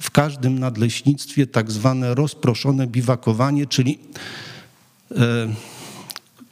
w 0.00 0.10
każdym 0.10 0.58
nadleśnictwie 0.58 1.46
tak 1.46 1.70
zwane 1.72 2.14
rozproszone 2.14 2.86
biwakowanie, 2.86 3.66
czyli 3.66 3.98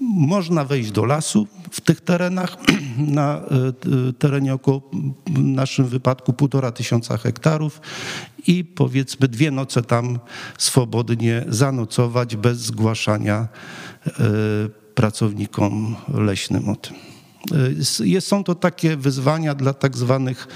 można 0.03 0.65
wejść 0.65 0.91
do 0.91 1.05
lasu 1.05 1.47
w 1.71 1.81
tych 1.81 2.01
terenach, 2.01 2.57
na 2.99 3.37
e, 3.37 4.13
terenie 4.13 4.55
około, 4.55 4.91
w 5.27 5.39
naszym 5.39 5.87
wypadku, 5.87 6.33
półtora 6.33 6.73
tysiąca 6.73 7.17
hektarów 7.17 7.81
i 8.47 8.65
powiedzmy 8.65 9.29
dwie 9.29 9.51
noce 9.51 9.83
tam 9.83 10.19
swobodnie 10.59 11.45
zanocować 11.49 12.37
bez 12.37 12.59
zgłaszania 12.59 13.49
e, 14.07 14.11
pracownikom 14.95 15.97
leśnym 16.15 16.69
o 16.69 16.77
tym. 16.77 16.95
E, 18.17 18.21
są 18.21 18.45
to 18.45 18.55
takie 18.55 18.97
wyzwania 18.97 19.55
dla 19.55 19.75
tak 19.75 19.97
zwanych 19.97 20.49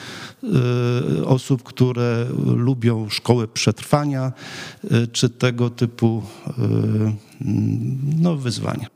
osób, 1.24 1.62
które 1.62 2.26
lubią 2.46 3.08
szkołę 3.08 3.48
przetrwania, 3.48 4.32
czy 5.12 5.30
tego 5.30 5.70
typu 5.70 6.22
no, 8.18 8.36
wyzwania. 8.36 8.95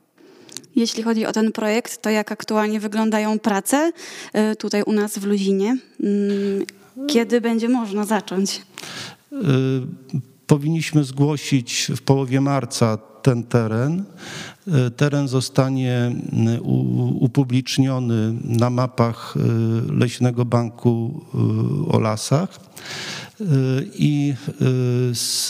Jeśli 0.76 1.02
chodzi 1.02 1.26
o 1.26 1.32
ten 1.32 1.52
projekt, 1.52 2.02
to 2.02 2.10
jak 2.10 2.32
aktualnie 2.32 2.80
wyglądają 2.80 3.38
prace 3.38 3.92
y, 4.52 4.56
tutaj 4.56 4.82
u 4.82 4.92
nas 4.92 5.18
w 5.18 5.24
Luzinie? 5.24 5.78
Mm, 6.00 6.66
kiedy 7.08 7.40
będzie 7.40 7.68
można 7.68 8.04
zacząć? 8.04 8.62
Y, 9.32 9.36
powinniśmy 10.46 11.04
zgłosić 11.04 11.90
w 11.96 12.02
połowie 12.02 12.40
marca 12.40 12.98
ten 13.22 13.44
teren. 13.44 14.04
Y, 14.68 14.90
teren 14.90 15.28
zostanie 15.28 16.12
upubliczniony 17.20 18.34
na 18.44 18.70
mapach 18.70 19.34
Leśnego 19.90 20.44
Banku 20.44 21.24
o 21.92 21.98
Lasach 21.98 22.70
i 23.94 24.34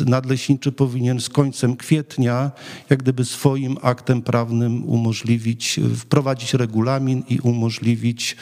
y, 0.01 0.05
nadleśniczy 0.07 0.73
powinien 0.73 1.21
z 1.21 1.29
końcem 1.29 1.77
kwietnia 1.77 2.51
jak 2.91 3.03
gdyby 3.03 3.25
swoim 3.25 3.77
aktem 3.83 4.23
prawnym 4.23 4.85
umożliwić, 4.85 5.81
wprowadzić 5.97 6.55
regulamin 6.55 7.23
i 7.29 7.39
umożliwić 7.39 8.37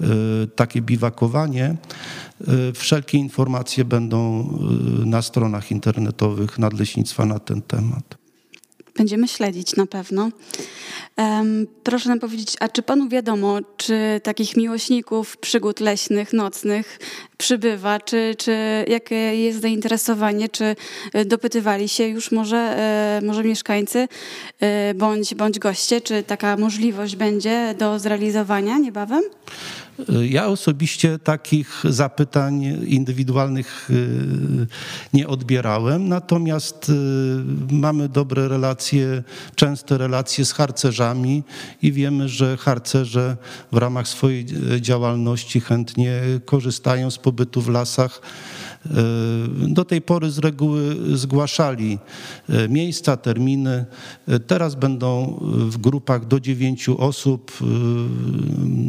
y, 0.00 0.04
takie 0.46 0.82
biwakowanie. 0.82 1.76
Y, 2.40 2.72
wszelkie 2.72 3.18
informacje 3.18 3.84
będą 3.84 4.48
na 5.04 5.22
stronach 5.22 5.70
internetowych 5.70 6.58
nadleśnictwa 6.58 7.24
na 7.24 7.38
ten 7.38 7.62
temat. 7.62 8.23
Będziemy 8.96 9.28
śledzić 9.28 9.76
na 9.76 9.86
pewno. 9.86 10.30
Proszę 11.82 12.08
nam 12.08 12.20
powiedzieć, 12.20 12.56
a 12.60 12.68
czy 12.68 12.82
panu 12.82 13.08
wiadomo, 13.08 13.58
czy 13.76 14.20
takich 14.22 14.56
miłośników 14.56 15.36
przygód 15.36 15.80
leśnych, 15.80 16.32
nocnych 16.32 16.98
przybywa, 17.38 18.00
czy, 18.00 18.34
czy 18.38 18.84
jakie 18.88 19.14
jest 19.14 19.60
zainteresowanie, 19.60 20.48
czy 20.48 20.76
e, 21.12 21.24
dopytywali 21.24 21.88
się 21.88 22.06
już 22.08 22.32
może, 22.32 22.56
e, 22.56 23.20
może 23.26 23.44
mieszkańcy 23.44 24.08
e, 24.60 24.94
bądź, 24.94 25.34
bądź 25.34 25.58
goście, 25.58 26.00
czy 26.00 26.22
taka 26.22 26.56
możliwość 26.56 27.16
będzie 27.16 27.74
do 27.78 27.98
zrealizowania 27.98 28.78
niebawem? 28.78 29.22
Ja 30.22 30.46
osobiście 30.46 31.18
takich 31.18 31.82
zapytań 31.88 32.62
indywidualnych 32.86 33.90
nie 35.12 35.28
odbierałem, 35.28 36.08
natomiast 36.08 36.92
mamy 37.70 38.08
dobre 38.08 38.48
relacje, 38.48 39.22
częste 39.54 39.98
relacje 39.98 40.44
z 40.44 40.52
harcerzami 40.52 41.42
i 41.82 41.92
wiemy, 41.92 42.28
że 42.28 42.56
harcerze 42.56 43.36
w 43.72 43.76
ramach 43.76 44.08
swojej 44.08 44.46
działalności 44.80 45.60
chętnie 45.60 46.20
korzystają 46.44 47.10
z 47.10 47.18
pobytu 47.18 47.62
w 47.62 47.68
lasach. 47.68 48.20
Do 49.68 49.84
tej 49.84 50.02
pory 50.02 50.30
z 50.30 50.38
reguły 50.38 50.96
zgłaszali 51.14 51.98
e, 52.48 52.68
miejsca, 52.68 53.16
terminy. 53.16 53.84
E, 54.28 54.38
teraz 54.40 54.74
będą 54.74 55.38
w 55.68 55.78
grupach 55.78 56.26
do 56.26 56.40
dziewięciu 56.40 57.00
osób 57.00 57.52
e, 57.60 57.64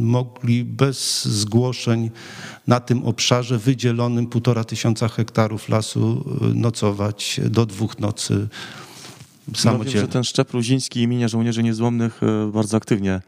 mogli 0.01 0.63
bez 0.63 1.25
zgłoszeń 1.25 2.11
na 2.67 2.79
tym 2.79 3.03
obszarze 3.03 3.57
wydzielonym 3.57 4.27
półtora 4.27 4.63
tysiąca 4.63 5.07
hektarów 5.07 5.69
lasu 5.69 6.25
nocować 6.53 7.41
do 7.49 7.65
dwóch 7.65 7.99
nocy 7.99 8.47
samodzielnie. 9.55 9.85
No 9.85 9.91
wiem, 9.91 10.01
że 10.01 10.13
ten 10.13 10.23
szczep 10.23 10.53
luziński 10.53 11.01
imienia 11.01 11.27
żołnierzy 11.27 11.63
niezłomnych 11.63 12.21
bardzo 12.53 12.77
aktywnie 12.77 13.21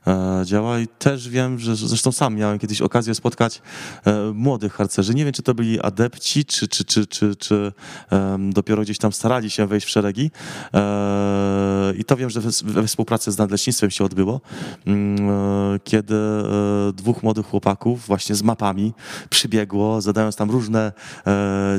działa 0.45 0.79
i 0.79 0.87
też 0.87 1.29
wiem, 1.29 1.59
że 1.59 1.75
zresztą 1.75 2.11
sam 2.11 2.35
miałem 2.35 2.59
kiedyś 2.59 2.81
okazję 2.81 3.15
spotkać 3.15 3.61
e, 4.05 4.31
młodych 4.33 4.73
harcerzy. 4.73 5.13
Nie 5.13 5.23
wiem, 5.23 5.33
czy 5.33 5.43
to 5.43 5.53
byli 5.53 5.81
adepci, 5.81 6.45
czy, 6.45 6.67
czy, 6.67 6.85
czy, 6.85 7.05
czy, 7.07 7.35
czy 7.35 7.71
dopiero 8.49 8.81
gdzieś 8.81 8.97
tam 8.97 9.11
starali 9.13 9.49
się 9.49 9.67
wejść 9.67 9.87
w 9.87 9.89
szeregi. 9.89 10.31
E, 10.73 11.93
I 11.97 12.03
to 12.03 12.17
wiem, 12.17 12.29
że 12.29 12.41
we 12.63 12.87
współpracy 12.87 13.31
z 13.31 13.37
Nadleśnictwem 13.37 13.91
się 13.91 14.03
odbyło, 14.03 14.41
mm, 14.85 15.79
kiedy 15.83 16.15
dwóch 16.93 17.23
młodych 17.23 17.45
chłopaków 17.45 18.07
właśnie 18.07 18.35
z 18.35 18.43
mapami 18.43 18.93
przybiegło, 19.29 20.01
zadając 20.01 20.35
tam 20.35 20.51
różne 20.51 20.91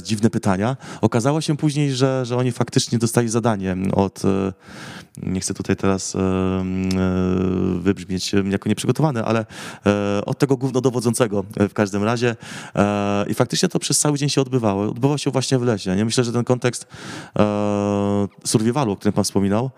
dziwne 0.03 0.31
pytania. 0.31 0.77
Okazało 1.01 1.41
się 1.41 1.57
później, 1.57 1.93
że, 1.93 2.27
że 2.27 2.37
oni 2.37 2.53
faktycznie 2.53 2.99
dostali 2.99 3.29
zadanie 3.29 3.77
od 3.93 4.23
nie 5.17 5.41
chcę 5.41 5.55
tutaj 5.55 5.77
teraz 5.77 6.17
wybrzmieć 7.83 8.33
jako 8.51 8.69
nieprzygotowany, 8.69 9.25
ale 9.25 9.47
e, 9.87 10.25
od 10.25 10.39
tego 10.39 10.57
głównodowodzącego 10.57 11.45
e, 11.57 11.69
w 11.69 11.75
każdym 11.75 12.05
razie. 12.05 12.37
E, 12.77 13.25
I 13.29 13.35
faktycznie 13.35 13.69
to 13.69 13.79
przez 13.79 13.99
cały 13.99 14.19
dzień 14.19 14.29
się 14.29 14.41
odbywało. 14.41 14.83
Odbywało 14.83 15.19
się 15.19 15.31
właśnie 15.31 15.59
w 15.59 15.63
lesie. 15.63 15.97
Nie 15.97 16.05
myślę, 16.05 16.25
że 16.25 16.33
ten 16.33 16.45
kontekst 16.45 16.87
survivalu, 18.45 18.93
o 18.93 18.97
którym 18.97 19.13
pan 19.13 19.25
wspominał, 19.25 19.71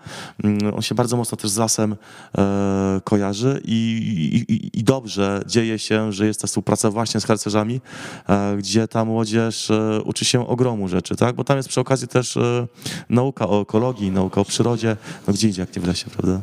mm, 0.43 0.73
on 0.73 0.81
się 0.81 0.95
bardzo 0.95 1.17
mocno 1.17 1.37
też 1.37 1.51
z 1.51 1.57
lasem 1.57 1.95
kojarzy 3.03 3.61
i, 3.65 4.45
i, 4.49 4.79
i 4.79 4.83
dobrze 4.83 5.41
dzieje 5.45 5.79
się, 5.79 6.11
że 6.11 6.27
jest 6.27 6.41
ta 6.41 6.47
współpraca 6.47 6.91
właśnie 6.91 7.19
z 7.21 7.25
harcerzami, 7.25 7.81
gdzie 8.57 8.87
ta 8.87 9.05
młodzież 9.05 9.71
uczy 10.05 10.25
się 10.25 10.47
ogromu 10.47 10.87
rzeczy, 10.87 11.15
tak? 11.15 11.35
Bo 11.35 11.43
tam 11.43 11.57
jest 11.57 11.69
przy 11.69 11.79
okazji 11.79 12.07
też 12.07 12.37
nauka 13.09 13.49
o 13.49 13.61
ekologii, 13.61 14.11
nauka 14.11 14.41
o 14.41 14.45
przyrodzie, 14.45 14.97
no 15.27 15.33
gdzie 15.33 15.49
idzie, 15.49 15.61
jak 15.61 15.75
nie 15.75 15.81
w 15.81 15.87
lesie, 15.87 16.09
prawda? 16.09 16.41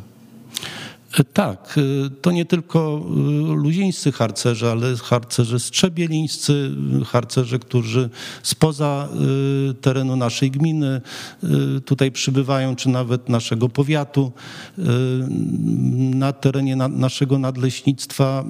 Tak, 1.32 1.78
y, 1.78 2.10
to 2.10 2.30
nie 2.30 2.44
tylko 2.44 3.02
y, 3.52 3.54
luzińscy 3.54 4.12
harcerze, 4.12 4.70
ale 4.70 4.96
harcerze 4.96 5.60
strzebielińscy, 5.60 6.70
harcerze, 7.06 7.58
którzy 7.58 8.10
spoza 8.42 9.08
y, 9.70 9.74
terenu 9.74 10.16
naszej 10.16 10.50
gminy 10.50 11.00
tutaj 11.84 12.12
przybywają, 12.12 12.76
czy 12.76 12.88
nawet 12.88 13.28
naszego 13.28 13.68
powiatu. 13.68 14.32
Na 16.14 16.32
terenie 16.32 16.76
naszego 16.76 17.38
nadleśnictwa 17.38 18.44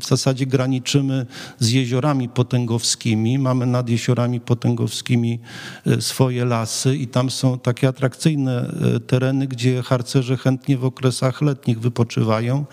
w 0.00 0.06
zasadzie 0.06 0.46
graniczymy 0.46 1.26
z 1.58 1.70
jeziorami 1.70 2.28
potęgowskimi. 2.28 3.38
Mamy 3.38 3.66
nad 3.66 3.88
jeziorami 3.88 4.40
potęgowskimi 4.40 5.38
swoje 6.00 6.44
lasy 6.44 6.96
i 6.96 7.08
tam 7.08 7.30
są 7.30 7.58
takie 7.58 7.88
atrakcyjne 7.88 8.74
tereny, 9.06 9.46
gdzie 9.46 9.82
harcerze 9.82 10.36
chętnie 10.36 10.78
w 10.78 10.84
okresach 10.84 11.42
letnich 11.42 11.80
wypoczywają 11.80 11.99
wypoczywają. 12.00 12.64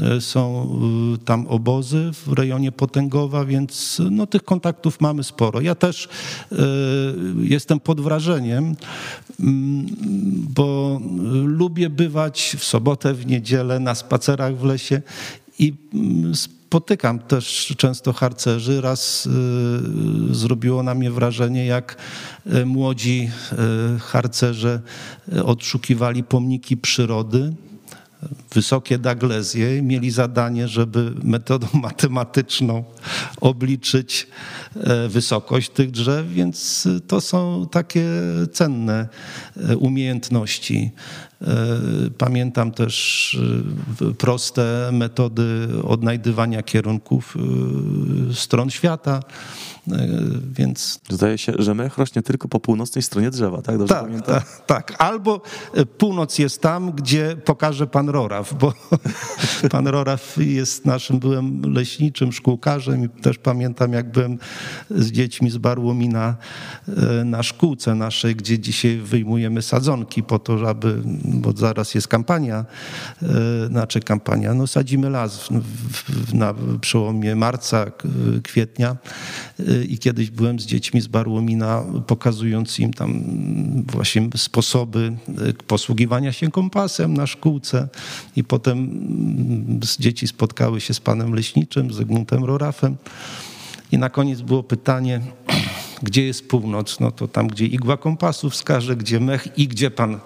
E, 0.00 0.20
są 0.20 0.68
e, 1.14 1.24
tam 1.24 1.46
obozy 1.46 2.10
w 2.12 2.32
rejonie 2.32 2.72
Potęgowa, 2.72 3.44
więc 3.44 4.02
no, 4.10 4.26
tych 4.26 4.44
kontaktów 4.44 5.00
mamy 5.00 5.24
sporo. 5.24 5.60
Ja 5.60 5.74
też 5.74 6.08
jestem 7.42 7.80
pod 7.80 8.00
wrażeniem, 8.00 8.76
mm, 9.40 9.86
bo 10.54 11.00
lubię 11.44 11.90
bywać 11.90 12.56
w 12.58 12.64
sobotę, 12.64 13.14
w 13.14 13.26
niedzielę 13.26 13.80
na 13.80 13.94
spacerach 13.94 14.56
w 14.56 14.64
lesie 14.64 15.02
i 15.58 15.74
mm, 15.94 16.34
spotykam 16.34 17.18
też 17.18 17.74
często 17.76 18.12
harcerzy. 18.12 18.80
Raz 18.80 19.28
zrobiło 20.30 20.82
na 20.82 20.94
mnie 20.94 21.10
wrażenie, 21.10 21.66
jak 21.66 21.96
młodzi 22.66 23.30
harcerze 24.00 24.80
odszukiwali 25.44 26.24
pomniki 26.24 26.76
przyrody 26.76 27.54
wysokie 28.54 28.98
daglezje, 28.98 29.82
mieli 29.82 30.10
zadanie, 30.10 30.68
żeby 30.68 31.12
metodą 31.22 31.66
matematyczną 31.82 32.84
obliczyć 33.40 34.26
e, 34.76 35.08
wysokość 35.08 35.70
tych 35.70 35.90
drzew, 35.90 36.28
więc 36.28 36.88
to 37.06 37.20
są 37.20 37.66
takie 37.70 38.06
cenne 38.52 39.08
e, 39.56 39.76
umiejętności. 39.76 40.90
E, 41.42 41.46
pamiętam 42.18 42.72
też 42.72 43.38
proste 44.18 44.90
metody 44.92 45.68
odnajdywania 45.84 46.62
kierunków 46.62 47.36
stron 48.34 48.70
świata. 48.70 49.20
E, 49.92 50.08
więc... 50.52 51.00
Zdaje 51.10 51.38
się, 51.38 51.52
że 51.58 51.74
mech 51.74 51.98
rośnie 51.98 52.22
tylko 52.22 52.48
po 52.48 52.60
północnej 52.60 53.02
stronie 53.02 53.30
drzewa, 53.30 53.62
tak? 53.62 53.78
Dobrze 53.78 53.94
tak, 53.94 54.04
pamiętam? 54.04 54.34
Tak, 54.34 54.66
tak. 54.66 54.94
Albo 54.98 55.40
e, 55.74 55.86
północ 55.86 56.38
jest 56.38 56.62
tam, 56.62 56.92
gdzie 56.92 57.36
pokaże 57.44 57.86
pan 57.86 58.08
Roraw, 58.08 58.54
bo 58.54 58.72
pan 59.70 59.86
Roraw 59.86 60.36
jest 60.40 60.84
naszym 60.84 61.18
byłem 61.18 61.74
leśniczym, 61.74 62.32
szkółkarzem 62.32 63.04
i 63.04 63.08
też 63.08 63.38
pamiętam, 63.38 63.92
jak 63.92 64.10
byłem 64.10 64.38
z 64.90 65.10
dziećmi 65.10 65.50
z 65.50 65.58
Barłomina 65.58 66.36
na 67.24 67.42
szkółce 67.42 67.94
naszej, 67.94 68.36
gdzie 68.36 68.58
dzisiaj 68.58 68.98
wyjmujemy 68.98 69.62
sadzonki 69.62 70.22
po 70.22 70.38
to, 70.38 70.58
żeby, 70.58 71.02
bo 71.24 71.52
zaraz 71.52 71.94
jest 71.94 72.08
kampania, 72.08 72.64
znaczy 73.68 74.00
kampania, 74.00 74.54
no 74.54 74.66
sadzimy 74.66 75.10
las 75.10 75.48
na 76.32 76.54
przełomie 76.80 77.36
marca, 77.36 77.86
kwietnia 78.42 78.96
i 79.82 79.98
kiedyś 79.98 80.30
byłem 80.30 80.60
z 80.60 80.66
dziećmi 80.66 81.00
z 81.00 81.06
Barłomina, 81.06 81.84
pokazując 82.06 82.78
im 82.78 82.92
tam 82.92 83.22
właśnie 83.86 84.28
sposoby 84.36 85.16
e, 85.28 85.52
posługiwania 85.52 86.32
się 86.32 86.50
kompasem 86.50 87.14
na 87.14 87.26
szkółce. 87.26 87.88
I 88.36 88.44
potem 88.44 88.78
mm, 88.78 89.80
dzieci 89.98 90.26
spotkały 90.26 90.80
się 90.80 90.94
z 90.94 91.00
panem 91.00 91.34
leśniczym, 91.34 91.92
z 91.92 91.96
Zygmuntem 91.96 92.44
Rorafem. 92.44 92.96
I 93.92 93.98
na 93.98 94.10
koniec 94.10 94.40
było 94.40 94.62
pytanie, 94.62 95.20
gdzie 96.04 96.26
jest 96.26 96.48
północ, 96.48 97.00
no 97.00 97.10
to 97.10 97.28
tam, 97.28 97.48
gdzie 97.48 97.66
igła 97.66 97.96
kompasu 97.96 98.50
wskaże, 98.50 98.96
gdzie 98.96 99.20
mech 99.20 99.58
i 99.58 99.68
gdzie 99.68 99.90
pan 99.90 100.20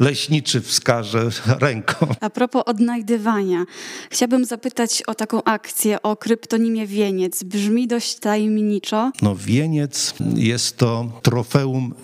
leśniczy 0.00 0.60
wskaże 0.60 1.30
ręką. 1.60 2.06
A 2.20 2.30
propos 2.30 2.62
odnajdywania, 2.66 3.64
chciałabym 4.10 4.44
zapytać 4.44 5.02
o 5.06 5.14
taką 5.14 5.44
akcję, 5.44 6.02
o 6.02 6.16
kryptonimie 6.16 6.86
Wieniec. 6.86 7.42
Brzmi 7.42 7.86
dość 7.86 8.14
tajemniczo. 8.14 9.12
No 9.22 9.36
Wieniec 9.36 10.14
jest 10.34 10.76
to 10.76 11.20
trofeum 11.22 11.94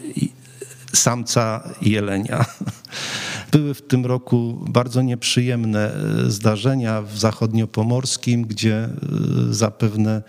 samca 0.93 1.75
jelenia. 1.83 2.45
Były 3.53 3.75
w 3.75 3.83
tym 3.83 4.07
roku 4.07 4.65
bardzo 4.69 5.03
nieprzyjemne 5.03 5.93
e, 5.95 6.31
zdarzenia 6.31 7.03
w 7.03 7.19
zachodniopomorskim, 7.19 8.43
gdzie 8.43 8.77
e, 8.77 8.91
zapewne 9.51 10.23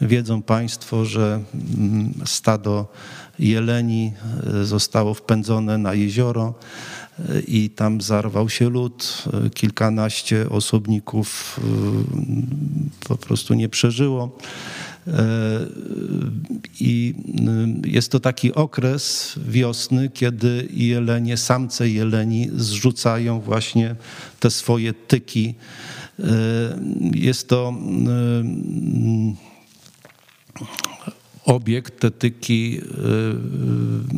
wiedzą 0.00 0.42
Państwo, 0.42 1.04
że 1.04 1.40
mm, 1.78 2.14
stado 2.26 2.92
jeleni 3.38 4.12
e, 4.60 4.64
zostało 4.64 5.14
wpędzone 5.14 5.78
na 5.78 5.94
jezioro 5.94 6.54
i 7.46 7.70
tam 7.70 8.00
zarwał 8.00 8.48
się 8.48 8.70
lód. 8.70 9.24
Kilkanaście 9.54 10.50
osobników 10.50 11.60
po 13.08 13.16
prostu 13.16 13.54
nie 13.54 13.68
przeżyło. 13.68 14.38
E, 15.06 15.66
I 16.80 17.14
y, 17.84 17.88
jest 17.88 18.12
to 18.12 18.20
taki 18.20 18.54
okres 18.54 19.34
wiosny, 19.48 20.10
kiedy 20.10 20.68
jelenie, 20.72 21.36
samce 21.36 21.88
jeleni 21.88 22.50
zrzucają 22.56 23.40
właśnie 23.40 23.96
te 24.40 24.50
swoje 24.50 24.94
tyki. 24.94 25.54
E, 26.18 26.24
jest 27.14 27.48
to 27.48 27.74
y, 27.74 29.48
obiekt, 31.44 32.00
te 32.00 32.10
tyki 32.10 32.80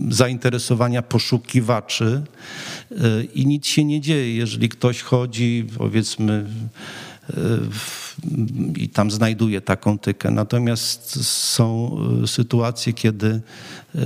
y, 0.08 0.14
zainteresowania 0.14 1.02
poszukiwaczy 1.02 2.22
i 3.34 3.46
nic 3.46 3.66
się 3.66 3.84
nie 3.84 4.00
dzieje, 4.00 4.36
jeżeli 4.36 4.68
ktoś 4.68 5.02
chodzi, 5.02 5.66
powiedzmy, 5.78 6.46
i 8.76 8.88
tam 8.88 9.10
znajduje 9.10 9.60
taką 9.60 9.98
tykę. 9.98 10.30
Natomiast 10.30 11.26
są 11.26 11.96
sytuacje, 12.26 12.92
kiedy 12.92 13.40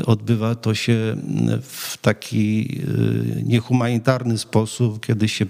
odbywa 0.07 0.55
to 0.55 0.75
się 0.75 1.17
w 1.63 1.99
taki 1.99 2.79
niehumanitarny 3.45 4.39
sposób, 4.39 5.07
kiedy 5.07 5.29
się 5.29 5.47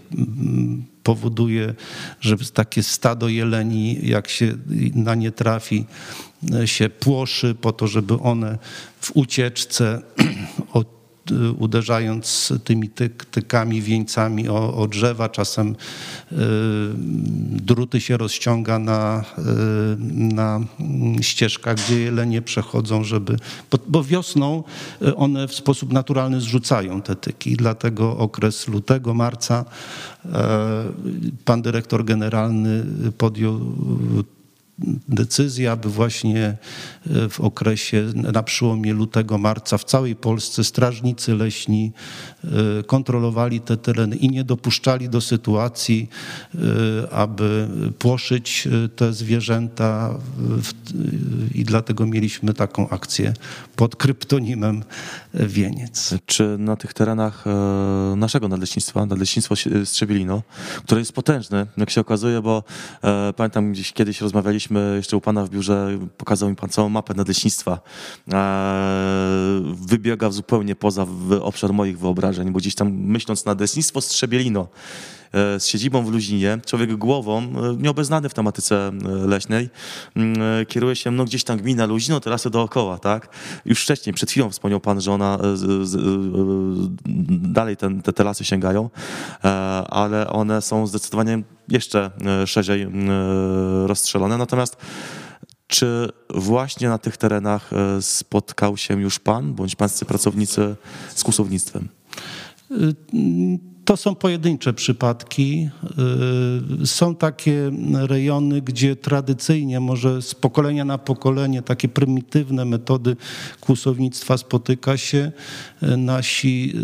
powoduje, 1.03 1.75
że 2.21 2.37
takie 2.55 2.83
stado 2.83 3.29
jeleni, 3.29 3.99
jak 4.03 4.29
się 4.29 4.55
na 4.95 5.15
nie 5.15 5.33
trafi, 5.33 5.85
się 6.65 6.89
płoszy 6.89 7.55
po 7.55 7.73
to, 7.73 7.87
żeby 7.87 8.15
one 8.15 8.59
w 9.01 9.11
ucieczce 9.15 10.03
od 10.73 10.94
uderzając 11.59 12.53
tymi 12.65 12.89
tyk, 12.89 13.25
tykami, 13.25 13.83
wieńcami 13.83 14.49
o, 14.49 14.75
o 14.75 14.89
drzewa. 14.89 15.29
Czasem 15.29 15.69
y, 15.69 16.37
druty 17.51 18.01
się 18.01 18.17
rozciąga 18.17 18.79
na, 18.79 19.25
y, 19.39 19.43
na 20.35 20.61
ścieżkach, 21.21 21.77
gdzie 21.77 22.01
jelenie 22.01 22.43
przechodzą, 22.43 23.05
żeby, 23.05 23.37
bo, 23.71 23.79
bo, 23.89 24.05
wiosną 24.05 24.65
one 25.17 25.49
w 25.49 25.55
sposób 25.55 25.93
naturalny 25.93 26.41
zrzucają 26.41 27.03
te 27.03 27.17
tyki. 27.17 27.57
Dlatego 27.57 28.19
okres 28.19 28.69
lutego, 28.69 29.15
marca 29.15 29.65
pan 31.45 31.63
dyrektor 31.63 32.05
generalny 32.05 32.85
podjął 33.19 33.61
decyzja, 35.09 35.73
aby 35.73 35.89
właśnie 35.89 36.47
e, 36.47 37.29
w 37.29 37.41
okresie 37.41 38.07
na 38.15 38.43
przełomie 38.43 38.93
lutego, 38.93 39.39
marca 39.39 39.79
w 39.79 39.85
całej 39.85 40.17
Polsce 40.17 40.65
strażnicy 40.65 41.35
leśni 41.35 41.93
e, 42.45 42.49
kontrolowali 42.83 43.61
te 43.61 43.77
tereny 43.77 44.17
i 44.17 44.29
nie 44.29 44.45
dopuszczali 44.45 45.09
do 45.09 45.21
sytuacji, 45.21 46.09
e, 46.55 46.59
aby 47.11 47.69
płoszyć 47.99 48.69
te 48.97 49.13
zwierzęta 49.13 50.19
i 51.55 51.65
dlatego 51.65 52.07
mieliśmy 52.07 52.55
taką 52.55 52.89
akcję 52.89 53.33
pod 53.77 53.97
kryptonimem 53.97 54.83
Wieniec. 55.35 56.15
Czy 56.27 56.57
na 56.59 56.77
tych 56.77 56.95
terenach 56.95 57.45
naszego 58.17 58.49
nadleśnictwa, 58.49 59.07
nadleśnictwo 59.07 59.55
Strzebelino, 59.85 60.43
które 60.85 61.01
jest 61.01 61.13
potężne, 61.13 61.67
jak 61.77 61.91
się 61.91 62.01
okazuje, 62.01 62.43
bo 62.43 62.63
pamiętam 63.37 63.73
gdzieś 63.73 63.93
kiedyś 63.93 64.21
rozmawialiśmy 64.21 64.64
byliśmy 64.69 64.97
jeszcze 64.97 65.17
u 65.17 65.21
pana 65.21 65.45
w 65.45 65.51
biurze, 65.51 65.99
pokazał 66.17 66.51
mi 66.51 66.57
pan 66.57 66.71
całą 66.71 66.89
mapę 66.89 67.15
nadleśnictwa. 67.15 67.81
Wybiega 69.63 70.31
zupełnie 70.31 70.77
poza 70.77 71.07
obszar 71.41 71.73
moich 71.73 71.99
wyobrażeń, 71.99 72.51
bo 72.51 72.59
gdzieś 72.59 72.75
tam 72.75 72.93
myśląc 72.93 73.45
nadleśnictwo 73.45 74.01
Strzebielino, 74.01 74.69
z 75.35 75.67
siedzibą 75.67 76.05
w 76.05 76.13
Luzinie, 76.13 76.59
człowiek 76.67 76.97
głową, 76.97 77.43
e, 77.43 77.77
nieobeznany 77.79 78.29
w 78.29 78.35
tematyce 78.35 78.89
e, 78.89 79.27
leśnej, 79.27 79.71
mm, 80.17 80.67
kieruje 80.67 80.97
się 80.97 81.11
no, 81.11 81.25
gdzieś 81.25 81.45
tam 81.45 81.59
gmina 81.59 81.87
Luzino, 81.87 82.21
te 82.21 82.31
lasy 82.31 82.51
dookoła, 82.51 82.99
tak? 82.99 83.29
Już 83.65 83.83
wcześniej, 83.83 84.15
przed 84.15 84.31
chwilą 84.31 84.51
wspomniał 84.51 84.81
pan, 84.81 85.01
że 85.01 85.13
ona 85.13 85.39
dalej 87.29 87.77
ten, 87.77 88.03
te, 88.03 88.13
te 88.13 88.25
lasy 88.25 88.45
sięgają, 88.45 88.91
ale 89.89 90.31
one 90.31 90.63
są 90.63 90.87
zdecydowanie 90.87 91.43
jeszcze 91.69 92.11
szerzej 92.47 92.89
rozstrzelone. 93.87 94.39
Natomiast 94.39 94.77
czy 95.67 96.09
właśnie 96.35 96.89
na 96.89 96.99
tych 96.99 97.17
terenach 97.17 97.71
spotkał 98.01 98.77
się 98.77 99.01
już 99.01 99.19
pan 99.19 99.55
bądź 99.55 99.77
pańscy 99.77 100.05
pracownicy 100.05 100.77
z 101.15 101.25
kłusownictwem? 101.25 101.89
Y, 103.85 103.87
to 103.87 103.97
są 103.97 104.15
pojedyncze 104.15 104.73
przypadki. 104.73 105.69
Y, 106.83 106.87
są 106.87 107.15
takie 107.15 107.71
rejony, 107.93 108.63
gdzie 108.63 108.97
tradycyjnie, 108.97 109.81
może 109.81 110.23
z 110.23 110.35
pokolenia 110.35 110.85
na 110.85 110.99
pokolenie, 110.99 111.63
takie 111.63 111.89
prymitywne 111.89 112.65
metody 112.65 113.17
kłusownictwa 113.61 114.39
spotyka 114.39 114.97
się. 114.97 115.33
Y, 115.83 115.97
nasi, 115.97 116.75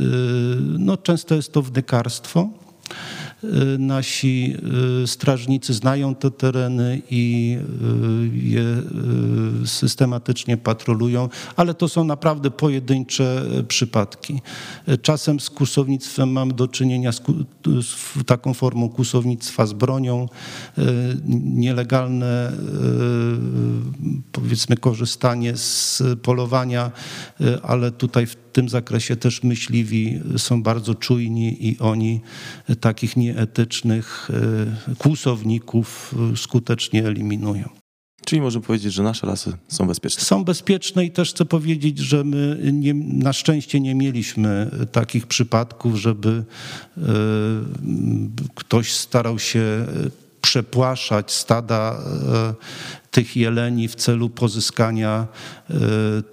no 0.78 0.96
często 0.96 1.34
jest 1.34 1.52
to 1.52 1.62
wnykarstwo 1.62 2.48
Y, 2.90 3.19
nasi 3.78 4.56
y, 5.02 5.06
strażnicy 5.06 5.74
znają 5.74 6.14
te 6.14 6.30
tereny 6.30 7.02
i 7.10 7.56
y, 8.32 8.38
je 8.38 8.82
systematycznie 9.66 10.56
patrolują, 10.56 11.28
ale 11.56 11.74
to 11.74 11.88
są 11.88 12.04
naprawdę 12.04 12.50
pojedyncze 12.50 13.42
przypadki. 13.68 14.40
Czasem 15.02 15.40
z 15.40 15.50
kusownictwem 15.50 16.32
mamy 16.32 16.52
do 16.52 16.68
czynienia 16.68 17.12
z, 17.12 17.22
z 17.80 18.24
taką 18.26 18.54
formą 18.54 18.88
kusownictwa 18.88 19.66
z 19.66 19.72
bronią, 19.72 20.28
nielegalne 21.44 22.52
powiedzmy 24.32 24.76
korzystanie 24.76 25.56
z 25.56 26.02
polowania, 26.22 26.90
ale 27.62 27.90
tutaj 27.90 28.26
w 28.26 28.36
tym 28.52 28.68
zakresie 28.68 29.16
też 29.16 29.42
myśliwi 29.42 30.20
są 30.36 30.62
bardzo 30.62 30.94
czujni 30.94 31.68
i 31.68 31.78
oni 31.78 32.20
takich 32.80 33.16
nieetycznych 33.16 34.30
e, 34.90 34.94
kłusowników 34.94 36.14
e, 36.32 36.36
skutecznie 36.36 37.06
eliminują. 37.06 37.68
Czyli 38.24 38.42
możemy 38.42 38.64
powiedzieć, 38.64 38.92
że 38.92 39.02
nasze 39.02 39.26
lasy 39.26 39.52
są 39.68 39.86
bezpieczne. 39.86 40.24
Są 40.24 40.44
bezpieczne 40.44 41.04
i 41.04 41.10
też 41.10 41.30
chcę 41.30 41.44
powiedzieć, 41.44 41.98
że 41.98 42.24
my 42.24 42.70
nie, 42.72 42.94
na 42.94 43.32
szczęście 43.32 43.80
nie 43.80 43.94
mieliśmy 43.94 44.70
takich 44.92 45.26
przypadków, 45.26 45.96
żeby 45.96 46.28
y, 46.28 47.02
ktoś 48.54 48.92
starał 48.92 49.38
się 49.38 49.86
przepłaszać 50.50 51.32
stada 51.32 51.92
e, 51.92 52.54
tych 53.10 53.36
jeleni 53.36 53.88
w 53.88 53.94
celu 53.94 54.30
pozyskania 54.30 55.26
e, 55.70 55.74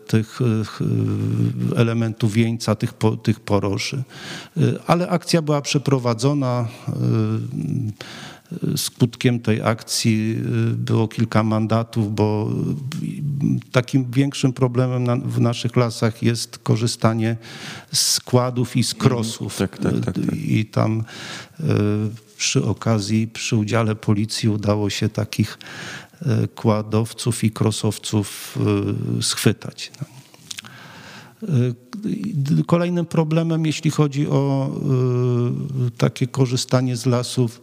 tych 0.07 0.39
e, 0.41 1.79
elementów 1.79 2.33
wieńca, 2.33 2.75
tych, 2.75 2.93
tych 3.23 3.39
poroży. 3.39 4.03
Ale 4.87 5.09
akcja 5.09 5.41
była 5.41 5.61
przeprowadzona. 5.61 6.67
Skutkiem 8.75 9.39
tej 9.39 9.61
akcji 9.61 10.37
było 10.73 11.07
kilka 11.07 11.43
mandatów, 11.43 12.15
bo 12.15 12.49
takim 13.71 14.11
większym 14.11 14.53
problemem 14.53 15.03
na, 15.03 15.15
w 15.15 15.39
naszych 15.39 15.75
lasach 15.75 16.23
jest 16.23 16.57
korzystanie 16.57 17.37
z 17.91 18.01
składów 18.11 18.75
i 18.75 18.83
z 18.83 18.93
krosów. 18.93 19.57
Tak, 19.57 19.77
tak, 19.77 19.93
tak, 20.05 20.15
tak. 20.15 20.33
I 20.33 20.65
tam 20.65 21.03
przy 22.37 22.63
okazji, 22.63 23.27
przy 23.27 23.55
udziale 23.55 23.95
policji 23.95 24.49
udało 24.49 24.89
się 24.89 25.09
takich 25.09 25.57
e, 26.21 26.47
kładowców 26.47 27.43
i 27.43 27.51
krosowców 27.51 28.57
e, 29.17 29.23
schwytać. 29.23 29.91
E, 31.43 31.47
kolejnym 32.67 33.05
problemem, 33.05 33.65
jeśli 33.65 33.91
chodzi 33.91 34.27
o 34.27 34.71
takie 35.97 36.27
korzystanie 36.27 36.95
z 36.95 37.05
lasów, 37.05 37.61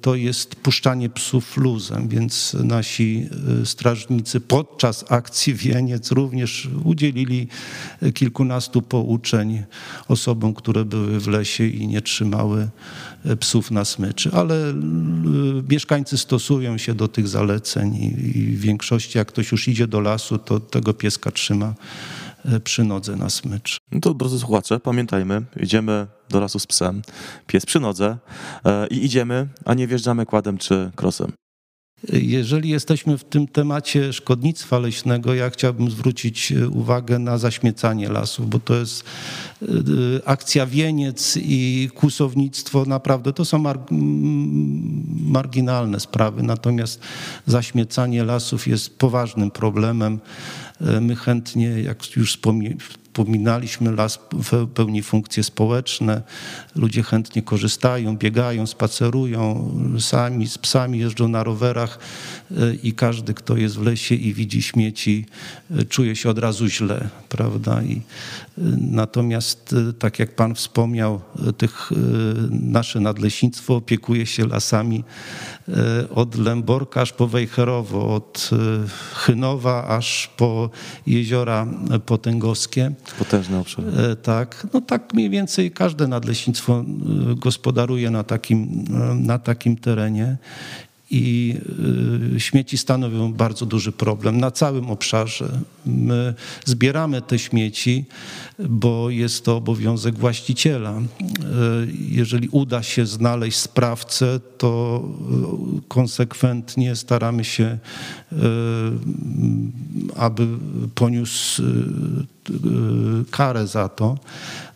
to 0.00 0.14
jest 0.14 0.56
puszczanie 0.56 1.08
psów 1.08 1.56
luzem, 1.56 2.08
więc 2.08 2.56
nasi 2.64 3.28
y, 3.62 3.66
strażnicy 3.66 4.40
podczas 4.40 5.04
akcji 5.08 5.54
Wieniec 5.54 6.10
również 6.10 6.68
udzielili 6.84 7.48
kilkunastu 8.14 8.82
pouczeń 8.82 9.62
osobom, 10.08 10.54
które 10.54 10.84
były 10.84 11.20
w 11.20 11.28
lesie 11.28 11.66
i 11.66 11.88
nie 11.88 12.02
trzymały 12.02 12.68
y, 13.26 13.36
psów 13.36 13.70
na 13.70 13.84
smyczy. 13.84 14.30
Ale 14.32 14.74
mieszkańcy 15.68 16.18
stosują 16.18 16.78
się 16.78 16.94
do 16.94 17.08
tych 17.08 17.28
zaleceń 17.28 17.96
i 18.34 18.42
w 18.56 18.60
większości, 18.60 19.18
jak 19.18 19.28
ktoś 19.28 19.52
już 19.52 19.68
idzie 19.68 19.86
do 19.86 20.00
lasu, 20.00 20.38
to 20.38 20.60
tego 20.60 20.94
pieska 20.94 21.30
trzyma 21.30 21.74
przy 22.64 22.84
nodze 22.84 23.16
na 23.16 23.30
smycz. 23.30 23.78
No 23.92 24.00
to 24.00 24.14
drodzy 24.14 24.38
słuchacze, 24.38 24.80
pamiętajmy, 24.80 25.42
idziemy 25.60 26.06
do 26.28 26.40
lasu 26.40 26.58
z 26.58 26.66
psem, 26.66 27.02
pies 27.46 27.66
przy 27.66 27.80
nodze 27.80 28.18
e, 28.64 28.86
i 28.86 29.04
idziemy, 29.04 29.48
a 29.64 29.74
nie 29.74 29.86
wjeżdżamy 29.86 30.26
kładem 30.26 30.58
czy 30.58 30.90
krosem. 30.96 31.32
Jeżeli 32.12 32.68
jesteśmy 32.68 33.18
w 33.18 33.24
tym 33.24 33.48
temacie 33.48 34.12
szkodnictwa 34.12 34.78
leśnego, 34.78 35.34
ja 35.34 35.50
chciałbym 35.50 35.90
zwrócić 35.90 36.52
e, 36.52 36.68
uwagę 36.68 37.18
na 37.18 37.38
zaśmiecanie 37.38 38.08
lasów, 38.08 38.50
bo 38.50 38.58
to 38.58 38.74
jest 38.74 39.04
akcja 40.24 40.66
wieniec 40.66 41.38
i 41.42 41.90
kłusownictwo, 41.94 42.84
naprawdę 42.84 43.32
to 43.32 43.44
są 43.44 43.58
mar 43.58 43.78
marginalne 45.26 46.00
sprawy, 46.00 46.42
natomiast 46.42 47.00
zaśmiecanie 47.46 48.24
lasów 48.24 48.66
jest 48.66 48.98
poważnym 48.98 49.50
problemem. 49.50 50.18
My 50.80 51.16
chętnie, 51.16 51.68
jak 51.68 52.16
już 52.16 52.38
Wypominaliśmy 53.16 53.92
las 53.92 54.18
pełni 54.74 55.02
funkcje 55.02 55.42
społeczne. 55.42 56.22
Ludzie 56.74 57.02
chętnie 57.02 57.42
korzystają, 57.42 58.16
biegają, 58.16 58.66
spacerują, 58.66 59.70
sami 60.00 60.46
z 60.46 60.58
psami 60.58 60.98
jeżdżą 60.98 61.28
na 61.28 61.44
rowerach 61.44 61.98
i 62.82 62.92
każdy, 62.92 63.34
kto 63.34 63.56
jest 63.56 63.76
w 63.76 63.82
lesie 63.82 64.14
i 64.14 64.34
widzi 64.34 64.62
śmieci, 64.62 65.26
czuje 65.88 66.16
się 66.16 66.30
od 66.30 66.38
razu 66.38 66.68
źle, 66.68 67.08
prawda? 67.28 67.82
I 67.82 68.02
natomiast, 68.90 69.74
tak 69.98 70.18
jak 70.18 70.34
pan 70.34 70.54
wspomniał, 70.54 71.20
tych, 71.56 71.90
nasze 72.50 73.00
nadleśnictwo 73.00 73.76
opiekuje 73.76 74.26
się 74.26 74.46
lasami 74.46 75.04
od 76.14 76.34
Lęborka 76.38 77.00
aż 77.00 77.12
po 77.12 77.26
Wejherowo, 77.26 78.14
od 78.14 78.50
Chynowa 79.14 79.86
aż 79.88 80.30
po 80.36 80.70
jeziora 81.06 81.66
potęgowskie. 82.06 82.92
Potężny 83.18 83.58
obszar. 83.58 83.84
Tak, 84.22 84.66
no 84.74 84.80
tak 84.80 85.14
mniej 85.14 85.30
więcej 85.30 85.70
każde 85.70 86.08
nadleśnictwo 86.08 86.84
gospodaruje 87.36 88.10
na 88.10 88.24
takim, 88.24 88.84
na 89.14 89.38
takim 89.38 89.76
terenie 89.76 90.36
i 91.10 91.54
śmieci 92.38 92.78
stanowią 92.78 93.32
bardzo 93.32 93.66
duży 93.66 93.92
problem 93.92 94.40
na 94.40 94.50
całym 94.50 94.90
obszarze. 94.90 95.60
My 95.86 96.34
zbieramy 96.64 97.22
te 97.22 97.38
śmieci, 97.38 98.04
bo 98.68 99.10
jest 99.10 99.44
to 99.44 99.56
obowiązek 99.56 100.18
właściciela. 100.18 100.94
Jeżeli 102.08 102.48
uda 102.48 102.82
się 102.82 103.06
znaleźć 103.06 103.58
sprawcę, 103.58 104.40
to 104.58 105.02
konsekwentnie 105.88 106.96
staramy 106.96 107.44
się, 107.44 107.78
aby 110.16 110.46
poniósł 110.94 111.62
karę 113.30 113.66
za 113.66 113.88
to 113.88 114.18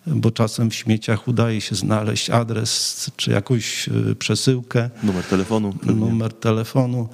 bo 0.07 0.31
czasem 0.31 0.71
w 0.71 0.75
śmieciach 0.75 1.29
udaje 1.29 1.61
się 1.61 1.75
znaleźć 1.75 2.31
adres 2.31 3.11
czy 3.17 3.31
jakąś 3.31 3.89
przesyłkę. 4.19 4.91
Numer 5.03 5.25
telefonu. 5.25 5.73
Pewnie. 5.73 5.95
Numer 5.95 6.33
telefonu, 6.33 7.09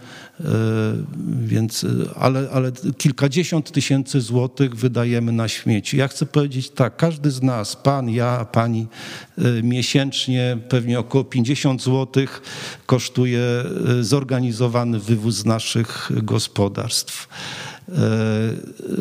więc, 1.42 1.86
ale, 2.14 2.48
ale 2.52 2.72
kilkadziesiąt 2.98 3.72
tysięcy 3.72 4.20
złotych 4.20 4.74
wydajemy 4.74 5.32
na 5.32 5.48
śmieci. 5.48 5.96
Ja 5.96 6.08
chcę 6.08 6.26
powiedzieć 6.26 6.70
tak, 6.70 6.96
każdy 6.96 7.30
z 7.30 7.42
nas, 7.42 7.76
pan, 7.76 8.10
ja, 8.10 8.44
pani, 8.52 8.86
miesięcznie 9.62 10.58
pewnie 10.68 10.98
około 10.98 11.24
50 11.24 11.82
złotych 11.82 12.42
kosztuje 12.86 13.40
zorganizowany 14.00 14.98
wywóz 14.98 15.34
z 15.34 15.44
naszych 15.44 16.10
gospodarstw 16.22 17.28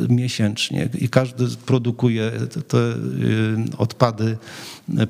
miesięcznie 0.10 0.90
i 1.00 1.10
każdy 1.10 1.48
produkuje 1.66 2.32
te 2.68 2.78
odpady 3.78 4.38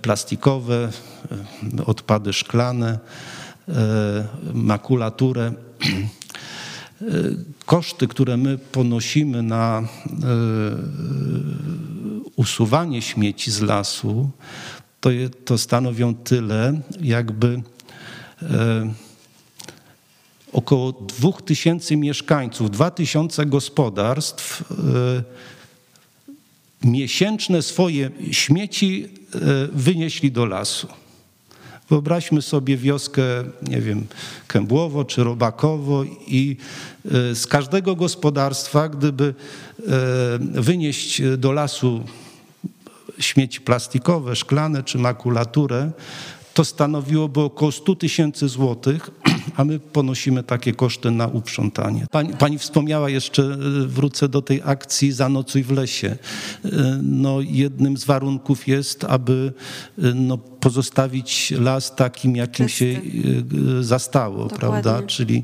plastikowe, 0.01 0.89
odpady 1.86 2.34
szklane, 2.34 2.99
makulaturę. 4.53 5.53
Koszty, 7.65 8.07
które 8.07 8.38
my 8.38 8.57
ponosimy 8.57 9.43
na 9.43 9.88
usuwanie 12.36 13.01
śmieci 13.01 13.51
z 13.51 13.61
lasu, 13.61 14.30
to, 14.99 15.09
to 15.45 15.57
stanowią 15.57 16.15
tyle, 16.15 16.82
jakby 17.01 17.61
około 20.56 20.91
2000 20.91 21.95
mieszkańców, 21.95 22.72
2000 22.72 23.45
gospodarstw 23.45 24.64
miesięczne 26.84 27.62
swoje 27.62 28.12
śmieci 28.32 29.08
wynieśli 29.74 30.32
do 30.32 30.45
lasu. 30.45 30.88
Wyobraźmy 31.89 32.41
sobie 32.41 32.78
wioskę, 32.78 33.24
nie 33.68 33.82
wiem, 33.82 34.06
Kębłowo 34.47 35.06
czy 35.06 35.24
Robakowo 35.24 36.03
i 36.28 36.58
z 37.34 37.47
każdego 37.47 37.95
gospodarstwa, 37.95 38.89
gdyby 38.89 39.34
wynieść 40.39 41.22
do 41.38 41.51
lasu 41.51 42.03
śmieci 43.20 43.62
plastikowe, 43.62 44.36
szklane 44.36 44.84
czy 44.84 44.97
makulaturę, 44.97 45.91
to 46.53 46.66
stanowiłoby 46.66 47.41
około 47.41 47.72
100 47.72 47.95
tysięcy 47.95 48.47
złotych, 48.47 49.10
a 49.56 49.66
my 49.66 49.80
ponosimy 49.80 50.43
takie 50.43 50.74
koszty 50.74 51.12
na 51.12 51.28
uprzątanie. 51.28 52.06
Pani, 52.12 52.34
pani, 52.34 52.58
wspomniała 52.58 53.10
jeszcze, 53.10 53.58
wrócę 53.88 54.30
do 54.30 54.41
tej 54.41 54.62
akcji 54.66 55.12
Zanocuj 55.12 55.64
w 55.64 55.72
lesie. 55.72 56.18
No, 57.04 57.41
jednym 57.41 57.98
z 57.98 58.06
warunków 58.06 58.68
jest, 58.68 59.04
aby 59.04 59.54
no, 60.16 60.38
pozostawić 60.38 61.54
las 61.60 61.96
takim, 61.96 62.36
jakim 62.36 62.68
Czysty. 62.68 62.80
się 62.80 63.02
zastało, 63.82 64.43
Dokładnie. 64.43 64.60
prawda? 64.60 65.08
Czyli, 65.08 65.43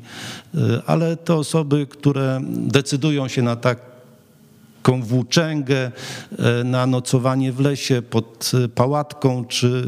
ale 0.86 1.18
te 1.18 1.36
osoby, 1.36 1.88
które 1.89 2.41
decydują 2.47 3.28
się 3.28 3.41
na 3.41 3.56
tak 3.56 3.90
taką 4.82 5.01
włóczęgę 5.01 5.91
e, 6.39 6.63
na 6.63 6.86
nocowanie 6.86 7.51
w 7.51 7.59
lesie 7.59 8.01
pod 8.01 8.51
e, 8.53 8.67
pałatką, 8.67 9.45
czy 9.45 9.86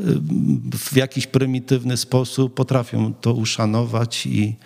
e, 0.00 0.04
w 0.78 0.96
jakiś 0.96 1.26
prymitywny 1.26 1.96
sposób 1.96 2.54
potrafią 2.54 3.14
to 3.14 3.32
uszanować 3.32 4.26
i, 4.26 4.56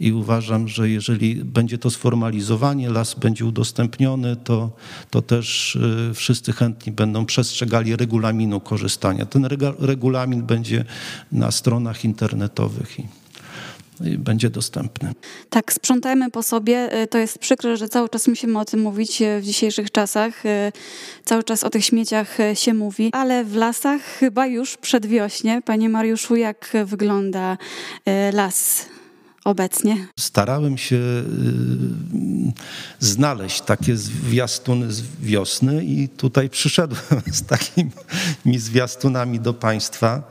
i 0.00 0.12
uważam, 0.12 0.68
że 0.68 0.90
jeżeli 0.90 1.34
będzie 1.34 1.78
to 1.78 1.90
sformalizowanie, 1.90 2.90
las 2.90 3.14
będzie 3.14 3.44
udostępniony, 3.44 4.36
to, 4.36 4.70
to 5.10 5.22
też 5.22 5.78
wszyscy 6.14 6.52
chętni 6.52 6.92
będą 6.92 7.26
przestrzegali 7.26 7.96
regulaminu 7.96 8.60
korzystania. 8.60 9.26
Ten 9.26 9.48
regulamin 9.78 10.42
będzie 10.42 10.84
na 11.32 11.50
stronach 11.50 12.04
internetowych. 12.04 12.96
Będzie 14.00 14.50
dostępny. 14.50 15.12
Tak, 15.50 15.72
sprzątajmy 15.72 16.30
po 16.30 16.42
sobie. 16.42 16.92
E, 16.92 17.06
to 17.06 17.18
jest 17.18 17.38
przykre, 17.38 17.76
że 17.76 17.88
cały 17.88 18.08
czas 18.08 18.28
musimy 18.28 18.58
o 18.58 18.64
tym 18.64 18.80
mówić 18.80 19.22
e, 19.22 19.40
w 19.40 19.44
dzisiejszych 19.44 19.90
czasach. 19.90 20.46
E, 20.46 20.72
cały 21.24 21.44
czas 21.44 21.64
o 21.64 21.70
tych 21.70 21.84
śmieciach 21.84 22.38
się 22.54 22.74
mówi, 22.74 23.10
ale 23.12 23.44
w 23.44 23.56
lasach 23.56 24.02
chyba 24.02 24.46
już 24.46 24.76
przedwiośnie. 24.76 25.62
Panie 25.64 25.88
Mariuszu, 25.88 26.36
jak 26.36 26.76
wygląda 26.84 27.58
las 28.32 28.86
obecnie? 29.44 30.06
Starałem 30.18 30.78
się 30.78 31.00
znaleźć 32.98 33.60
takie 33.60 33.96
zwiastuny 33.96 34.92
z 34.92 35.02
wiosny 35.20 35.84
i 35.84 36.08
tutaj 36.08 36.50
przyszedłem 36.50 37.22
z 37.32 37.42
takimi 37.42 38.58
zwiastunami 38.58 39.40
do 39.40 39.54
Państwa. 39.54 40.22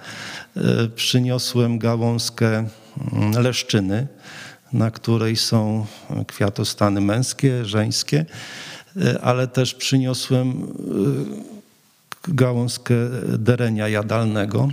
Przyniosłem 0.95 1.79
gałązkę 1.79 2.65
leszczyny, 3.41 4.07
na 4.73 4.91
której 4.91 5.35
są 5.35 5.85
kwiatostany 6.27 7.01
męskie, 7.01 7.65
żeńskie, 7.65 8.25
e, 9.01 9.21
ale 9.21 9.47
też 9.47 9.73
przyniosłem 9.73 10.49
e, 10.49 12.33
gałązkę 12.33 12.95
derenia 13.37 13.87
jadalnego, 13.87 14.69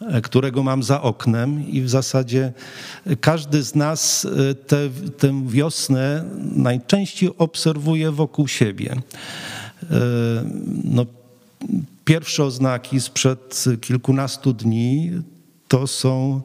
e, 0.00 0.20
którego 0.20 0.62
mam 0.62 0.82
za 0.82 1.02
oknem 1.02 1.68
i 1.68 1.82
w 1.82 1.90
zasadzie 1.90 2.52
każdy 3.20 3.62
z 3.62 3.74
nas 3.74 4.26
tę, 4.66 4.90
tę 5.18 5.46
wiosnę 5.46 6.24
najczęściej 6.56 7.30
obserwuje 7.38 8.10
wokół 8.10 8.48
siebie. 8.48 8.96
No, 10.84 11.06
pierwsze 12.04 12.44
oznaki 12.44 13.00
sprzed 13.00 13.64
kilkunastu 13.80 14.52
dni 14.52 15.12
to 15.68 15.86
są 15.86 16.40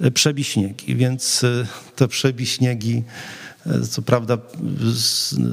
e, 0.00 0.10
przebiśniegi, 0.10 0.96
więc 0.96 1.44
e, 1.44 1.66
te 1.96 2.08
przebiśniegi 2.08 3.02
e, 3.66 3.80
co 3.82 4.02
prawda 4.02 4.38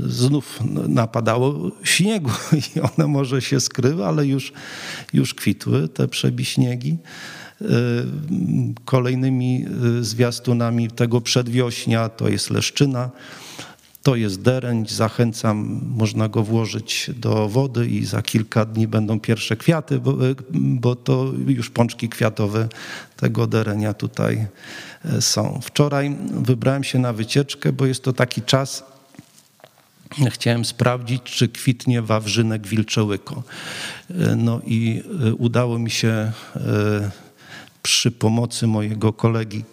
znów 0.07 0.59
napadało 0.87 1.71
śniegu 1.83 2.31
i 2.75 2.79
one 2.79 3.07
może 3.07 3.41
się 3.41 3.59
skryły, 3.59 4.05
ale 4.05 4.25
już, 4.25 4.53
już 5.13 5.33
kwitły 5.33 5.87
te 5.87 6.07
przebiśniegi. 6.07 6.97
Kolejnymi 8.85 9.65
zwiastunami 10.01 10.87
tego 10.91 11.21
przedwiośnia 11.21 12.09
to 12.09 12.29
jest 12.29 12.49
leszczyna, 12.49 13.09
to 14.05 14.15
jest 14.15 14.41
dereń, 14.41 14.85
zachęcam, 14.89 15.81
można 15.87 16.29
go 16.29 16.43
włożyć 16.43 17.11
do 17.15 17.49
wody 17.49 17.87
i 17.87 18.05
za 18.05 18.21
kilka 18.21 18.65
dni 18.65 18.87
będą 18.87 19.19
pierwsze 19.19 19.57
kwiaty, 19.57 19.99
bo, 19.99 20.17
bo 20.51 20.95
to 20.95 21.31
już 21.47 21.69
pączki 21.69 22.09
kwiatowe 22.09 22.67
tego 23.17 23.47
derenia 23.47 23.93
tutaj 23.93 24.47
e, 25.05 25.21
są. 25.21 25.59
Wczoraj 25.63 26.15
wybrałem 26.31 26.83
się 26.83 26.99
na 26.99 27.13
wycieczkę, 27.13 27.73
bo 27.73 27.85
jest 27.85 28.03
to 28.03 28.13
taki 28.13 28.41
czas, 28.41 28.83
Chciałem 30.29 30.65
sprawdzić, 30.65 31.23
czy 31.23 31.49
kwitnie 31.49 32.01
wawrzynek 32.01 32.67
wilczołyko. 32.67 33.43
E, 34.09 34.35
no 34.35 34.61
i 34.65 35.03
e, 35.27 35.33
udało 35.33 35.79
mi 35.79 35.91
się 35.91 36.31
przy 37.83 38.11
pomocy 38.11 38.67
mojego 38.67 39.13
kolegi 39.13 39.63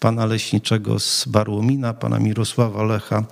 pana 0.00 0.26
leśniczego 0.26 1.00
z 1.00 1.28
Barłomina, 1.28 1.94
pana 1.94 2.18
Mirosława 2.18 2.84
Lecha, 2.84 3.24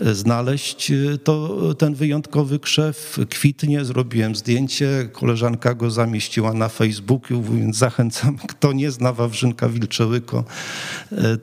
znaleźć 0.00 0.92
to, 1.24 1.58
ten 1.74 1.94
wyjątkowy 1.94 2.58
krzew. 2.58 3.18
Kwitnie, 3.30 3.84
zrobiłem 3.84 4.36
zdjęcie, 4.36 5.08
koleżanka 5.12 5.74
go 5.74 5.90
zamieściła 5.90 6.52
na 6.52 6.68
Facebooku, 6.68 7.42
więc 7.42 7.76
zachęcam, 7.76 8.36
kto 8.52 8.72
nie 8.72 8.90
zna 8.90 9.12
Wawrzynka 9.12 9.68
Wilczełyko, 9.68 10.44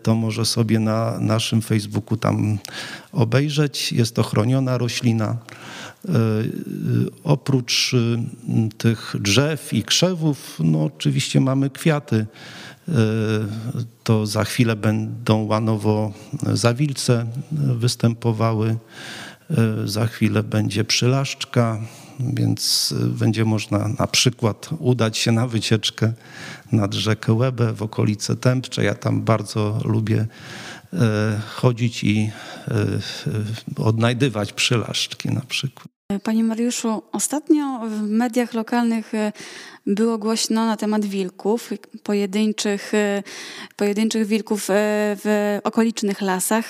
to 0.04 0.16
może 0.16 0.46
sobie 0.46 0.80
na 0.80 1.20
naszym 1.20 1.62
Facebooku 1.62 2.18
tam 2.18 2.58
obejrzeć. 3.12 3.92
Jest 3.92 4.16
to 4.16 4.24
chroniona 4.24 4.78
roślina. 4.78 5.38
Oprócz 7.24 7.96
tych 8.78 9.16
drzew 9.20 9.74
i 9.74 9.84
krzewów, 9.84 10.58
no 10.64 10.84
oczywiście 10.84 11.42
mamy 11.42 11.70
kwiaty. 11.70 12.26
To 14.04 14.26
za 14.26 14.44
chwilę 14.44 14.76
będą 14.76 15.46
łanowo 15.46 16.14
zawilce 16.54 17.26
występowały. 17.52 18.78
Za 19.86 20.08
chwilę 20.08 20.44
będzie 20.44 20.84
przylaszczka, 20.84 21.82
więc 22.20 22.94
będzie 23.20 23.46
można 23.46 23.88
na 24.00 24.08
przykład 24.08 24.70
udać 24.80 25.18
się 25.18 25.32
na 25.32 25.48
wycieczkę 25.48 26.14
nad 26.72 26.94
rzekę 26.94 27.34
Łebę 27.34 27.74
w 27.74 27.82
okolice 27.82 28.36
Tępcze. 28.36 28.84
Ja 28.84 28.96
tam 28.96 29.22
bardzo 29.22 29.82
lubię 29.86 30.28
chodzić 31.56 32.04
i 32.04 32.32
odnajdywać 33.76 34.54
przylaszczki 34.54 35.30
na 35.30 35.42
przykład. 35.42 35.99
Panie 36.24 36.44
Mariuszu, 36.44 37.02
ostatnio 37.12 37.80
w 37.90 38.02
mediach 38.02 38.54
lokalnych 38.54 39.12
było 39.88 40.18
głośno 40.18 40.66
na 40.66 40.78
temat 40.78 41.06
wilków, 41.06 41.70
pojedynczych, 42.04 42.92
pojedynczych 43.76 44.28
wilków 44.28 44.68
w 45.24 45.60
okolicznych 45.64 46.22
lasach. 46.22 46.66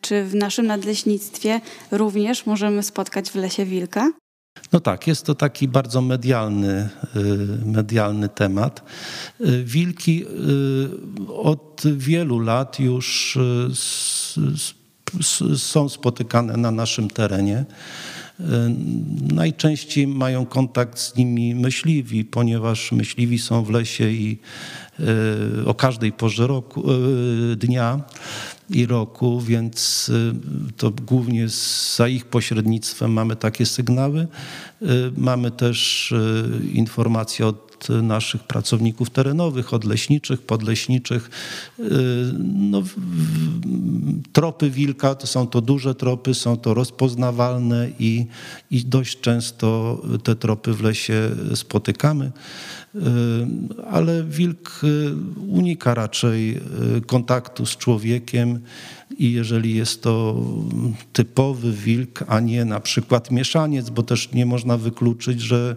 Czy 0.00 0.24
w 0.24 0.34
naszym 0.34 0.66
nadleśnictwie 0.66 1.60
również 1.90 2.46
możemy 2.46 2.82
spotkać 2.82 3.30
w 3.30 3.34
lesie 3.34 3.64
wilka? 3.64 4.12
No 4.72 4.80
tak, 4.80 5.06
jest 5.06 5.24
to 5.24 5.34
taki 5.34 5.68
bardzo 5.68 6.00
medialny, 6.00 6.88
medialny 7.66 8.28
temat. 8.28 8.82
Wilki 9.64 10.24
od 11.28 11.82
wielu 11.96 12.38
lat 12.38 12.80
już 12.80 13.38
są 15.56 15.88
spotykane 15.88 16.56
na 16.56 16.70
naszym 16.70 17.10
terenie. 17.10 17.64
Najczęściej 19.32 20.06
mają 20.06 20.46
kontakt 20.46 20.98
z 20.98 21.16
nimi 21.16 21.54
myśliwi, 21.54 22.24
ponieważ 22.24 22.92
myśliwi 22.92 23.38
są 23.38 23.64
w 23.64 23.70
lesie 23.70 24.10
i 24.10 24.38
o 25.66 25.74
każdej 25.74 26.12
porze 26.12 26.46
roku, 26.46 26.84
dnia 27.56 28.00
i 28.70 28.86
roku, 28.86 29.40
więc 29.40 30.10
to 30.76 30.90
głównie 30.90 31.46
za 31.96 32.08
ich 32.08 32.24
pośrednictwem 32.24 33.12
mamy 33.12 33.36
takie 33.36 33.66
sygnały. 33.66 34.26
Mamy 35.16 35.50
też 35.50 36.14
informacje 36.72 37.46
od 37.46 37.67
naszych 38.02 38.42
pracowników 38.42 39.10
terenowych, 39.10 39.74
od 39.74 39.84
leśniczych, 39.84 40.42
podleśniczych. 40.42 41.30
No, 42.44 42.82
tropy 44.32 44.70
wilka 44.70 45.14
to 45.14 45.26
są 45.26 45.46
to 45.46 45.60
duże 45.60 45.94
tropy, 45.94 46.34
są 46.34 46.56
to 46.56 46.74
rozpoznawalne 46.74 47.88
i, 47.98 48.26
i 48.70 48.84
dość 48.84 49.20
często 49.20 49.98
te 50.24 50.36
tropy 50.36 50.72
w 50.72 50.82
lesie 50.82 51.30
spotykamy. 51.54 52.32
Ale 53.90 54.24
wilk 54.24 54.80
unika 55.48 55.94
raczej 55.94 56.60
kontaktu 57.06 57.66
z 57.66 57.76
człowiekiem 57.76 58.60
i 59.18 59.32
jeżeli 59.32 59.74
jest 59.74 60.02
to 60.02 60.44
typowy 61.12 61.72
wilk, 61.72 62.24
a 62.26 62.40
nie 62.40 62.64
na 62.64 62.80
przykład 62.80 63.30
mieszaniec, 63.30 63.90
bo 63.90 64.02
też 64.02 64.32
nie 64.32 64.46
można 64.46 64.76
wykluczyć, 64.76 65.40
że 65.40 65.76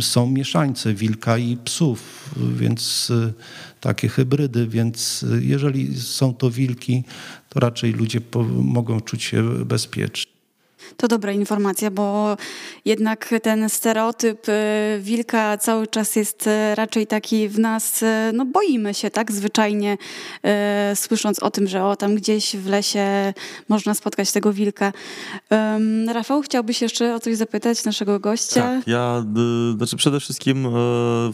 są 0.00 0.30
mieszańce 0.30 0.94
wilka 0.94 1.38
i 1.38 1.56
psów, 1.56 2.30
więc 2.56 3.12
takie 3.80 4.08
hybrydy, 4.08 4.66
więc 4.66 5.24
jeżeli 5.40 6.00
są 6.00 6.34
to 6.34 6.50
wilki, 6.50 7.04
to 7.48 7.60
raczej 7.60 7.92
ludzie 7.92 8.20
mogą 8.62 9.00
czuć 9.00 9.22
się 9.22 9.64
bezpiecznie. 9.64 10.39
To 10.96 11.08
dobra 11.08 11.32
informacja, 11.32 11.90
bo 11.90 12.36
jednak 12.84 13.34
ten 13.42 13.68
stereotyp 13.68 14.48
y, 14.48 14.52
wilka 15.00 15.58
cały 15.58 15.86
czas 15.86 16.16
jest 16.16 16.46
y, 16.46 16.74
raczej 16.74 17.06
taki 17.06 17.48
w 17.48 17.58
nas, 17.58 18.02
y, 18.02 18.06
no 18.32 18.46
boimy 18.46 18.94
się 18.94 19.10
tak 19.10 19.32
zwyczajnie, 19.32 19.96
słysząc 20.94 21.42
o 21.42 21.50
tym, 21.50 21.66
że 21.66 21.84
o 21.84 21.96
tam 21.96 22.14
gdzieś 22.14 22.56
w 22.56 22.66
lesie 22.66 23.34
można 23.68 23.94
spotkać 23.94 24.32
tego 24.32 24.52
wilka. 24.52 24.92
Rafał, 26.12 26.42
chciałbyś 26.42 26.82
jeszcze 26.82 27.14
o 27.14 27.20
coś 27.20 27.36
zapytać 27.36 27.84
naszego 27.84 28.20
gościa? 28.20 28.62
Tak, 28.62 28.86
ja, 28.86 29.24
znaczy 29.76 29.96
przede 29.96 30.20
wszystkim 30.20 30.68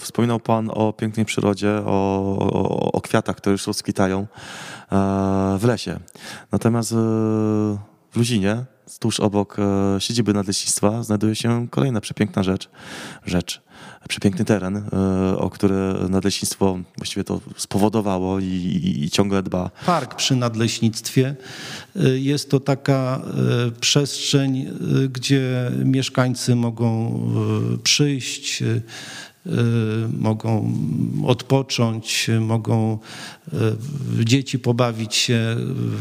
wspominał 0.01 0.41
Pan 0.41 0.71
o 0.75 0.93
pięknej 0.93 1.27
przyrodzie, 1.27 1.69
o, 1.69 2.37
o, 2.39 2.93
o 2.93 3.01
kwiatach, 3.01 3.37
które 3.37 3.53
już 3.53 3.67
rozkwitają 3.67 4.27
w 5.59 5.65
lesie. 5.65 5.99
Natomiast 6.53 6.95
w 6.95 8.17
Luzinie 8.17 8.65
tuż 8.99 9.21
obok 9.21 9.57
e, 9.59 10.01
siedziby 10.01 10.33
nadleśnictwa 10.33 11.03
znajduje 11.03 11.35
się 11.35 11.69
kolejna 11.71 12.01
przepiękna 12.01 12.43
rzecz, 12.43 12.69
rzecz 13.25 13.63
przepiękny 14.09 14.45
teren, 14.45 14.77
e, 14.77 15.39
o 15.39 15.51
który 15.51 15.95
nadleśnictwo 16.09 16.79
właściwie 16.97 17.25
to 17.25 17.41
spowodowało 17.57 18.41
i, 18.41 18.45
i, 18.45 19.05
i, 19.05 19.11
ciągle 19.11 19.43
dba. 19.43 19.71
Park 19.87 20.15
przy 20.15 20.37
nadleśnictwie 20.37 21.35
e, 21.97 22.09
jest 22.09 22.51
to 22.51 22.61
taka 22.61 23.21
przestrzeń, 23.81 24.67
gdzie 25.13 25.71
mieszkańcy 25.85 26.57
mogą 26.57 27.21
przyjść, 27.83 28.63
mogą 30.19 30.73
odpocząć, 31.27 32.31
mogą 32.41 32.99
y, 34.21 34.25
dzieci 34.25 34.59
pobawić 34.59 35.15
się. 35.15 35.57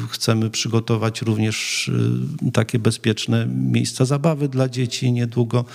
Chcemy 0.10 0.50
przygotować 0.50 1.22
również 1.22 1.88
y, 2.48 2.52
takie 2.52 2.80
bezpieczne 2.80 3.48
miejsca 3.48 4.06
zabawy 4.06 4.50
dla 4.50 4.70
dzieci 4.70 5.12
niedługo 5.12 5.66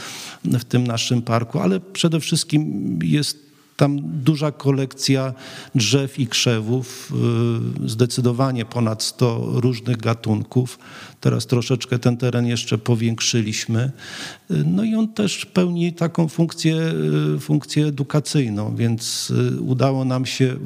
w 0.44 0.64
tym 0.64 0.86
naszym 0.86 1.22
parku, 1.22 1.58
ale 1.58 1.80
przede 1.80 2.20
wszystkim 2.20 2.98
jest 3.02 3.49
tam 3.81 4.01
duża 4.03 4.53
kolekcja 4.53 5.35
drzew 5.74 6.18
i 6.18 6.26
krzewów, 6.26 7.12
y, 7.85 7.89
zdecydowanie 7.89 8.64
ponad 8.64 9.03
100 9.03 9.47
różnych 9.53 9.97
gatunków. 9.97 10.78
Teraz 11.20 11.47
troszeczkę 11.47 11.99
ten 11.99 12.16
teren 12.16 12.47
jeszcze 12.47 12.78
powiększyliśmy. 12.78 13.93
Y, 14.51 14.64
no 14.66 14.85
i 14.85 14.95
on 14.95 15.09
też 15.09 15.47
pełni 15.47 15.93
taką 15.93 16.28
funkcję, 16.28 16.76
y, 17.37 17.41
funkcję 17.41 17.87
edukacyjną, 17.87 18.76
więc 18.76 19.33
udało 19.61 20.05
nam 20.05 20.26
się 20.26 20.57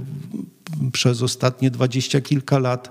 przez 0.92 1.22
ostatnie 1.22 1.70
dwadzieścia 1.70 2.20
kilka 2.20 2.58
lat 2.58 2.90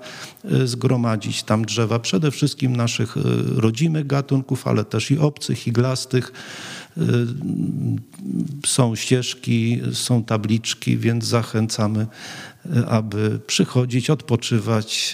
zgromadzić 0.66 1.44
tam 1.44 1.66
drzewa 1.66 2.00
przede 2.00 2.32
wszystkim 2.32 2.76
naszych 2.76 3.16
rodzimych 3.56 4.08
gatunków, 4.08 4.68
ale 4.68 4.86
też 4.86 5.12
i 5.12 5.18
obcych, 5.18 5.68
iglastych 5.68 6.32
Y, 6.32 6.83
są 8.66 8.96
ścieżki, 8.96 9.82
są 9.94 10.24
tabliczki, 10.24 10.98
więc 10.98 11.26
zachęcamy, 11.26 12.08
y, 12.66 12.88
aby 12.88 13.39
przychodzić, 13.48 14.10
odpoczywać, 14.10 15.14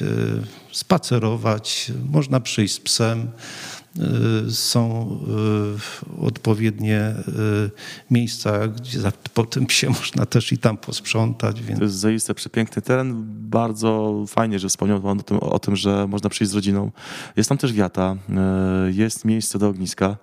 y, 0.71 0.75
spacerować. 0.75 1.91
Można 2.09 2.39
przyjść 2.39 2.73
z 2.73 2.79
psem. 2.79 3.27
Y, 3.97 4.51
są 4.51 5.09
y, 6.19 6.25
odpowiednie 6.25 7.13
y, 7.27 7.71
miejsca, 8.11 8.67
gdzie 8.67 8.99
po 9.33 9.45
tym 9.45 9.65
psie 9.65 9.89
można 9.99 10.25
też 10.25 10.51
i 10.51 10.57
tam 10.57 10.77
posprzątać. 10.77 11.61
Więc... 11.61 11.79
To 11.79 11.85
jest 11.85 11.95
zaiste 11.95 12.33
przepiękny 12.33 12.81
teren. 12.81 13.23
Bardzo 13.49 14.23
fajnie, 14.27 14.59
że 14.59 14.69
wspomniał 14.69 15.01
Pan 15.01 15.19
o 15.19 15.23
tym, 15.23 15.37
o 15.37 15.59
tym, 15.59 15.75
że 15.75 16.07
można 16.07 16.29
przyjść 16.29 16.51
z 16.51 16.55
rodziną. 16.55 16.91
Jest 17.35 17.49
tam 17.49 17.57
też 17.57 17.73
wiata, 17.73 18.15
jest 18.91 19.25
miejsce 19.25 19.59
do 19.59 19.67
ogniska, 19.67 20.17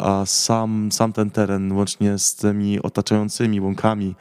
a 0.00 0.22
sam, 0.26 0.92
sam 0.92 1.12
ten 1.12 1.30
teren 1.30 1.72
łącznie 1.72 2.18
z 2.18 2.34
tymi 2.34 2.82
otaczającymi 2.82 3.60
łąkami 3.60 4.14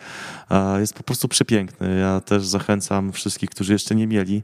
jest 0.79 0.93
po 0.93 1.03
prostu 1.03 1.27
przepiękny. 1.27 1.99
Ja 1.99 2.21
też 2.21 2.47
zachęcam 2.47 3.11
wszystkich, 3.11 3.49
którzy 3.49 3.73
jeszcze 3.73 3.95
nie 3.95 4.07
mieli, 4.07 4.43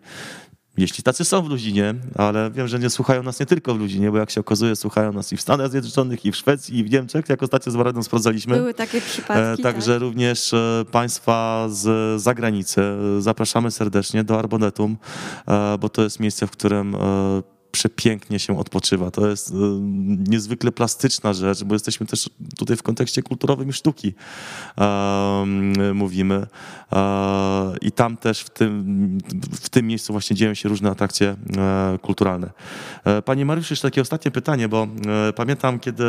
jeśli 0.77 1.03
tacy 1.03 1.25
są 1.25 1.41
w 1.41 1.49
Luzinie, 1.49 1.95
ale 2.15 2.51
wiem, 2.51 2.67
że 2.67 2.79
nie 2.79 2.89
słuchają 2.89 3.23
nas 3.23 3.39
nie 3.39 3.45
tylko 3.45 3.73
w 3.73 3.79
Luzinie, 3.79 4.11
bo 4.11 4.17
jak 4.17 4.31
się 4.31 4.41
okazuje, 4.41 4.75
słuchają 4.75 5.13
nas 5.13 5.33
i 5.33 5.37
w 5.37 5.41
Stanach 5.41 5.71
Zjednoczonych, 5.71 6.25
i 6.25 6.31
w 6.31 6.35
Szwecji, 6.35 6.77
i 6.77 6.83
w 6.83 6.91
Niemczech, 6.91 7.29
jak 7.29 7.43
ostatnio 7.43 7.71
z 7.71 7.75
Waradą 7.75 8.03
sprawdzaliśmy. 8.03 8.55
Były 8.55 8.73
takie 8.73 9.01
przypadki. 9.01 9.61
E, 9.61 9.63
także 9.63 9.93
tak. 9.93 10.01
również 10.01 10.53
e, 10.53 10.85
Państwa 10.91 11.67
z 11.69 12.21
zagranicy 12.21 12.81
zapraszamy 13.19 13.71
serdecznie 13.71 14.23
do 14.23 14.39
Arbonetum, 14.39 14.97
e, 15.47 15.77
bo 15.77 15.89
to 15.89 16.03
jest 16.03 16.19
miejsce, 16.19 16.47
w 16.47 16.51
którym 16.51 16.95
przepięknie 17.77 18.39
się 18.39 18.59
odpoczywa. 18.59 19.11
To 19.11 19.27
jest 19.27 19.49
y, 19.49 19.53
niezwykle 20.29 20.71
plastyczna 20.71 21.33
rzecz, 21.33 21.63
bo 21.63 21.75
jesteśmy 21.75 22.05
też 22.05 22.29
tutaj 22.57 22.77
w 22.77 22.83
kontekście 22.83 23.23
kulturowym 23.23 23.69
i 23.69 23.73
sztuki 23.73 24.13
mówimy. 25.93 26.47
E, 26.93 27.75
I 27.81 27.91
tam 27.91 28.17
też 28.17 28.41
w 28.41 28.49
tym, 28.49 29.17
w 29.61 29.69
tym 29.69 29.87
miejscu 29.87 30.13
właśnie 30.13 30.35
dzieją 30.35 30.53
się 30.53 30.69
różne 30.69 30.89
atrakcje 30.89 31.35
e, 31.57 31.97
kulturalne. 32.01 32.49
E, 33.03 33.21
panie 33.21 33.45
Mariusz, 33.45 33.69
jeszcze 33.69 33.87
takie 33.87 34.01
ostatnie 34.01 34.31
pytanie, 34.31 34.69
bo 34.69 34.87
pamiętam, 35.35 35.79
kiedy 35.79 36.03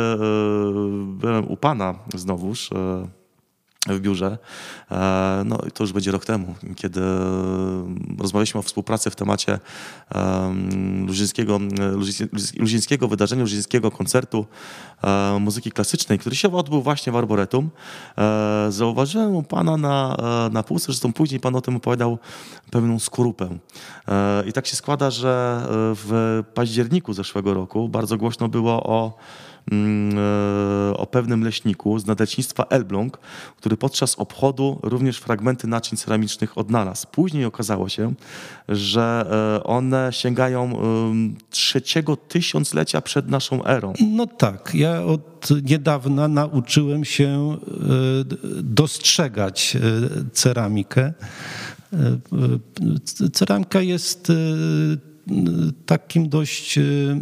byłem 1.05 1.47
u 1.47 1.57
pana 1.57 1.95
znowuż, 2.15 2.69
w 3.93 3.99
biurze. 3.99 4.37
E, 4.91 5.43
no 5.45 5.57
to 5.73 5.83
już 5.83 5.93
będzie 5.93 6.11
rok 6.11 6.25
temu, 6.25 6.55
kiedy 6.75 7.01
rozmawialiśmy 8.19 8.59
o 8.59 8.63
współpracy 8.63 9.09
w 9.09 9.15
temacie 9.15 9.59
luzińskiego, 11.07 11.59
luzińskiego 12.57 13.07
wydarzenia, 13.07 13.41
luzińskiego 13.41 13.91
koncertu 13.91 14.45
e, 15.03 15.37
muzyki 15.39 15.71
klasycznej, 15.71 16.19
który 16.19 16.35
się 16.35 16.55
odbył 16.55 16.81
właśnie 16.81 17.11
w 17.11 17.15
Arboretum. 17.15 17.69
E, 18.17 18.67
zauważyłem 18.69 19.35
u 19.35 19.43
pana 19.43 19.77
na, 19.77 20.17
na 20.51 20.63
półce, 20.63 20.85
zresztą 20.85 21.13
później 21.13 21.39
pan 21.39 21.55
o 21.55 21.61
tym 21.61 21.75
opowiadał, 21.75 22.17
pewną 22.71 22.99
skorupę. 22.99 23.49
I 24.47 24.53
tak 24.53 24.67
się 24.67 24.75
składa, 24.75 25.11
że 25.11 25.61
w 25.69 26.43
październiku 26.53 27.13
zeszłego 27.13 27.53
roku 27.53 27.89
bardzo 27.89 28.17
głośno 28.17 28.47
było 28.47 28.83
o 28.83 29.17
e, 29.17 29.48
o 30.93 31.05
pewnym 31.05 31.43
leśniku 31.43 31.99
z 31.99 32.05
nadleśnictwa 32.05 32.63
Elbląg, 32.63 33.19
który 33.57 33.77
podczas 33.77 34.15
obchodu 34.15 34.79
również 34.83 35.17
fragmenty 35.17 35.67
naczyń 35.67 35.97
ceramicznych 35.97 36.57
odnalazł. 36.57 37.07
Później 37.11 37.45
okazało 37.45 37.89
się, 37.89 38.13
że 38.69 39.25
e, 39.59 39.63
one 39.63 40.09
sięgają 40.11 40.79
trzeciego 41.49 42.15
tysiąclecia 42.15 43.01
przed 43.01 43.29
naszą 43.29 43.65
erą. 43.65 43.93
No 44.11 44.27
tak, 44.27 44.71
ja 44.73 45.03
od 45.03 45.49
niedawna 45.63 46.27
nauczyłem 46.27 47.05
się 47.05 47.57
e, 47.57 48.63
dostrzegać 48.63 49.77
ceramikę. 50.33 51.13
Ceramika 53.33 53.81
jest 53.81 54.31
takim 55.85 56.29
dość 56.29 56.77
y, 56.77 57.15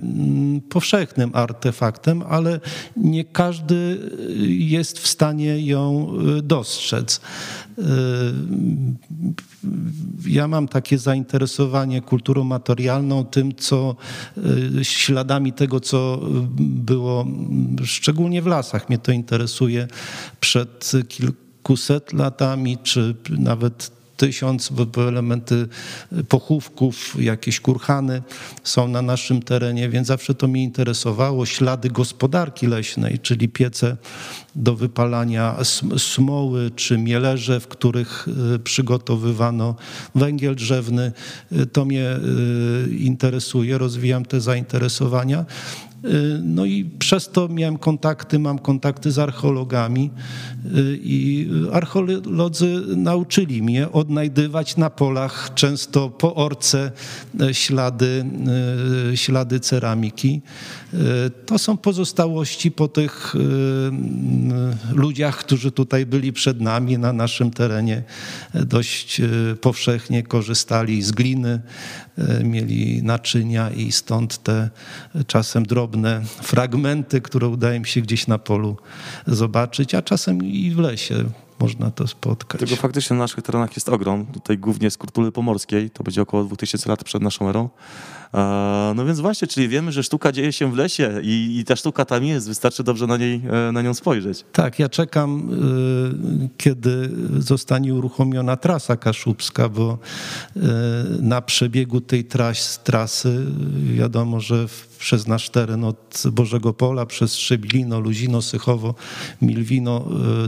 powszechnym 0.69 1.31
artefaktem, 1.33 2.23
ale 2.29 2.59
nie 2.97 3.25
każdy 3.25 3.99
jest 4.47 4.99
w 4.99 5.07
stanie 5.07 5.65
ją 5.65 6.11
y, 6.37 6.41
dostrzec. 6.41 7.21
Y, 7.77 7.81
ja 10.25 10.47
mam 10.47 10.67
takie 10.67 10.97
zainteresowanie 10.97 12.01
kulturą 12.01 12.43
materialną, 12.43 13.25
tym, 13.25 13.55
co 13.55 13.95
śladami 14.81 15.53
tego, 15.53 15.79
co 15.79 16.21
było 16.59 17.25
szczególnie 17.83 18.41
w 18.41 18.45
lasach. 18.45 18.89
Mnie 18.89 18.97
to 18.97 19.11
interesuje 19.11 19.87
przed 20.39 20.91
kilkuset 21.07 22.13
latami, 22.13 22.77
czy 22.83 23.15
nawet 23.29 23.96
tysiąc, 24.17 24.71
elementy 25.07 25.67
pochówków, 26.27 27.15
jakieś 27.19 27.59
kurhany 27.59 28.21
są 28.63 28.87
na 28.87 29.01
naszym 29.01 29.41
terenie, 29.41 29.89
więc 29.89 30.07
zawsze 30.07 30.35
to 30.35 30.47
mnie 30.47 30.63
interesowało. 30.63 31.45
Ślady 31.45 31.89
gospodarki 31.89 32.67
leśnej, 32.67 33.19
czyli 33.19 33.49
piece 33.49 33.97
do 34.55 34.75
wypalania 34.75 35.55
smoły 35.97 36.71
czy 36.75 36.97
mielerze, 36.97 37.59
w 37.59 37.67
których 37.67 38.27
y, 38.55 38.59
przygotowywano 38.59 39.75
węgiel 40.15 40.55
drzewny. 40.55 41.11
Y, 41.51 41.65
to 41.65 41.85
mnie 41.85 42.09
y, 42.11 42.95
interesuje, 42.97 43.77
rozwijam 43.77 44.25
te 44.25 44.41
zainteresowania. 44.41 45.45
No 46.43 46.65
i 46.65 46.85
przez 46.85 47.29
to 47.29 47.47
miałem 47.47 47.77
kontakty, 47.77 48.39
mam 48.39 48.59
kontakty 48.59 49.11
z 49.11 49.19
archeologami 49.19 50.11
i 51.03 51.49
archeolodzy 51.71 52.81
nauczyli 52.95 53.61
mnie 53.61 53.91
odnajdywać 53.91 54.77
na 54.77 54.89
polach 54.89 55.51
często 55.55 56.09
po 56.09 56.35
orce 56.35 56.91
y, 57.41 57.53
ślady, 57.53 58.25
ślady 59.15 59.59
ceramiki. 59.59 60.41
To 61.45 61.59
są 61.59 61.77
pozostałości 61.77 62.71
po 62.71 62.87
tych 62.87 63.35
ludziach, 64.93 65.37
którzy 65.37 65.71
tutaj 65.71 66.05
byli 66.05 66.33
przed 66.33 66.61
nami 66.61 66.97
na 66.97 67.13
naszym 67.13 67.51
terenie. 67.51 68.03
Dość 68.53 69.21
powszechnie 69.61 70.23
korzystali 70.23 71.03
z 71.03 71.11
gliny, 71.11 71.61
mieli 72.43 73.03
naczynia 73.03 73.69
i 73.69 73.91
stąd 73.91 74.43
te 74.43 74.69
czasem 75.27 75.65
drobne 75.65 76.21
fragmenty, 76.41 77.21
które 77.21 77.47
udaje 77.47 77.79
mi 77.79 77.87
się 77.87 78.01
gdzieś 78.01 78.27
na 78.27 78.37
polu 78.37 78.77
zobaczyć, 79.27 79.95
a 79.95 80.01
czasem 80.01 80.43
i 80.65 80.71
w 80.71 80.79
lesie 80.79 81.23
można 81.59 81.91
to 81.91 82.07
spotkać. 82.07 82.61
Tego 82.61 82.75
faktycznie 82.75 83.15
na 83.15 83.23
naszych 83.23 83.43
terenach 83.43 83.75
jest 83.75 83.89
ogrom. 83.89 84.25
Tutaj 84.25 84.57
głównie 84.57 84.91
z 84.91 84.97
kultury 84.97 85.31
pomorskiej, 85.31 85.89
to 85.89 86.03
będzie 86.03 86.21
około 86.21 86.43
2000 86.43 86.89
lat 86.89 87.03
przed 87.03 87.21
naszą 87.21 87.49
erą. 87.49 87.69
E, 88.33 88.93
no 88.95 89.05
więc 89.05 89.19
właśnie, 89.19 89.47
czyli 89.47 89.67
wiemy, 89.69 89.91
że 89.91 90.03
sztuka 90.03 90.31
dzieje 90.31 90.53
się 90.53 90.71
w 90.71 90.75
lesie 90.75 91.19
i, 91.23 91.57
i 91.59 91.65
ta 91.65 91.75
sztuka 91.75 92.05
tam 92.05 92.23
jest, 92.23 92.47
wystarczy 92.47 92.83
dobrze 92.83 93.07
na, 93.07 93.17
niej, 93.17 93.41
e, 93.67 93.71
na 93.71 93.81
nią 93.81 93.93
spojrzeć. 93.93 94.45
Tak, 94.51 94.79
ja 94.79 94.89
czekam, 94.89 95.49
e, 96.43 96.47
kiedy 96.57 97.09
zostanie 97.37 97.93
uruchomiona 97.93 98.57
trasa 98.57 98.97
kaszubska, 98.97 99.69
bo 99.69 99.97
na 101.21 101.41
przebiegu 101.41 102.01
tej 102.01 102.25
tras, 102.25 102.83
trasy 102.83 103.45
wiadomo, 103.93 104.39
że 104.39 104.65
przez 104.99 105.27
nasz 105.27 105.49
teren 105.49 105.83
od 105.83 106.23
Bożego 106.31 106.73
Pola, 106.73 107.05
przez 107.05 107.35
Szczeblino, 107.35 107.99
Luzino, 107.99 108.41
Sychowo, 108.41 108.95
Milwino 109.41 110.05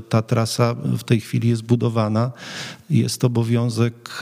ta 0.10 0.22
trasa 0.22 0.74
w 0.74 1.04
tej 1.04 1.22
chwili 1.22 1.50
jest 1.50 1.64
budowana. 1.64 2.32
Jest 2.90 3.24
obowiązek 3.24 4.22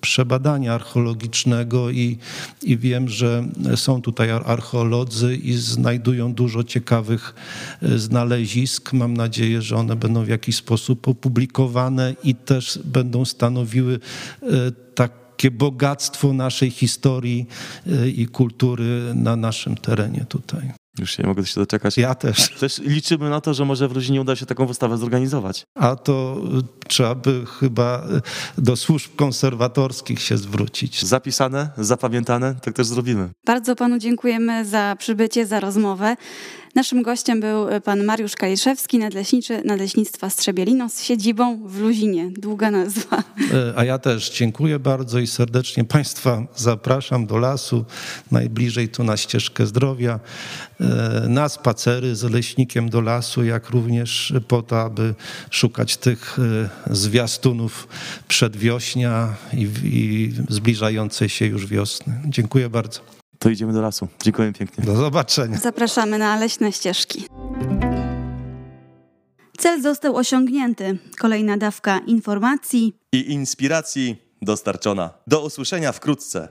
przebadania 0.00 0.74
archeologicznego 0.74 1.90
i 1.90 2.18
i 2.64 2.78
wiem, 2.78 3.08
że 3.08 3.44
są 3.76 4.02
tutaj 4.02 4.30
archeolodzy 4.30 5.36
i 5.36 5.52
znajdują 5.52 6.34
dużo 6.34 6.64
ciekawych 6.64 7.34
e, 7.82 7.98
znalezisk. 7.98 8.92
Mam 8.92 9.14
nadzieję, 9.14 9.62
że 9.62 9.76
one 9.76 9.96
będą 9.96 10.24
w 10.24 10.28
jakiś 10.28 10.56
sposób 10.56 11.08
opublikowane 11.08 12.14
i 12.24 12.34
też 12.34 12.78
będą 12.84 13.24
stanowiły 13.24 14.00
e, 14.42 14.48
takie 15.42 15.50
bogactwo 15.50 16.32
naszej 16.32 16.70
historii 16.70 17.46
e, 17.86 18.08
i 18.08 18.26
kultury 18.26 19.12
na 19.14 19.36
naszym 19.36 19.76
terenie 19.76 20.24
tutaj. 20.28 20.72
Już 20.98 21.18
nie 21.18 21.26
mogę 21.26 21.46
się 21.46 21.60
doczekać. 21.60 21.98
Ja 21.98 22.14
też. 22.14 22.50
Też 22.60 22.78
liczymy 22.78 23.30
na 23.30 23.40
to, 23.40 23.54
że 23.54 23.64
może 23.64 23.88
w 23.88 23.92
rodzinie 23.92 24.20
uda 24.20 24.36
się 24.36 24.46
taką 24.46 24.66
wystawę 24.66 24.98
zorganizować. 24.98 25.64
A 25.74 25.96
to 25.96 26.40
trzeba 26.88 27.14
by 27.14 27.44
chyba 27.60 28.06
do 28.58 28.76
służb 28.76 29.10
konserwatorskich 29.16 30.20
się 30.20 30.38
zwrócić. 30.38 31.04
Zapisane, 31.04 31.70
zapamiętane, 31.78 32.54
tak 32.62 32.74
też 32.74 32.86
zrobimy. 32.86 33.30
Bardzo 33.46 33.76
panu 33.76 33.98
dziękujemy 33.98 34.64
za 34.64 34.96
przybycie, 34.98 35.46
za 35.46 35.60
rozmowę. 35.60 36.16
Naszym 36.74 37.02
gościem 37.02 37.40
był 37.40 37.66
pan 37.84 38.04
Mariusz 38.04 38.36
Kaliszewski, 38.36 38.98
nadleśniczy 38.98 39.62
Nadleśnictwa 39.64 40.30
Strzebielino 40.30 40.88
z 40.88 41.02
siedzibą 41.02 41.68
w 41.68 41.80
Luzinie. 41.80 42.30
Długa 42.30 42.70
nazwa. 42.70 43.22
E, 43.54 43.72
a 43.76 43.84
ja 43.84 43.98
też 43.98 44.30
dziękuję 44.30 44.78
bardzo 44.78 45.18
i 45.18 45.26
serdecznie 45.26 45.84
Państwa 45.84 46.46
zapraszam 46.56 47.26
do 47.26 47.38
lasu, 47.38 47.84
najbliżej 48.30 48.88
tu 48.88 49.04
na 49.04 49.16
ścieżkę 49.16 49.66
zdrowia, 49.66 50.20
e, 50.80 51.24
na 51.28 51.48
spacery 51.48 52.16
z 52.16 52.22
leśnikiem 52.22 52.90
do 52.90 53.00
lasu, 53.00 53.44
jak 53.44 53.70
również 53.70 54.32
po 54.48 54.62
to, 54.62 54.80
aby 54.80 55.14
szukać 55.50 55.96
tych 55.96 56.38
e, 56.88 56.94
zwiastunów 56.94 57.88
przedwiośnia 58.28 59.34
i, 59.52 59.68
i 59.84 60.32
zbliżającej 60.48 61.28
się 61.28 61.46
już 61.46 61.66
wiosny. 61.66 62.20
Dziękuję 62.26 62.70
bardzo 62.70 63.11
to 63.42 63.50
idziemy 63.50 63.72
do 63.72 63.82
lasu. 63.82 64.08
Dziękuję 64.22 64.52
pięknie. 64.52 64.84
Do 64.84 64.96
zobaczenia. 64.96 65.58
Zapraszamy 65.58 66.18
na 66.18 66.36
leśne 66.36 66.72
ścieżki. 66.72 67.26
Cel 69.58 69.82
został 69.82 70.16
osiągnięty. 70.16 70.98
Kolejna 71.18 71.56
dawka 71.56 71.98
informacji 71.98 72.94
i 73.12 73.32
inspiracji 73.32 74.16
dostarczona. 74.42 75.10
Do 75.26 75.44
usłyszenia 75.44 75.92
wkrótce. 75.92 76.48